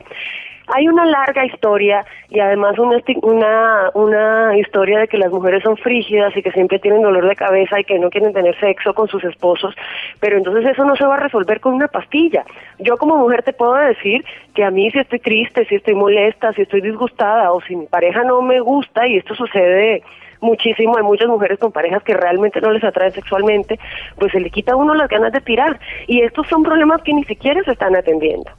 Hay 0.69 0.87
una 0.87 1.05
larga 1.05 1.45
historia 1.45 2.05
y 2.31 2.39
además 2.39 2.79
una, 2.79 2.99
una, 3.23 3.91
una 3.95 4.57
historia 4.57 5.01
de 5.01 5.09
que 5.09 5.19
las 5.19 5.33
mujeres 5.33 5.63
son 5.65 5.77
frígidas 5.77 6.37
y 6.37 6.43
que 6.43 6.53
siempre 6.53 6.79
tienen 6.79 7.03
dolor 7.03 7.29
de 7.29 7.35
cabeza 7.35 7.81
y 7.81 7.85
que 7.85 7.99
no 7.99 8.11
quieren 8.11 8.33
tener 8.33 8.59
sexo 8.61 8.95
con 8.95 9.09
sus 9.09 9.25
esposos, 9.25 9.75
pero 10.21 10.37
entonces 10.37 10.65
eso 10.71 10.85
no 10.85 10.95
se 10.95 11.05
va 11.05 11.17
a 11.17 11.21
resolver 11.21 11.61
con 11.61 11.75
una 11.75 11.89
pastilla. 11.89 12.45
Yo 12.79 12.97
como 12.97 13.17
mujer 13.19 13.43
te 13.43 13.53
puedo 13.53 13.75
decir 13.75 14.25
que 14.55 14.65
a 14.65 14.71
mí 14.71 14.91
si 14.91 15.01
estoy 15.01 15.19
triste, 15.19 15.67
si 15.67 15.75
estoy 15.75 15.95
molesta, 15.95 16.53
si 16.53 16.63
estoy 16.63 16.81
disgustada 16.81 17.53
o 17.53 17.61
si 17.63 17.75
mi 17.75 17.87
pareja 17.87 18.23
no 18.23 18.41
me 18.41 18.61
gusta 18.61 19.07
y 19.07 19.17
esto 19.17 19.35
sucede 19.35 20.03
muchísimo, 20.43 20.97
hay 20.97 21.03
muchas 21.03 21.29
mujeres 21.29 21.59
con 21.59 21.73
parejas 21.73 22.03
que 22.03 22.15
realmente 22.15 22.61
no 22.61 22.71
les 22.71 22.85
atraen 22.85 23.13
sexualmente, 23.13 23.79
pues 24.19 24.33
se 24.33 24.41
le 24.41 24.51
quita 24.51 24.73
a 24.73 24.77
uno 24.77 24.95
las 24.95 25.09
ganas 25.09 25.33
de 25.33 25.41
tirar. 25.41 25.81
Y 26.07 26.21
estos 26.21 26.47
son 26.49 26.63
problemas 26.63 27.01
que 27.03 27.15
ni 27.15 27.25
siquiera 27.25 27.63
se 27.65 27.73
están 27.73 27.97
atendiendo. 27.97 28.51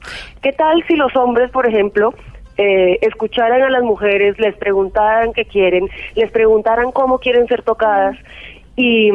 ¿Qué 0.42 0.52
tal 0.52 0.82
si 0.88 0.96
los 0.96 1.14
hombres, 1.14 1.50
por 1.50 1.66
ejemplo, 1.66 2.14
eh, 2.56 2.98
escucharan 3.02 3.62
a 3.62 3.70
las 3.70 3.82
mujeres, 3.82 4.38
les 4.38 4.56
preguntaran 4.56 5.32
qué 5.32 5.44
quieren, 5.44 5.88
les 6.14 6.30
preguntaran 6.30 6.92
cómo 6.92 7.18
quieren 7.18 7.46
ser 7.48 7.62
tocadas 7.62 8.16
y 8.76 9.10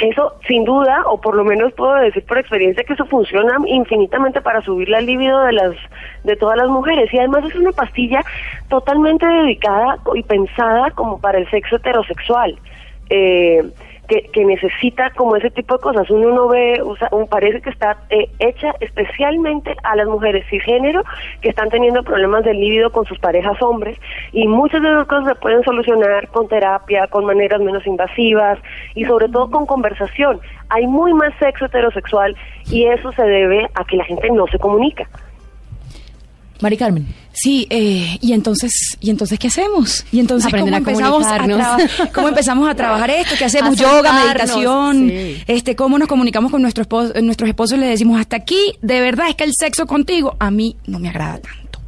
eso 0.00 0.34
sin 0.46 0.64
duda, 0.64 1.02
o 1.06 1.20
por 1.20 1.34
lo 1.34 1.44
menos 1.44 1.72
puedo 1.74 1.94
decir 1.94 2.24
por 2.24 2.38
experiencia 2.38 2.84
que 2.84 2.92
eso 2.92 3.06
funciona 3.06 3.56
infinitamente 3.66 4.40
para 4.40 4.62
subir 4.62 4.88
la 4.88 5.00
libido 5.00 5.40
de 5.44 5.52
las 5.52 5.74
de 6.24 6.36
todas 6.36 6.56
las 6.56 6.68
mujeres 6.68 7.12
y 7.12 7.18
además 7.18 7.44
es 7.44 7.54
una 7.54 7.72
pastilla 7.72 8.20
totalmente 8.68 9.26
dedicada 9.26 9.98
y 10.14 10.22
pensada 10.22 10.90
como 10.92 11.20
para 11.20 11.38
el 11.38 11.50
sexo 11.50 11.76
heterosexual. 11.76 12.58
Eh, 13.10 13.62
que, 14.08 14.44
necesita 14.44 15.10
como 15.10 15.36
ese 15.36 15.50
tipo 15.50 15.76
de 15.76 15.82
cosas. 15.82 16.10
Uno 16.10 16.30
no 16.32 16.48
ve, 16.48 16.82
un, 17.12 17.28
parece 17.28 17.60
que 17.60 17.70
está 17.70 17.98
eh, 18.08 18.30
hecha 18.38 18.74
especialmente 18.80 19.76
a 19.82 19.94
las 19.96 20.08
mujeres 20.08 20.46
cisgénero 20.48 21.02
que 21.42 21.50
están 21.50 21.68
teniendo 21.68 22.02
problemas 22.02 22.44
de 22.44 22.54
líbido 22.54 22.90
con 22.90 23.04
sus 23.04 23.18
parejas 23.18 23.60
hombres 23.60 23.98
y 24.32 24.48
muchas 24.48 24.82
de 24.82 24.88
esas 24.88 25.06
cosas 25.06 25.28
se 25.28 25.34
pueden 25.36 25.62
solucionar 25.62 26.28
con 26.28 26.48
terapia, 26.48 27.06
con 27.08 27.26
maneras 27.26 27.60
menos 27.60 27.86
invasivas 27.86 28.58
y 28.94 29.04
sobre 29.04 29.28
todo 29.28 29.50
con 29.50 29.66
conversación. 29.66 30.40
Hay 30.70 30.86
muy 30.86 31.12
más 31.12 31.34
sexo 31.38 31.66
heterosexual 31.66 32.34
y 32.70 32.86
eso 32.86 33.12
se 33.12 33.22
debe 33.22 33.68
a 33.74 33.84
que 33.84 33.96
la 33.96 34.04
gente 34.04 34.30
no 34.30 34.46
se 34.46 34.58
comunica. 34.58 35.06
Mari 36.60 36.76
Carmen. 36.76 37.06
Sí, 37.32 37.66
eh, 37.70 38.18
y 38.20 38.32
entonces, 38.32 38.72
y 39.00 39.10
entonces 39.10 39.38
qué 39.38 39.46
hacemos? 39.46 40.04
Y 40.10 40.18
entonces 40.18 40.52
cómo 40.52 40.76
empezamos 40.76 41.24
a, 41.26 41.78
cómo 42.12 42.28
empezamos 42.28 42.68
a 42.68 42.74
trabajar 42.74 43.10
esto, 43.10 43.36
qué 43.38 43.44
hacemos 43.44 43.76
yoga, 43.76 44.12
meditación, 44.12 45.10
este, 45.46 45.76
cómo 45.76 45.98
nos 45.98 46.08
comunicamos 46.08 46.50
con 46.50 46.62
nuestros 46.62 46.86
esposos, 46.86 47.22
nuestros 47.22 47.48
esposos 47.48 47.78
le 47.78 47.86
decimos 47.86 48.20
hasta 48.20 48.36
aquí, 48.36 48.76
de 48.82 49.00
verdad 49.00 49.28
es 49.28 49.36
que 49.36 49.44
el 49.44 49.52
sexo 49.54 49.86
contigo 49.86 50.36
a 50.40 50.50
mí 50.50 50.76
no 50.86 50.98
me 50.98 51.10
agrada 51.10 51.38
tanto. 51.38 51.78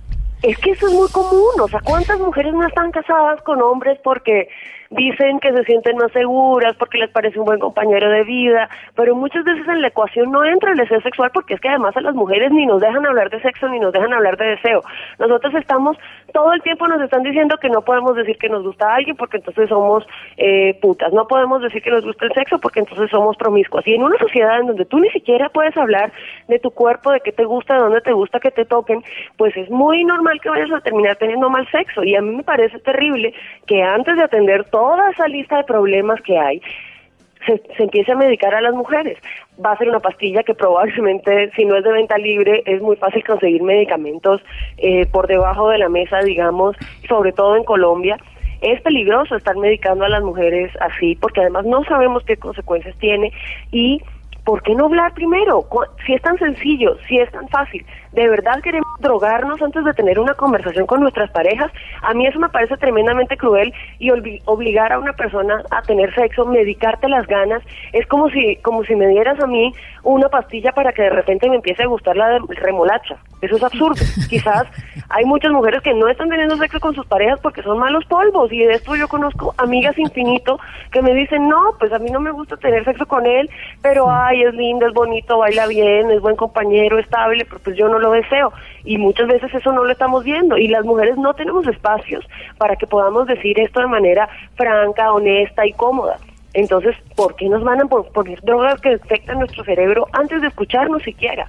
Es 0.42 0.56
que 0.58 0.70
eso 0.70 0.86
es 0.86 0.94
muy 0.94 1.08
común, 1.10 1.60
o 1.60 1.68
sea, 1.68 1.80
¿cuántas 1.80 2.18
mujeres 2.18 2.54
no 2.54 2.66
están 2.66 2.92
casadas 2.92 3.42
con 3.42 3.60
hombres 3.60 3.98
porque 4.04 4.48
dicen 4.90 5.38
que 5.38 5.52
se 5.52 5.64
sienten 5.64 5.96
más 5.96 6.10
seguras 6.10 6.74
porque 6.76 6.98
les 6.98 7.10
parece 7.10 7.38
un 7.38 7.44
buen 7.44 7.60
compañero 7.60 8.10
de 8.10 8.24
vida, 8.24 8.68
pero 8.96 9.14
muchas 9.14 9.44
veces 9.44 9.66
en 9.68 9.82
la 9.82 9.88
ecuación 9.88 10.32
no 10.32 10.44
entra 10.44 10.72
el 10.72 10.78
deseo 10.78 11.00
sexual 11.00 11.30
porque 11.32 11.54
es 11.54 11.60
que 11.60 11.68
además 11.68 11.96
a 11.96 12.00
las 12.00 12.14
mujeres 12.14 12.50
ni 12.50 12.66
nos 12.66 12.80
dejan 12.80 13.06
hablar 13.06 13.30
de 13.30 13.40
sexo 13.40 13.68
ni 13.68 13.78
nos 13.78 13.92
dejan 13.92 14.12
hablar 14.12 14.36
de 14.36 14.46
deseo. 14.46 14.82
Nosotros 15.20 15.54
estamos, 15.54 15.96
todo 16.32 16.52
el 16.52 16.62
tiempo 16.62 16.88
nos 16.88 17.00
están 17.02 17.22
diciendo 17.22 17.56
que 17.58 17.70
no 17.70 17.82
podemos 17.82 18.16
decir 18.16 18.36
que 18.36 18.48
nos 18.48 18.64
gusta 18.64 18.90
a 18.90 18.96
alguien 18.96 19.14
porque 19.14 19.36
entonces 19.36 19.68
somos 19.68 20.04
eh, 20.36 20.76
putas, 20.82 21.12
no 21.12 21.28
podemos 21.28 21.62
decir 21.62 21.82
que 21.82 21.90
nos 21.90 22.04
gusta 22.04 22.26
el 22.26 22.32
sexo 22.32 22.58
porque 22.58 22.80
entonces 22.80 23.08
somos 23.10 23.36
promiscuas. 23.36 23.86
Y 23.86 23.94
en 23.94 24.02
una 24.02 24.18
sociedad 24.18 24.58
en 24.58 24.66
donde 24.66 24.86
tú 24.86 24.98
ni 24.98 25.10
siquiera 25.10 25.50
puedes 25.50 25.76
hablar 25.76 26.12
de 26.48 26.58
tu 26.58 26.72
cuerpo, 26.72 27.12
de 27.12 27.20
qué 27.20 27.30
te 27.30 27.44
gusta, 27.44 27.74
de 27.74 27.80
dónde 27.80 28.00
te 28.00 28.12
gusta 28.12 28.40
que 28.40 28.50
te 28.50 28.64
toquen, 28.64 29.04
pues 29.36 29.56
es 29.56 29.70
muy 29.70 30.04
normal 30.04 30.40
que 30.40 30.50
vayas 30.50 30.72
a 30.72 30.80
terminar 30.80 31.14
teniendo 31.14 31.48
mal 31.48 31.68
sexo. 31.70 32.02
Y 32.02 32.16
a 32.16 32.22
mí 32.22 32.34
me 32.34 32.42
parece 32.42 32.80
terrible 32.80 33.32
que 33.66 33.84
antes 33.84 34.16
de 34.16 34.24
atender 34.24 34.64
todo 34.64 34.79
toda 34.80 35.10
esa 35.10 35.28
lista 35.28 35.58
de 35.58 35.64
problemas 35.64 36.22
que 36.22 36.38
hay, 36.38 36.62
se, 37.44 37.60
empiece 37.82 38.12
a 38.12 38.16
medicar 38.16 38.54
a 38.54 38.62
las 38.62 38.72
mujeres. 38.72 39.18
Va 39.62 39.72
a 39.72 39.76
ser 39.76 39.90
una 39.90 40.00
pastilla 40.00 40.42
que 40.42 40.54
probablemente, 40.54 41.50
si 41.54 41.66
no 41.66 41.76
es 41.76 41.84
de 41.84 41.92
venta 41.92 42.16
libre, 42.16 42.62
es 42.64 42.80
muy 42.80 42.96
fácil 42.96 43.22
conseguir 43.22 43.62
medicamentos 43.62 44.40
eh, 44.78 45.04
por 45.04 45.26
debajo 45.26 45.68
de 45.68 45.76
la 45.76 45.90
mesa, 45.90 46.20
digamos, 46.20 46.76
sobre 47.06 47.32
todo 47.32 47.56
en 47.56 47.64
Colombia. 47.64 48.16
Es 48.62 48.80
peligroso 48.80 49.36
estar 49.36 49.54
medicando 49.54 50.06
a 50.06 50.08
las 50.08 50.22
mujeres 50.22 50.72
así, 50.80 51.14
porque 51.14 51.42
además 51.42 51.66
no 51.66 51.84
sabemos 51.84 52.24
qué 52.24 52.38
consecuencias 52.38 52.96
tiene 52.96 53.32
y 53.70 54.00
¿por 54.46 54.62
qué 54.62 54.74
no 54.74 54.86
hablar 54.86 55.12
primero? 55.12 55.66
Si 56.06 56.14
es 56.14 56.22
tan 56.22 56.38
sencillo, 56.38 56.96
si 57.06 57.18
es 57.18 57.30
tan 57.32 57.46
fácil, 57.48 57.84
¿de 58.12 58.28
verdad 58.28 58.60
queremos 58.62 58.88
drogarnos 59.00 59.60
antes 59.62 59.84
de 59.84 59.94
tener 59.94 60.18
una 60.18 60.34
conversación 60.34 60.86
con 60.86 61.00
nuestras 61.00 61.30
parejas? 61.30 61.70
A 62.02 62.14
mí 62.14 62.26
eso 62.26 62.38
me 62.38 62.48
parece 62.48 62.76
tremendamente 62.76 63.36
cruel 63.36 63.72
y 63.98 64.10
obligar 64.44 64.92
a 64.92 64.98
una 64.98 65.12
persona 65.12 65.62
a 65.70 65.82
tener 65.82 66.14
sexo, 66.14 66.44
medicarte 66.46 67.08
las 67.08 67.26
ganas, 67.26 67.62
es 67.92 68.06
como 68.06 68.30
si, 68.30 68.56
como 68.56 68.84
si 68.84 68.94
me 68.96 69.06
dieras 69.08 69.38
a 69.40 69.46
mí 69.46 69.72
una 70.02 70.28
pastilla 70.28 70.72
para 70.72 70.92
que 70.92 71.02
de 71.02 71.10
repente 71.10 71.48
me 71.48 71.56
empiece 71.56 71.82
a 71.82 71.86
gustar 71.86 72.16
la 72.16 72.38
remolacha. 72.48 73.16
Eso 73.40 73.56
es 73.56 73.62
absurdo. 73.62 74.02
Quizás 74.28 74.66
hay 75.08 75.24
muchas 75.24 75.52
mujeres 75.52 75.82
que 75.82 75.94
no 75.94 76.08
están 76.08 76.28
teniendo 76.28 76.56
sexo 76.56 76.80
con 76.80 76.94
sus 76.94 77.06
parejas 77.06 77.40
porque 77.40 77.62
son 77.62 77.78
malos 77.78 78.04
polvos 78.06 78.52
y 78.52 78.58
de 78.58 78.74
esto 78.74 78.96
yo 78.96 79.08
conozco 79.08 79.54
amigas 79.56 79.96
infinito 79.98 80.58
que 80.90 81.02
me 81.02 81.14
dicen, 81.14 81.48
no, 81.48 81.74
pues 81.78 81.92
a 81.92 81.98
mí 81.98 82.10
no 82.10 82.20
me 82.20 82.32
gusta 82.32 82.56
tener 82.56 82.84
sexo 82.84 83.06
con 83.06 83.26
él, 83.26 83.48
pero 83.82 84.10
ay, 84.10 84.42
es 84.42 84.54
lindo, 84.54 84.86
es 84.86 84.94
bonito, 84.94 85.38
baila 85.38 85.66
bien, 85.66 86.10
es 86.10 86.20
buen 86.20 86.36
compañero, 86.36 86.98
estable, 86.98 87.44
pero 87.44 87.60
pues 87.62 87.76
yo 87.76 87.88
no 87.88 87.99
lo 88.00 88.12
deseo. 88.12 88.52
Y 88.84 88.98
muchas 88.98 89.28
veces 89.28 89.52
eso 89.54 89.72
no 89.72 89.84
lo 89.84 89.92
estamos 89.92 90.24
viendo 90.24 90.56
y 90.56 90.68
las 90.68 90.84
mujeres 90.84 91.16
no 91.16 91.34
tenemos 91.34 91.66
espacios 91.66 92.26
para 92.58 92.76
que 92.76 92.86
podamos 92.86 93.26
decir 93.26 93.58
esto 93.60 93.80
de 93.80 93.86
manera 93.86 94.28
franca, 94.56 95.12
honesta 95.12 95.66
y 95.66 95.72
cómoda. 95.72 96.18
Entonces, 96.52 96.96
¿por 97.14 97.36
qué 97.36 97.48
nos 97.48 97.62
van 97.62 97.80
a 97.80 97.86
poner 97.86 98.40
drogas 98.42 98.80
que 98.80 98.94
afectan 98.94 99.38
nuestro 99.38 99.62
cerebro 99.64 100.08
antes 100.12 100.40
de 100.40 100.48
escucharnos 100.48 101.02
siquiera? 101.02 101.48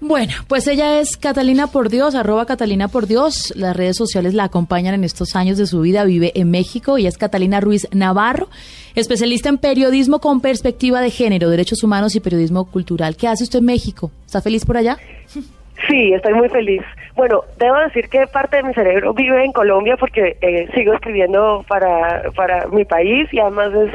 Bueno, 0.00 0.34
pues 0.48 0.66
ella 0.66 1.00
es 1.00 1.16
Catalina 1.16 1.68
por 1.68 1.88
Dios, 1.88 2.14
arroba 2.14 2.44
Catalina 2.44 2.88
por 2.88 3.06
Dios. 3.06 3.54
Las 3.56 3.74
redes 3.74 3.96
sociales 3.96 4.34
la 4.34 4.44
acompañan 4.44 4.92
en 4.92 5.04
estos 5.04 5.34
años 5.34 5.56
de 5.56 5.66
su 5.66 5.80
vida. 5.80 6.04
Vive 6.04 6.32
en 6.34 6.50
México 6.50 6.98
y 6.98 7.06
es 7.06 7.16
Catalina 7.16 7.60
Ruiz 7.60 7.88
Navarro, 7.90 8.48
especialista 8.94 9.48
en 9.48 9.56
periodismo 9.56 10.20
con 10.20 10.42
perspectiva 10.42 11.00
de 11.00 11.10
género, 11.10 11.48
derechos 11.48 11.82
humanos 11.82 12.14
y 12.14 12.20
periodismo 12.20 12.66
cultural. 12.66 13.16
¿Qué 13.16 13.28
hace 13.28 13.44
usted 13.44 13.60
en 13.60 13.64
México? 13.64 14.10
¿Está 14.26 14.42
feliz 14.42 14.66
por 14.66 14.76
allá? 14.76 14.98
Sí, 15.88 16.12
estoy 16.12 16.34
muy 16.34 16.48
feliz. 16.48 16.82
Bueno, 17.14 17.42
debo 17.58 17.76
decir 17.78 18.08
que 18.08 18.26
parte 18.26 18.56
de 18.56 18.62
mi 18.62 18.74
cerebro 18.74 19.12
vive 19.12 19.44
en 19.44 19.52
Colombia 19.52 19.96
porque 19.96 20.36
eh, 20.40 20.68
sigo 20.74 20.94
escribiendo 20.94 21.64
para, 21.68 22.30
para 22.34 22.66
mi 22.68 22.84
país 22.84 23.28
y 23.32 23.38
además 23.38 23.72
es 23.74 23.92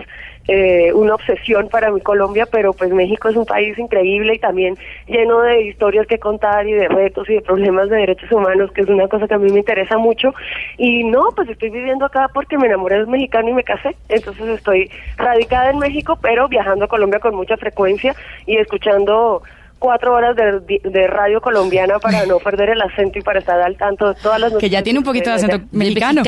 eh, 0.52 0.92
una 0.94 1.14
obsesión 1.14 1.70
para 1.70 1.92
mi 1.92 2.02
Colombia, 2.02 2.48
pero 2.52 2.74
pues 2.74 2.92
México 2.92 3.30
es 3.30 3.36
un 3.36 3.46
país 3.46 3.78
increíble 3.78 4.34
y 4.34 4.40
también 4.40 4.76
lleno 5.08 5.42
de 5.42 5.62
historias 5.62 6.08
que 6.08 6.18
contar 6.18 6.68
y 6.68 6.74
de 6.74 6.88
retos 6.88 7.30
y 7.30 7.36
de 7.36 7.42
problemas 7.42 7.90
de 7.90 7.98
derechos 7.98 8.32
humanos, 8.32 8.72
que 8.72 8.82
es 8.82 8.90
una 8.90 9.08
cosa 9.08 9.28
que 9.28 9.36
a 9.36 9.38
mí 9.38 9.52
me 9.52 9.60
interesa 9.60 9.98
mucho. 9.98 10.34
Y 10.78 11.04
no, 11.04 11.30
pues 11.36 11.50
estoy 11.50 11.70
viviendo 11.70 12.06
acá 12.06 12.30
porque 12.34 12.58
me 12.58 12.66
enamoré 12.66 12.98
de 12.98 13.04
un 13.04 13.12
mexicano 13.12 13.50
y 13.50 13.54
me 13.54 13.64
casé. 13.64 13.96
Entonces 14.08 14.48
estoy 14.48 14.90
radicada 15.18 15.70
en 15.70 15.78
México, 15.78 16.18
pero 16.20 16.48
viajando 16.48 16.86
a 16.86 16.88
Colombia 16.88 17.20
con 17.20 17.36
mucha 17.36 17.56
frecuencia 17.58 18.16
y 18.48 18.58
escuchando 18.58 19.44
cuatro 19.80 20.14
horas 20.14 20.36
de, 20.36 21.08
radio 21.08 21.42
colombiana 21.42 22.00
para 22.00 22.26
no 22.26 22.38
perder 22.40 22.70
el 22.70 22.82
acento 22.82 23.18
y 23.18 23.22
para 23.22 23.40
estar 23.40 23.60
al 23.62 23.78
tanto 23.78 24.10
de 24.10 24.16
todas 24.22 24.40
las 24.40 24.54
Que 24.56 24.70
ya 24.70 24.84
tiene 24.84 25.00
un 25.00 25.06
poquito 25.06 25.30
de 25.30 25.38
acento 25.38 25.66
mexicano. 25.72 26.22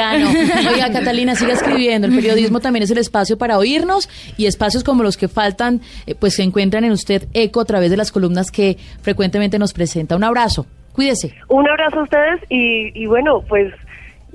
Oiga, 0.74 0.92
Catalina, 0.92 1.36
siga 1.36 1.54
escribiendo. 1.54 2.08
El 2.08 2.16
periodismo 2.16 2.60
también 2.60 2.84
es 2.84 2.92
el 2.92 2.98
espacio 2.98 3.38
para 3.38 3.58
oírnos 3.58 4.10
y 4.38 4.46
espacios 4.46 4.84
como 4.84 5.04
los 5.04 5.18
que 5.18 5.28
faltan, 5.28 5.82
eh, 6.08 6.16
pues 6.16 6.36
se 6.36 6.44
encuentran 6.44 6.84
en 6.84 6.92
usted 6.92 7.28
eco 7.34 7.62
a 7.62 7.66
través 7.66 7.92
de 7.92 7.98
las 7.98 8.12
columnas 8.12 8.52
que 8.52 8.78
frecuentemente 9.02 9.60
nos 9.60 9.74
presenta. 9.74 10.16
Un 10.16 10.24
abrazo. 10.24 10.66
Cuídese. 10.94 11.34
Un 11.48 11.70
abrazo 11.70 12.00
a 12.00 12.04
ustedes 12.04 12.42
y, 12.50 12.92
y 13.02 13.06
bueno, 13.06 13.42
pues 13.48 13.74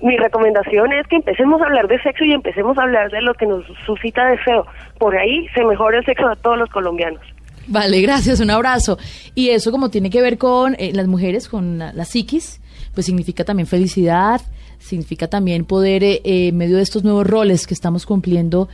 mi 0.03 0.17
recomendación 0.17 0.93
es 0.93 1.07
que 1.07 1.17
empecemos 1.17 1.61
a 1.63 1.67
hablar 1.67 1.89
de 1.89 2.01
sexo 2.03 2.25
y 2.25 2.33
empecemos 2.33 2.77
a 2.79 2.83
hablar 2.83 3.11
de 3.11 3.23
lo 3.23 3.35
que 3.35 3.47
nos 3.47 3.65
suscita 3.85 4.27
deseo. 4.27 4.67
Por 4.99 5.17
ahí 5.17 5.49
se 5.55 5.65
mejora 5.65 5.99
el 5.99 6.05
sexo 6.05 6.29
de 6.29 6.37
todos 6.37 6.59
los 6.59 6.69
colombianos. 6.71 7.23
Vale, 7.69 8.01
gracias, 8.01 8.41
un 8.41 8.51
abrazo. 8.51 8.99
Y 9.35 9.49
eso 9.49 9.71
como 9.71 9.91
tiene 9.91 10.11
que 10.11 10.21
ver 10.21 10.39
con 10.39 10.75
eh, 10.79 10.93
las 10.93 11.07
mujeres, 11.07 11.49
con 11.49 11.79
la, 11.79 12.05
psiquis, 12.05 12.61
pues 12.95 13.07
significa 13.07 13.45
también 13.45 13.67
felicidad, 13.67 14.41
significa 14.79 15.29
también 15.29 15.65
poder, 15.65 16.05
eh, 16.05 16.21
eh, 16.25 16.49
en 16.49 16.57
medio 16.57 16.77
de 16.77 16.83
estos 16.83 17.03
nuevos 17.03 17.27
roles 17.27 17.67
que 17.67 17.75
estamos 17.75 18.07
cumpliendo, 18.07 18.69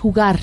jugar, 0.00 0.40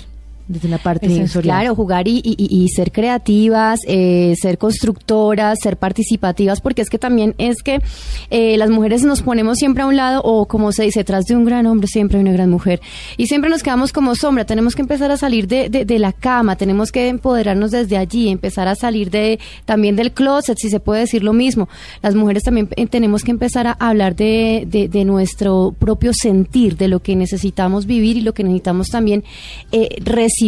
desde 0.49 0.67
la 0.67 0.79
parte 0.79 1.07
sensorial. 1.07 1.59
Claro, 1.59 1.75
jugar 1.75 2.07
y, 2.07 2.21
y, 2.23 2.67
ser 2.69 2.91
creativas, 2.91 3.81
eh, 3.87 4.33
ser 4.41 4.57
constructoras, 4.57 5.59
ser 5.61 5.77
participativas, 5.77 6.59
porque 6.59 6.81
es 6.81 6.89
que 6.89 6.97
también 6.97 7.35
es 7.37 7.61
que 7.61 7.81
eh, 8.31 8.57
las 8.57 8.71
mujeres 8.71 9.03
nos 9.03 9.21
ponemos 9.21 9.59
siempre 9.59 9.83
a 9.83 9.85
un 9.85 9.95
lado, 9.95 10.21
o 10.23 10.47
como 10.47 10.71
se 10.71 10.83
dice, 10.83 11.01
detrás 11.01 11.25
de 11.25 11.35
un 11.35 11.45
gran 11.45 11.67
hombre 11.67 11.87
siempre 11.87 12.17
hay 12.17 12.23
una 12.23 12.33
gran 12.33 12.49
mujer. 12.49 12.81
Y 13.15 13.27
siempre 13.27 13.49
nos 13.49 13.61
quedamos 13.61 13.93
como 13.93 14.15
sombra, 14.15 14.43
tenemos 14.43 14.75
que 14.75 14.81
empezar 14.81 15.11
a 15.11 15.17
salir 15.17 15.47
de, 15.47 15.69
de, 15.69 15.99
la 15.99 16.13
cama, 16.13 16.55
tenemos 16.55 16.91
que 16.91 17.09
empoderarnos 17.09 17.69
desde 17.69 17.97
allí, 17.97 18.29
empezar 18.29 18.67
a 18.67 18.73
salir 18.73 19.11
de 19.11 19.39
también 19.65 19.95
del 19.95 20.13
closet, 20.13 20.57
si 20.57 20.69
se 20.69 20.79
puede 20.79 21.01
decir 21.01 21.23
lo 21.23 21.33
mismo. 21.33 21.69
Las 22.01 22.15
mujeres 22.15 22.41
también 22.41 22.69
eh, 22.75 22.87
tenemos 22.87 23.23
que 23.23 23.31
empezar 23.31 23.67
a 23.67 23.73
hablar 23.73 24.15
de, 24.15 24.65
de, 24.67 25.05
nuestro 25.05 25.75
propio 25.77 26.11
sentir, 26.13 26.75
de 26.75 26.87
lo 26.87 27.01
que 27.01 27.15
necesitamos 27.15 27.85
vivir 27.85 28.17
y 28.17 28.21
lo 28.21 28.33
que 28.33 28.43
necesitamos 28.43 28.89
también 28.89 29.23
eh, 29.71 29.89
recibir 30.03 30.38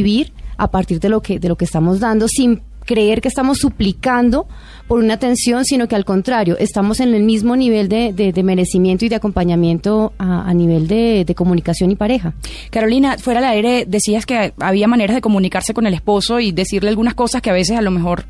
a 0.58 0.70
partir 0.70 1.00
de 1.00 1.10
lo 1.10 1.22
que 1.22 1.40
de 1.40 1.50
lo 1.50 1.56
que 1.56 1.66
estamos 1.66 2.00
dando 2.00 2.28
sin 2.28 2.62
creer 2.86 3.22
que 3.22 3.28
estamos 3.28 3.60
suplicando 3.60 4.48
por 4.92 5.00
una 5.00 5.14
atención, 5.14 5.64
sino 5.64 5.88
que 5.88 5.96
al 5.96 6.04
contrario, 6.04 6.58
estamos 6.60 7.00
en 7.00 7.14
el 7.14 7.24
mismo 7.24 7.56
nivel 7.56 7.88
de, 7.88 8.12
de, 8.12 8.44
merecimiento 8.44 9.06
y 9.06 9.10
de 9.10 9.16
acompañamiento 9.16 10.12
a, 10.18 10.54
nivel 10.54 10.90
de, 10.90 11.24
de, 11.26 11.34
comunicación 11.34 11.92
y 11.92 11.96
pareja. 11.96 12.34
Carolina, 12.72 13.18
fuera 13.18 13.40
del 13.40 13.50
aire 13.52 13.86
decías 13.88 14.26
que 14.26 14.54
había 14.60 14.90
maneras 14.90 15.16
de 15.16 15.22
comunicarse 15.22 15.74
con 15.74 15.88
el 15.88 15.94
esposo 15.94 16.42
y 16.42 16.52
decirle 16.52 16.90
algunas 16.90 17.14
cosas 17.14 17.42
que 17.42 17.50
a 17.50 17.54
veces 17.54 17.78
a 17.78 17.82
lo 17.82 17.90
mejor 17.90 18.26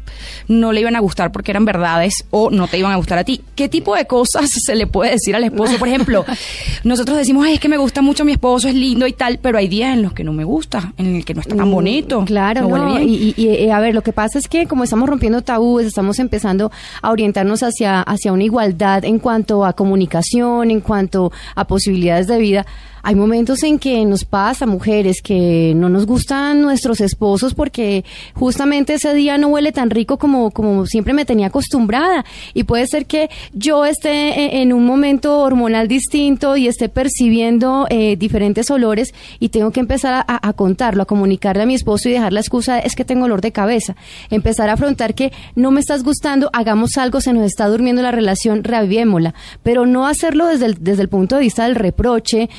no 0.47 0.72
le 0.72 0.82
iban 0.82 0.95
a 0.95 0.99
gustar 0.99 1.32
porque 1.32 1.49
eran 1.49 1.66
verdades 1.66 2.26
o 2.30 2.52
no 2.52 2.68
te 2.68 2.78
iban 2.78 2.91
a 2.91 2.95
gustar 2.95 3.18
a 3.18 3.24
ti. 3.24 3.41
¿Qué 3.56 3.68
tipo 3.68 3.95
de 3.95 4.06
cosas 4.06 4.47
se 4.64 4.76
le 4.76 4.86
puede 4.86 5.14
decir 5.14 5.36
al 5.36 5.43
esposo? 5.43 5.80
Por 5.80 5.88
ejemplo, 5.88 6.26
nosotros 6.84 7.18
decimos, 7.18 7.43
Ay, 7.43 7.56
es 7.56 7.60
que 7.60 7.70
me 7.70 7.78
gusta 7.78 8.04
mucho 8.04 8.24
mi 8.24 8.34
esposo, 8.34 8.68
es 8.68 8.76
lindo 8.76 9.08
y 9.08 9.14
tal, 9.14 9.39
pero 9.39 9.58
hay 9.58 9.68
días 9.68 9.95
en 9.95 10.04
los 10.04 10.14
que 10.14 10.24
no 10.24 10.32
me 10.32 10.43
gusta, 10.43 10.93
en 10.97 11.16
el 11.16 11.26
que 11.26 11.34
no 11.34 11.41
está 11.41 11.56
tan 11.56 11.70
mm, 11.70 11.72
bonito. 11.72 12.26
Claro, 12.26 12.99
Y, 13.02 13.34
y, 13.36 13.47
eh, 13.47 13.72
a 13.72 13.80
ver, 13.80 13.95
lo 13.95 14.04
que 14.04 14.14
pasa 14.14 14.38
es 14.38 14.41
que 14.48 14.68
como 14.68 14.84
estamos 14.84 15.10
rompiendo 15.10 15.42
tabúes, 15.42 15.88
estamos 15.88 16.20
empezando 16.20 16.72
a 17.02 17.12
orientarnos 17.12 17.64
hacia, 17.64 18.02
hacia 18.02 18.34
una 18.34 18.44
igualdad 18.44 19.06
en 19.06 19.20
cuanto 19.20 19.66
a 19.66 19.74
comunicación, 19.74 20.72
en 20.72 20.82
cuanto 20.82 21.32
a 21.56 21.68
posibilidades 21.68 22.28
de 22.28 22.38
vida, 22.38 22.66
hay 23.04 23.16
momentos 23.16 23.64
en 23.64 23.80
que 23.80 24.06
nos 24.06 24.26
pasa, 24.26 24.66
mujeres, 24.66 25.22
que 25.24 25.74
no 25.76 25.89
nos 25.89 26.06
gustan 26.06 26.62
nuestros 26.62 27.02
esposos 27.02 27.54
porque 27.54 28.06
justamente 28.34 28.93
ese 28.93 29.14
día 29.14 29.38
no 29.38 29.47
huele 29.47 29.72
tan 29.72 29.89
rico 29.89 30.18
como, 30.18 30.52
como 30.52 30.86
siempre 30.86 31.14
me 31.14 31.26
tenía 31.26 31.47
acostumbrada. 31.47 32.26
Y 32.54 32.64
puede 32.64 32.88
ser 32.88 33.06
que 33.06 33.30
yo 33.54 33.86
esté 33.86 34.12
e, 34.12 34.62
en 34.62 34.74
un 34.74 34.86
momento 34.86 35.39
hormonal 35.39 35.88
distinto 35.88 36.58
y 36.58 36.68
esté 36.68 36.89
percibiendo 36.89 37.88
eh, 37.89 38.16
diferentes 38.16 38.70
olores 38.70 39.14
y 39.39 39.49
tengo 39.49 39.72
que 39.72 39.80
empezar 39.80 40.26
a, 40.28 40.54
contarlo, 40.54 41.04
a 41.04 41.06
comunicarle 41.06 41.64
a 41.64 41.66
mi 41.66 41.76
esposo 41.76 42.10
y 42.10 42.14
dejar 42.14 42.34
la 42.34 42.39
excusa 42.39 42.80
es 42.80 42.95
que 42.95 43.06
tengo 43.06 43.26
olor 43.26 43.41
de 43.41 43.52
cabeza. 43.52 43.95
Empezar 44.30 44.70
a 44.70 44.74
afrontar 44.74 45.16
que 45.16 45.32
no 45.56 45.72
me 45.72 45.80
estás 45.80 46.04
gustando, 46.04 46.49
hagamos 46.54 46.97
algo, 46.97 47.22
se 47.22 47.34
nos 47.34 47.45
está 47.45 47.68
durmiendo 47.68 48.02
la 48.02 48.12
relación, 48.12 48.64
reaviémosla. 48.64 49.34
Pero 49.64 49.86
no 49.86 50.08
hacerlo 50.08 50.47
desde 50.47 50.68
el, 50.68 50.78
desde 50.80 51.02
el 51.02 51.10
punto 51.10 51.36
de 51.36 51.41
vista 51.41 51.64
del 51.64 51.76
reproche, 51.76 52.49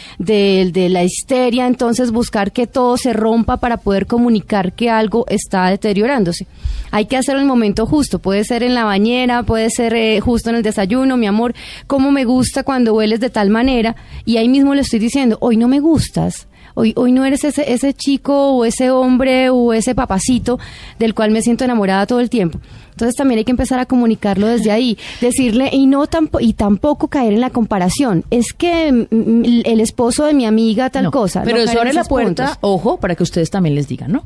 la 0.90 1.04
histeria, 1.04 1.66
entonces 1.66 2.10
buscar 2.10 2.52
que 2.52 2.66
todo 2.66 2.96
se 2.96 3.12
rompa 3.12 3.58
para 3.58 3.76
poder 3.76 4.06
comunicar 4.06 4.72
que 4.72 4.90
algo 4.90 5.24
está 5.28 5.68
deteriorándose. 5.68 6.46
Hay 6.90 7.06
que 7.06 7.16
hacerlo 7.16 7.40
en 7.40 7.46
el 7.46 7.48
momento 7.48 7.86
justo, 7.86 8.18
puede 8.18 8.44
ser 8.44 8.62
en 8.62 8.74
la 8.74 8.84
bañera, 8.84 9.42
puede 9.42 9.70
ser 9.70 9.94
eh, 9.94 10.20
justo 10.20 10.50
en 10.50 10.56
el 10.56 10.62
desayuno, 10.62 11.16
mi 11.16 11.26
amor, 11.26 11.54
cómo 11.86 12.10
me 12.10 12.24
gusta 12.24 12.62
cuando 12.62 12.94
hueles 12.94 13.20
de 13.20 13.30
tal 13.30 13.50
manera, 13.50 13.96
y 14.24 14.36
ahí 14.36 14.48
mismo 14.48 14.74
le 14.74 14.82
estoy 14.82 14.98
diciendo, 14.98 15.38
hoy 15.40 15.56
no 15.56 15.68
me 15.68 15.80
gustas, 15.80 16.46
Hoy, 16.74 16.92
hoy 16.96 17.12
no 17.12 17.24
eres 17.24 17.44
ese, 17.44 17.72
ese 17.72 17.94
chico 17.94 18.52
o 18.52 18.64
ese 18.64 18.90
hombre 18.90 19.50
o 19.50 19.72
ese 19.72 19.94
papacito 19.94 20.58
del 20.98 21.14
cual 21.14 21.30
me 21.30 21.42
siento 21.42 21.64
enamorada 21.64 22.06
todo 22.06 22.20
el 22.20 22.30
tiempo. 22.30 22.58
Entonces 22.90 23.16
también 23.16 23.38
hay 23.38 23.44
que 23.44 23.50
empezar 23.50 23.78
a 23.78 23.86
comunicarlo 23.86 24.46
desde 24.46 24.70
ahí, 24.70 24.98
decirle 25.20 25.70
y 25.72 25.86
no 25.86 26.06
tampoco 26.06 26.44
y 26.44 26.52
tampoco 26.52 27.08
caer 27.08 27.32
en 27.32 27.40
la 27.40 27.50
comparación. 27.50 28.24
Es 28.30 28.52
que 28.52 28.92
mm, 28.92 29.06
mm, 29.10 29.62
el 29.64 29.80
esposo 29.80 30.24
de 30.24 30.34
mi 30.34 30.44
amiga 30.44 30.90
tal 30.90 31.10
cosa. 31.10 31.42
Pero 31.44 31.58
eso 31.58 31.78
abre 31.78 31.92
la 31.92 32.04
puerta, 32.04 32.58
ojo, 32.60 32.98
para 32.98 33.14
que 33.14 33.22
ustedes 33.22 33.50
también 33.50 33.74
les 33.74 33.88
digan, 33.88 34.12
¿no? 34.12 34.24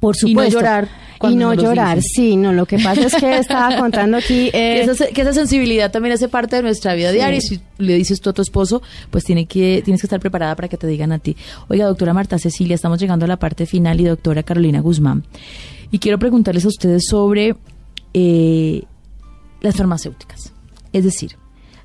Por 0.00 0.16
supuesto. 0.16 0.50
Y 0.50 0.54
no 0.54 0.60
llorar. 0.60 0.88
Y 1.22 1.34
no 1.34 1.54
llorar, 1.54 2.02
sí, 2.02 2.36
no, 2.36 2.52
lo 2.52 2.66
que 2.66 2.78
pasa 2.78 3.06
es 3.06 3.14
que 3.14 3.38
estaba 3.38 3.76
contando 3.78 4.18
aquí... 4.18 4.50
Eh, 4.56 4.86
que, 5.12 5.20
esa, 5.22 5.32
sensibilidad 5.32 5.90
también 5.90 6.14
hace 6.14 6.28
parte 6.28 6.56
de 6.56 6.62
nuestra 6.62 6.94
vida 6.94 7.10
diaria 7.10 7.38
y 7.38 7.40
si 7.40 7.60
le 7.78 7.94
dices 7.94 8.20
tú 8.20 8.30
a 8.30 8.32
tu 8.32 8.42
esposo, 8.42 8.80
pues 9.10 9.24
tiene 9.24 9.46
que, 9.46 9.82
tienes 9.84 10.00
que 10.00 10.06
estar 10.06 10.20
preparada 10.20 10.54
para 10.54 10.68
que 10.68 10.76
te 10.76 10.86
digan 10.86 11.12
a 11.12 11.18
ti. 11.18 11.36
Oiga, 11.68 11.86
doctora 11.86 12.14
Marta 12.14 12.38
Cecilia, 12.38 12.74
estamos 12.74 12.98
llegando 13.00 13.24
a 13.24 13.28
la 13.28 13.38
parte 13.38 13.66
final 13.66 14.00
y 14.00 14.04
doctora 14.04 14.42
Carolina 14.42 14.80
Guzmán. 14.80 15.24
Y 15.90 15.98
quiero 15.98 16.18
preguntarles 16.18 16.64
a 16.64 16.68
ustedes 16.68 17.06
sobre 17.08 17.56
eh, 18.14 18.84
las 19.60 19.76
farmacéuticas. 19.76 20.52
Es 20.92 21.04
decir, 21.04 21.36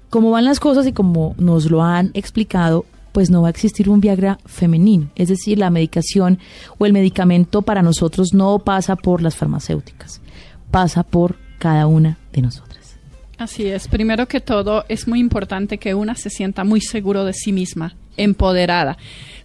cómo 0.10 0.32
van 0.32 0.46
las 0.46 0.60
cosas 0.60 0.86
y 0.88 0.94
como 0.94 1.36
nos 1.38 1.70
lo 1.70 1.84
han 1.84 2.12
explicado, 2.14 2.86
pues 3.12 3.30
no 3.30 3.42
va 3.42 3.48
a 3.48 3.52
existir 3.52 3.90
un 3.90 4.02
Viagra 4.02 4.40
femenino. 4.46 5.10
Es 5.16 5.30
decir, 5.30 5.58
la 5.58 5.70
medicación 5.70 6.40
o 6.78 6.86
el 6.86 6.94
medicamento 6.94 7.62
para 7.62 7.82
nosotros 7.82 8.34
no 8.34 8.60
pasa 8.60 8.96
por 8.96 9.22
las 9.22 9.36
farmacéuticas, 9.36 10.22
pasa 10.72 11.04
por 11.04 11.38
cada 11.60 11.88
una 11.88 12.18
de 12.34 12.42
nosotras. 12.42 12.72
Así 13.38 13.66
es. 13.66 13.88
Primero 13.88 14.28
que 14.28 14.40
todo, 14.40 14.86
es 14.88 15.08
muy 15.08 15.20
importante 15.20 15.78
que 15.78 15.96
una 15.96 16.16
se 16.16 16.30
sienta 16.30 16.64
muy 16.64 16.80
seguro 16.80 17.26
de 17.26 17.34
sí 17.34 17.52
misma, 17.52 17.96
empoderada 18.18 18.98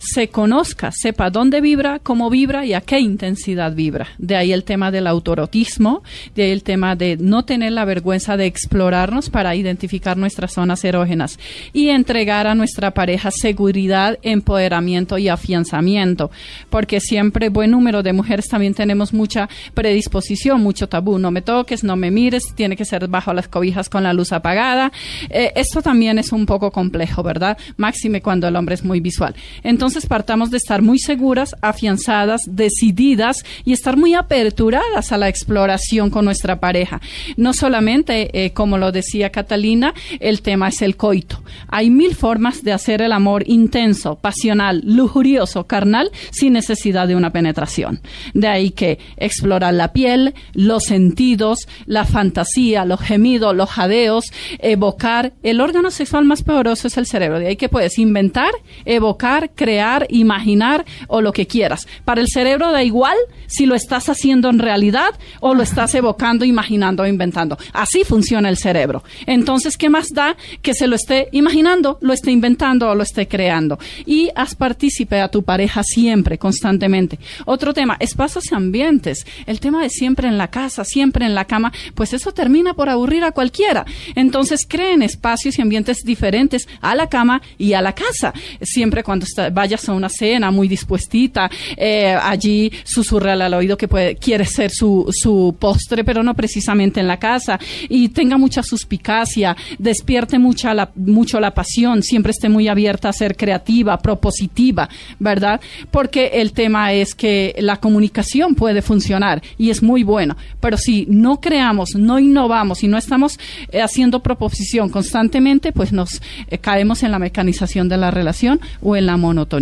se 0.07 0.29
conozca, 0.29 0.93
sepa 0.93 1.31
dónde 1.31 1.61
vibra, 1.61 1.99
cómo 1.99 2.31
vibra 2.31 2.65
y 2.65 2.75
a 2.75 2.81
qué 2.81 3.01
intensidad 3.01 3.75
vibra. 3.75 4.09
De 4.19 4.37
ahí 4.37 4.53
el 4.53 4.65
tema 4.65 4.91
del 4.91 5.07
autorotismo, 5.07 6.03
de 6.35 6.45
ahí 6.45 6.51
el 6.51 6.63
tema 6.63 6.95
de 6.95 7.17
no 7.17 7.45
tener 7.45 7.73
la 7.73 7.85
vergüenza 7.85 8.37
de 8.37 8.47
explorarnos 8.47 9.31
para 9.31 9.55
identificar 9.57 10.17
nuestras 10.17 10.53
zonas 10.53 10.85
erógenas 10.85 11.39
y 11.73 11.89
entregar 11.89 12.47
a 12.47 12.55
nuestra 12.55 12.93
pareja 12.93 13.31
seguridad, 13.31 14.19
empoderamiento 14.23 15.19
y 15.19 15.29
afianzamiento, 15.29 16.31
porque 16.71 17.01
siempre 17.01 17.49
buen 17.49 17.73
número 17.73 18.03
de 18.03 18.13
mujeres 18.13 18.47
también 18.49 18.75
tenemos 18.75 19.13
mucha 19.13 19.49
predisposición, 19.75 20.63
mucho 20.63 20.89
tabú, 20.89 21.19
no 21.19 21.31
me 21.31 21.43
toques, 21.43 21.83
no 21.83 21.97
me 21.97 22.11
mires, 22.11 22.45
tiene 22.55 22.77
que 22.77 22.85
ser 22.85 23.09
bajo 23.09 23.33
las 23.33 23.49
cobijas 23.49 23.89
con 23.89 24.05
la 24.05 24.13
luz 24.13 24.33
apagada. 24.33 24.93
Eh, 25.31 25.53
esto 25.57 25.83
también 25.83 26.19
es 26.19 26.33
un 26.33 26.47
poco 26.47 26.71
complejo, 26.71 27.23
¿verdad? 27.23 27.59
Máxime 27.77 28.23
cuando 28.23 28.47
el 28.47 28.57
hombre 28.57 28.75
es 28.75 28.85
muy 28.85 29.01
visual. 29.01 29.35
Entonces, 29.63 29.96
entonces 29.97 30.11
partamos 30.11 30.51
de 30.51 30.59
estar 30.59 30.83
muy 30.83 30.99
seguras, 30.99 31.57
afianzadas, 31.63 32.43
decididas 32.47 33.43
y 33.65 33.73
estar 33.73 33.97
muy 33.97 34.13
aperturadas 34.13 35.11
a 35.11 35.17
la 35.17 35.31
exploración 35.31 36.11
con 36.11 36.27
nuestra 36.27 36.61
pareja. 36.61 37.01
No 37.39 37.55
solamente, 37.55 38.45
eh, 38.45 38.51
como 38.51 38.77
lo 38.77 38.93
decía 38.93 39.31
Catalina, 39.31 39.95
el 40.21 40.43
tema 40.43 40.69
es 40.69 40.83
el 40.83 40.99
coito. 40.99 41.43
Hay 41.69 41.89
mil 41.89 42.15
formas 42.15 42.63
de 42.63 42.75
hacer 42.75 43.01
el 43.01 43.11
amor 43.11 43.45
intenso, 43.47 44.17
pasional, 44.17 44.83
lujurioso, 44.85 45.67
carnal, 45.67 46.11
sin 46.31 46.53
necesidad 46.53 47.09
de 47.09 47.17
una 47.17 47.33
penetración. 47.33 48.03
De 48.35 48.49
ahí 48.49 48.73
que 48.73 48.99
explorar 49.17 49.73
la 49.73 49.95
piel, 49.95 50.35
los 50.53 50.85
sentidos, 50.85 51.69
la 51.87 52.05
fantasía, 52.05 52.85
los 52.85 53.01
gemidos, 53.01 53.57
los 53.57 53.71
jadeos, 53.71 54.27
evocar. 54.59 55.33
El 55.43 55.63
órgano 55.63 55.91
sexual 55.91 56.27
más 56.27 56.43
poderoso 56.43 56.87
es 56.87 56.99
el 56.99 57.07
cerebro. 57.07 57.39
De 57.39 57.47
ahí 57.47 57.57
que 57.57 57.71
puedes 57.71 57.99
inventar, 57.99 58.51
evocar, 58.85 59.53
crear 59.55 59.76
imaginar 60.09 60.85
o 61.09 61.21
lo 61.21 61.33
que 61.33 61.47
quieras. 61.47 61.87
Para 62.05 62.21
el 62.21 62.29
cerebro 62.29 62.73
da 62.73 62.83
igual 62.83 63.17
si 63.47 63.67
lo 63.67 63.75
estás 63.75 64.09
haciendo 64.09 64.51
en 64.51 64.59
realidad 64.59 65.11
o 65.41 65.55
lo 65.55 65.63
estás 65.63 65.95
evocando, 65.95 66.45
imaginando 66.45 67.03
o 67.03 67.07
inventando. 67.07 67.59
Así 67.73 68.05
funciona 68.05 68.49
el 68.49 68.57
cerebro. 68.57 69.03
Entonces, 69.27 69.77
¿qué 69.77 69.89
más 69.89 70.09
da 70.13 70.37
que 70.63 70.75
se 70.75 70.87
lo 70.87 70.97
esté 70.97 71.29
imaginando, 71.33 71.99
lo 72.01 72.13
esté 72.13 72.31
inventando 72.31 72.89
o 72.89 72.95
lo 72.95 73.03
esté 73.03 73.29
creando? 73.29 73.79
Y 74.05 74.31
haz 74.35 74.55
partícipe 74.55 75.21
a 75.21 75.29
tu 75.29 75.43
pareja 75.43 75.83
siempre, 75.83 76.39
constantemente. 76.39 77.19
Otro 77.45 77.73
tema, 77.75 77.97
espacios 78.01 78.51
y 78.51 78.55
ambientes. 78.55 79.27
El 79.47 79.61
tema 79.61 79.83
de 79.83 79.91
siempre 79.91 80.29
en 80.29 80.39
la 80.39 80.49
casa, 80.49 80.85
siempre 80.85 81.27
en 81.27 81.35
la 81.35 81.45
cama, 81.45 81.73
pues 81.95 82.13
eso 82.13 82.33
termina 82.33 82.75
por 82.75 82.89
aburrir 82.89 83.25
a 83.25 83.33
cualquiera. 83.33 83.85
Entonces, 84.15 84.67
creen 84.69 85.03
espacios 85.03 85.59
y 85.59 85.63
ambientes 85.63 85.99
diferentes 86.05 86.69
a 86.81 86.95
la 86.95 87.09
cama 87.09 87.43
y 87.59 87.73
a 87.75 87.83
la 87.83 87.95
casa. 87.95 88.33
Siempre 88.63 89.03
cuando 89.03 89.25
está, 89.25 89.51
vayas 89.67 89.89
a 89.89 89.95
una 89.95 90.09
cena 90.09 90.53
muy 90.53 90.69
dispuestita, 90.69 91.51
eh, 91.77 92.17
allí 92.23 92.71
susurrale 92.85 93.43
al 93.43 93.55
oído 93.55 93.77
que 93.77 93.89
puede, 93.89 94.15
quiere 94.15 94.45
ser 94.45 94.71
su, 94.71 95.57
postre, 95.59 96.05
pero 96.05 96.23
no 96.23 96.35
precisamente 96.35 97.01
en 97.01 97.09
la 97.09 97.19
casa, 97.19 97.59
y 97.89 98.11
tenga 98.11 98.39
mucha 98.39 98.63
suspicacia, 98.63 99.57
despierte 99.77 100.39
mucha 100.39 100.73
mucho 100.95 101.41
la 101.41 101.53
pasión, 101.53 102.05
siempre 102.05 102.31
esté 102.31 102.49
muy 102.49 102.69
abierta 102.69 103.09
a 103.09 103.13
ser 103.13 103.37
creativa, 103.37 103.99
propositiva, 103.99 104.89
¿verdad? 105.19 105.61
Porque 105.91 106.31
el 106.35 106.53
tema 106.53 106.93
es 106.93 107.17
que 107.17 107.57
la 107.59 107.79
comunicación 107.79 108.55
puede 108.55 108.83
funcionar 108.83 109.43
y 109.59 109.71
es 109.71 109.83
muy 109.83 110.05
bueno, 110.05 110.37
pero 110.61 110.77
si 110.77 111.07
no 111.09 111.41
creamos, 111.41 111.97
no 111.97 112.21
innovamos 112.21 112.85
y 112.85 112.89
no 112.89 112.99
estamos 112.99 113.37
eh, 113.73 113.83
haciendo 113.83 114.21
proposición 114.21 114.91
constantemente, 114.91 115.73
pues 115.73 115.93
nos 115.93 116.23
eh, 116.47 116.59
caemos 116.59 117.03
en 117.03 117.11
la 117.11 117.19
mecanización 117.19 117.89
de 117.89 117.97
la 117.97 118.13
relación 118.13 118.61
o 118.81 118.95
en 118.95 119.07
la 119.07 119.17
monotonía 119.17 119.56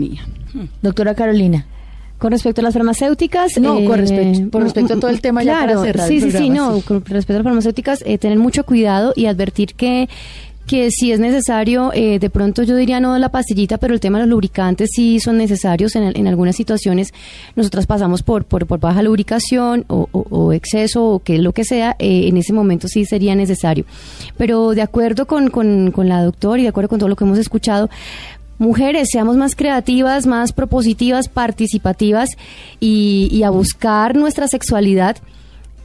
Doctora 0.82 1.14
Carolina. 1.14 1.66
Con 2.18 2.30
respecto 2.30 2.60
a 2.60 2.64
las 2.64 2.74
farmacéuticas. 2.74 3.58
No, 3.58 3.84
con, 3.84 3.98
respecto, 3.98 4.60
respecto 4.60 4.94
a 4.94 5.00
todo 5.00 5.10
el 5.10 5.20
tema 5.20 5.42
claro, 5.42 5.84
ya 5.84 6.06
Sí, 6.06 6.20
sí, 6.20 6.30
sí, 6.30 6.48
no. 6.48 6.80
Con 6.80 7.04
respecto 7.04 7.34
a 7.34 7.36
las 7.38 7.44
farmacéuticas, 7.44 8.02
eh, 8.06 8.18
tener 8.18 8.38
mucho 8.38 8.64
cuidado 8.64 9.12
y 9.16 9.26
advertir 9.26 9.74
que 9.74 10.08
que 10.66 10.90
si 10.90 11.12
es 11.12 11.20
necesario, 11.20 11.92
eh, 11.92 12.18
de 12.18 12.30
pronto 12.30 12.62
yo 12.62 12.76
diría 12.76 13.00
no 13.00 13.18
la 13.18 13.28
pastillita, 13.28 13.78
pero 13.78 13.92
el 13.92 14.00
tema 14.00 14.18
de 14.18 14.24
los 14.24 14.30
lubricantes 14.30 14.90
sí 14.94 15.20
son 15.20 15.36
necesarios 15.36 15.94
en, 15.94 16.16
en 16.16 16.26
algunas 16.26 16.56
situaciones. 16.56 17.12
Nosotras 17.54 17.86
pasamos 17.86 18.22
por, 18.22 18.44
por, 18.44 18.66
por 18.66 18.80
baja 18.80 19.02
lubricación 19.02 19.84
o, 19.88 20.08
o, 20.10 20.52
exceso 20.52 21.04
o 21.04 21.18
que 21.18 21.38
lo 21.38 21.52
que 21.52 21.64
sea, 21.64 21.96
eh, 21.98 22.28
en 22.28 22.36
ese 22.36 22.52
momento 22.52 22.88
sí 22.88 23.04
sería 23.04 23.34
necesario. 23.34 23.84
Pero 24.36 24.70
de 24.70 24.82
acuerdo 24.82 25.26
con, 25.26 25.50
con, 25.50 25.90
con 25.90 26.08
la 26.08 26.22
doctora 26.22 26.60
y 26.60 26.62
de 26.62 26.68
acuerdo 26.68 26.88
con 26.88 26.98
todo 26.98 27.08
lo 27.08 27.16
que 27.16 27.24
hemos 27.24 27.38
escuchado, 27.38 27.90
mujeres, 28.58 29.08
seamos 29.10 29.36
más 29.36 29.54
creativas, 29.54 30.26
más 30.26 30.52
propositivas, 30.52 31.28
participativas 31.28 32.30
y, 32.80 33.42
a 33.44 33.50
buscar 33.50 34.16
nuestra 34.16 34.48
sexualidad. 34.48 35.16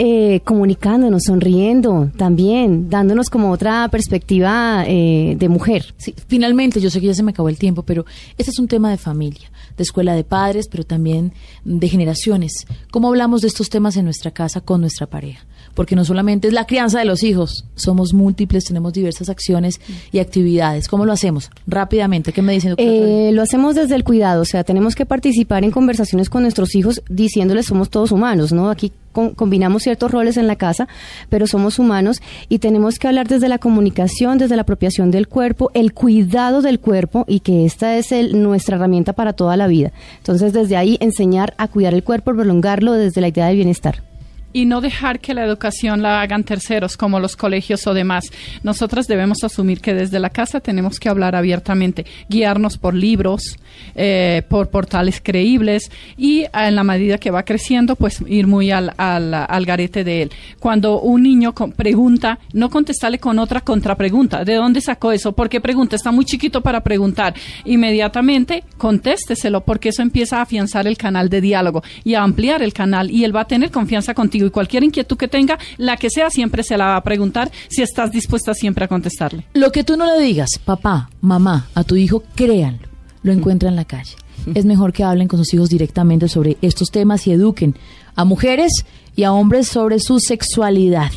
Eh, 0.01 0.39
comunicándonos, 0.45 1.23
sonriendo 1.23 2.09
también, 2.15 2.89
dándonos 2.89 3.29
como 3.29 3.51
otra 3.51 3.85
perspectiva 3.89 4.85
eh, 4.87 5.35
de 5.37 5.49
mujer. 5.49 5.93
Finalmente, 6.27 6.79
yo 6.79 6.89
sé 6.89 7.01
que 7.01 7.07
ya 7.07 7.13
se 7.13 7.21
me 7.21 7.31
acabó 7.31 7.49
el 7.49 7.57
tiempo, 7.57 7.83
pero 7.83 8.05
este 8.37 8.51
es 8.51 8.59
un 8.59 8.69
tema 8.69 8.91
de 8.91 8.97
familia, 8.97 9.51
de 9.75 9.83
escuela 9.83 10.15
de 10.15 10.23
padres, 10.23 10.69
pero 10.69 10.85
también 10.85 11.33
de 11.65 11.89
generaciones. 11.89 12.65
¿Cómo 12.91 13.09
hablamos 13.09 13.41
de 13.41 13.49
estos 13.49 13.69
temas 13.69 13.97
en 13.97 14.05
nuestra 14.05 14.31
casa 14.31 14.61
con 14.61 14.79
nuestra 14.79 15.05
pareja? 15.05 15.45
Porque 15.79 15.95
no 15.95 16.03
solamente 16.03 16.49
es 16.49 16.53
la 16.53 16.67
crianza 16.67 16.99
de 16.99 17.05
los 17.05 17.23
hijos, 17.23 17.63
somos 17.75 18.13
múltiples, 18.13 18.65
tenemos 18.65 18.91
diversas 18.91 19.29
acciones 19.29 19.79
y 20.11 20.19
actividades. 20.19 20.89
¿Cómo 20.89 21.05
lo 21.05 21.13
hacemos? 21.13 21.51
Rápidamente, 21.67 22.33
¿qué 22.33 22.41
me 22.41 22.51
dicen? 22.51 22.73
Eh, 22.75 23.31
lo 23.31 23.41
hacemos 23.41 23.75
desde 23.75 23.95
el 23.95 24.03
cuidado, 24.03 24.41
o 24.41 24.45
sea, 24.45 24.65
tenemos 24.65 24.93
que 24.93 25.05
participar 25.05 25.63
en 25.63 25.71
conversaciones 25.71 26.29
con 26.29 26.41
nuestros 26.41 26.75
hijos 26.75 27.01
diciéndoles 27.07 27.67
somos 27.67 27.89
todos 27.89 28.11
humanos, 28.11 28.51
¿no? 28.51 28.69
Aquí 28.69 28.91
combinamos 29.13 29.83
ciertos 29.83 30.11
roles 30.11 30.35
en 30.35 30.47
la 30.47 30.57
casa, 30.57 30.89
pero 31.29 31.47
somos 31.47 31.79
humanos 31.79 32.21
y 32.49 32.59
tenemos 32.59 32.99
que 32.99 33.07
hablar 33.07 33.29
desde 33.29 33.47
la 33.47 33.57
comunicación, 33.57 34.37
desde 34.37 34.57
la 34.57 34.63
apropiación 34.63 35.11
del 35.11 35.29
cuerpo, 35.29 35.71
el 35.73 35.93
cuidado 35.93 36.61
del 36.61 36.81
cuerpo 36.81 37.23
y 37.25 37.39
que 37.39 37.63
esta 37.63 37.95
es 37.95 38.11
nuestra 38.33 38.75
herramienta 38.75 39.13
para 39.13 39.31
toda 39.31 39.55
la 39.55 39.67
vida. 39.67 39.93
Entonces, 40.17 40.51
desde 40.51 40.75
ahí 40.75 40.97
enseñar 40.99 41.53
a 41.57 41.69
cuidar 41.69 41.93
el 41.93 42.03
cuerpo, 42.03 42.33
prolongarlo 42.33 42.91
desde 42.91 43.21
la 43.21 43.29
idea 43.29 43.47
de 43.47 43.55
bienestar 43.55 44.08
y 44.53 44.65
no 44.65 44.81
dejar 44.81 45.19
que 45.19 45.33
la 45.33 45.43
educación 45.43 46.01
la 46.01 46.21
hagan 46.21 46.43
terceros 46.43 46.97
como 46.97 47.19
los 47.19 47.35
colegios 47.35 47.85
o 47.87 47.93
demás. 47.93 48.25
Nosotras 48.63 49.07
debemos 49.07 49.43
asumir 49.43 49.81
que 49.81 49.93
desde 49.93 50.19
la 50.19 50.29
casa 50.29 50.59
tenemos 50.59 50.99
que 50.99 51.09
hablar 51.09 51.35
abiertamente, 51.35 52.05
guiarnos 52.27 52.77
por 52.77 52.93
libros, 52.93 53.57
eh, 53.95 54.43
por 54.49 54.69
portales 54.69 55.21
creíbles 55.23 55.91
y 56.17 56.45
en 56.53 56.75
la 56.75 56.83
medida 56.83 57.17
que 57.17 57.31
va 57.31 57.43
creciendo, 57.43 57.95
pues 57.95 58.21
ir 58.27 58.47
muy 58.47 58.71
al, 58.71 58.93
al, 58.97 59.65
garete 59.65 60.03
de 60.03 60.23
él. 60.23 60.31
Cuando 60.59 60.99
un 61.01 61.23
niño 61.23 61.53
pregunta, 61.53 62.39
no 62.53 62.69
contestarle 62.69 63.19
con 63.19 63.39
otra 63.39 63.61
contrapregunta. 63.61 64.43
¿De 64.43 64.55
dónde 64.55 64.81
sacó 64.81 65.11
eso? 65.11 65.33
¿Por 65.33 65.49
qué 65.49 65.61
pregunta? 65.61 65.95
Está 65.95 66.11
muy 66.11 66.25
chiquito 66.25 66.61
para 66.61 66.81
preguntar. 66.81 67.33
Inmediatamente 67.65 68.63
contésteselo 68.77 69.61
porque 69.61 69.89
eso 69.89 70.01
empieza 70.01 70.37
a 70.37 70.41
afianzar 70.43 70.87
el 70.87 70.97
canal 70.97 71.29
de 71.29 71.41
diálogo 71.41 71.83
y 72.03 72.15
a 72.15 72.23
ampliar 72.23 72.61
el 72.61 72.73
canal 72.73 73.11
y 73.11 73.23
él 73.23 73.35
va 73.35 73.41
a 73.41 73.47
tener 73.47 73.71
confianza 73.71 74.13
contigo 74.13 74.38
y 74.45 74.51
cualquier 74.51 74.83
inquietud 74.83 75.17
que 75.17 75.27
tenga, 75.27 75.57
la 75.77 75.97
que 75.97 76.09
sea, 76.09 76.29
siempre 76.29 76.63
se 76.63 76.77
la 76.77 76.85
va 76.85 76.95
a 76.97 77.03
preguntar 77.03 77.51
si 77.69 77.81
estás 77.81 78.11
dispuesta 78.11 78.53
siempre 78.53 78.85
a 78.85 78.87
contestarle. 78.87 79.45
Lo 79.53 79.71
que 79.71 79.83
tú 79.83 79.97
no 79.97 80.05
le 80.05 80.23
digas, 80.23 80.49
papá, 80.63 81.09
mamá, 81.21 81.67
a 81.75 81.83
tu 81.83 81.95
hijo, 81.95 82.23
créanlo, 82.35 82.87
lo 83.23 83.31
encuentra 83.31 83.69
en 83.69 83.75
la 83.75 83.85
calle. 83.85 84.15
Es 84.55 84.65
mejor 84.65 84.93
que 84.93 85.03
hablen 85.03 85.27
con 85.27 85.39
sus 85.39 85.53
hijos 85.53 85.69
directamente 85.69 86.27
sobre 86.27 86.57
estos 86.61 86.89
temas 86.89 87.27
y 87.27 87.31
eduquen 87.31 87.75
a 88.15 88.25
mujeres 88.25 88.85
y 89.15 89.23
a 89.23 89.33
hombres 89.33 89.67
sobre 89.67 89.99
su 89.99 90.19
sexualidad. 90.19 91.11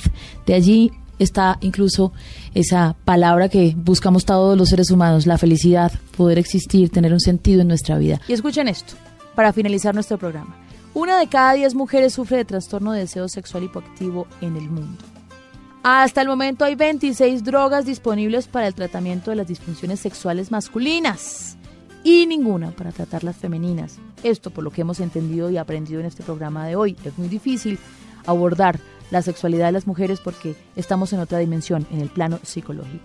De 0.47 0.55
allí 0.55 0.91
está 1.19 1.59
incluso 1.61 2.13
esa 2.55 2.97
palabra 3.05 3.49
que 3.49 3.75
buscamos 3.77 4.25
todos 4.25 4.59
los 4.59 4.69
seres 4.69 4.91
humanos, 4.91 5.27
la 5.27 5.39
felicidad, 5.39 5.93
poder 6.17 6.39
existir, 6.39 6.91
tener 6.91 7.13
un 7.13 7.21
sentido 7.21 7.61
en 7.63 7.69
nuestra 7.69 7.97
vida. 7.97 8.21
Y 8.29 8.33
escuchen 8.33 8.69
esto, 8.69 8.95
para 9.35 9.53
finalizar 9.53 9.95
nuestro 9.95 10.19
programa. 10.19 10.57
Una 10.95 11.19
de 11.19 11.27
cada 11.27 11.55
diez 11.55 11.75
mujeres 11.75 12.13
sufre 12.13 12.37
de 12.37 12.45
trastorno 12.45 12.93
de 12.93 13.01
deseo 13.01 13.27
sexual 13.27 13.65
hipoactivo 13.65 14.27
en 14.43 14.57
el 14.57 14.69
mundo. 14.69 15.03
Hasta 15.83 16.21
el 16.21 16.29
momento 16.29 16.67
hay 16.67 16.75
26 16.75 17.45
drogas 17.45 17.87
disponibles 17.87 18.47
para 18.47 18.67
el 18.67 18.75
tratamiento 18.75 19.31
de 19.31 19.37
las 19.37 19.49
disfunciones 19.49 20.01
sexuales 20.01 20.51
masculinas 20.51 21.57
y 22.05 22.27
ninguna 22.27 22.73
para 22.73 22.93
tratar 22.93 23.25
las 23.25 23.37
femeninas. 23.37 23.97
Esto 24.23 24.51
por 24.51 24.65
lo 24.65 24.71
que 24.71 24.83
hemos 24.83 25.01
entendido 25.01 25.51
y 25.51 25.57
aprendido 25.57 25.99
en 25.99 26.07
este 26.07 26.23
programa 26.23 26.67
de 26.67 26.77
hoy. 26.77 26.95
Es 27.05 27.17
muy 27.17 27.29
difícil 27.29 27.79
abordar 28.27 28.79
la 29.11 29.23
sexualidad 29.23 29.67
de 29.67 29.73
las 29.73 29.87
mujeres 29.87 30.21
porque 30.21 30.57
estamos 30.77 31.13
en 31.15 31.21
otra 31.21 31.39
dimensión, 31.39 31.87
en 31.91 32.01
el 32.01 32.11
plano 32.11 32.39
psicológico. 32.43 33.05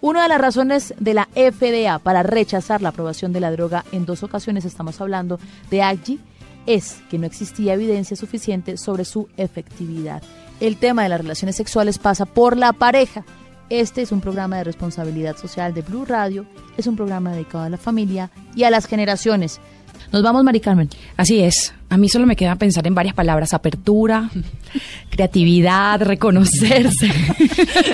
Una 0.00 0.24
de 0.24 0.28
las 0.28 0.40
razones 0.40 0.94
de 0.98 1.14
la 1.14 1.28
FDA 1.34 1.98
para 1.98 2.22
rechazar 2.22 2.82
la 2.82 2.90
aprobación 2.90 3.32
de 3.32 3.40
la 3.40 3.50
droga 3.50 3.84
en 3.90 4.06
dos 4.06 4.22
ocasiones, 4.22 4.64
estamos 4.64 5.00
hablando 5.00 5.40
de 5.70 5.82
AGI, 5.82 6.20
es 6.68 6.98
que 7.10 7.18
no 7.18 7.26
existía 7.26 7.72
evidencia 7.72 8.14
suficiente 8.16 8.76
sobre 8.76 9.06
su 9.06 9.28
efectividad. 9.38 10.22
El 10.60 10.76
tema 10.76 11.02
de 11.02 11.08
las 11.08 11.20
relaciones 11.20 11.56
sexuales 11.56 11.98
pasa 11.98 12.26
por 12.26 12.58
la 12.58 12.74
pareja. 12.74 13.24
Este 13.70 14.02
es 14.02 14.12
un 14.12 14.20
programa 14.20 14.58
de 14.58 14.64
responsabilidad 14.64 15.36
social 15.36 15.72
de 15.72 15.82
Blue 15.82 16.04
Radio, 16.04 16.46
es 16.76 16.86
un 16.86 16.96
programa 16.96 17.32
dedicado 17.32 17.64
a 17.64 17.70
la 17.70 17.78
familia 17.78 18.30
y 18.54 18.64
a 18.64 18.70
las 18.70 18.86
generaciones. 18.86 19.60
Nos 20.12 20.22
vamos, 20.22 20.44
Mari 20.44 20.60
Carmen. 20.60 20.90
Así 21.16 21.40
es. 21.40 21.72
A 21.90 21.96
mí 21.96 22.08
solo 22.08 22.26
me 22.26 22.36
queda 22.36 22.54
pensar 22.56 22.86
en 22.86 22.94
varias 22.94 23.14
palabras: 23.14 23.54
apertura, 23.54 24.30
creatividad, 25.10 26.00
reconocerse. 26.02 27.06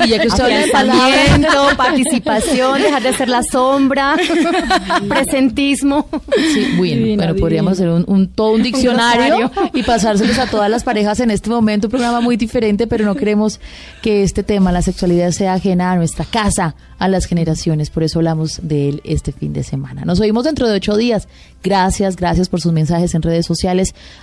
Y 0.04 0.08
ya 0.08 0.18
que 0.20 0.28
usted 0.28 0.42
habla 0.44 0.58
de 0.60 0.68
palabras, 0.72 1.74
participación, 1.76 2.82
dejar 2.82 3.02
de 3.02 3.12
ser 3.12 3.28
la 3.28 3.42
sombra, 3.42 4.16
presentismo. 5.08 6.08
Sí, 6.52 6.74
bueno, 6.76 7.16
bueno 7.16 7.36
podríamos 7.36 7.72
hacer 7.74 7.88
un, 7.88 8.04
un- 8.06 8.28
todo 8.28 8.52
un 8.52 8.62
diccionario 8.62 9.50
y 9.72 9.82
pasárselos 9.82 10.38
a 10.38 10.46
todas 10.46 10.70
las 10.70 10.82
parejas 10.84 11.20
en 11.20 11.30
este 11.30 11.50
momento. 11.50 11.86
Un 11.86 11.92
programa 11.92 12.20
muy 12.20 12.36
diferente, 12.36 12.86
pero 12.86 13.04
no 13.04 13.14
queremos 13.14 13.60
que 14.02 14.22
este 14.22 14.42
tema, 14.42 14.72
la 14.72 14.82
sexualidad, 14.82 15.30
sea 15.30 15.54
ajena 15.54 15.92
a 15.92 15.96
nuestra 15.96 16.24
casa, 16.24 16.74
a 16.98 17.08
las 17.08 17.26
generaciones. 17.26 17.90
Por 17.90 18.02
eso 18.02 18.18
hablamos 18.18 18.60
de 18.62 18.88
él 18.88 19.00
este 19.04 19.32
fin 19.32 19.52
de 19.52 19.62
semana. 19.62 20.04
Nos 20.04 20.20
oímos 20.20 20.44
dentro 20.44 20.68
de 20.68 20.74
ocho 20.76 20.96
días. 20.96 21.28
Gracias, 21.62 22.16
gracias 22.16 22.48
por 22.48 22.60
sus 22.60 22.72
mensajes 22.72 23.14
en 23.14 23.22
redes 23.22 23.46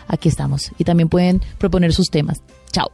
Aquí 0.07 0.29
estamos. 0.29 0.71
Y 0.77 0.83
también 0.83 1.09
pueden 1.09 1.41
proponer 1.57 1.93
sus 1.93 2.09
temas. 2.09 2.41
Chao. 2.71 2.91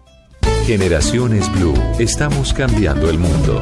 Generaciones 0.66 1.52
Blue. 1.54 1.74
Estamos 2.00 2.54
cambiando 2.54 3.10
el 3.10 3.18
mundo. 3.18 3.62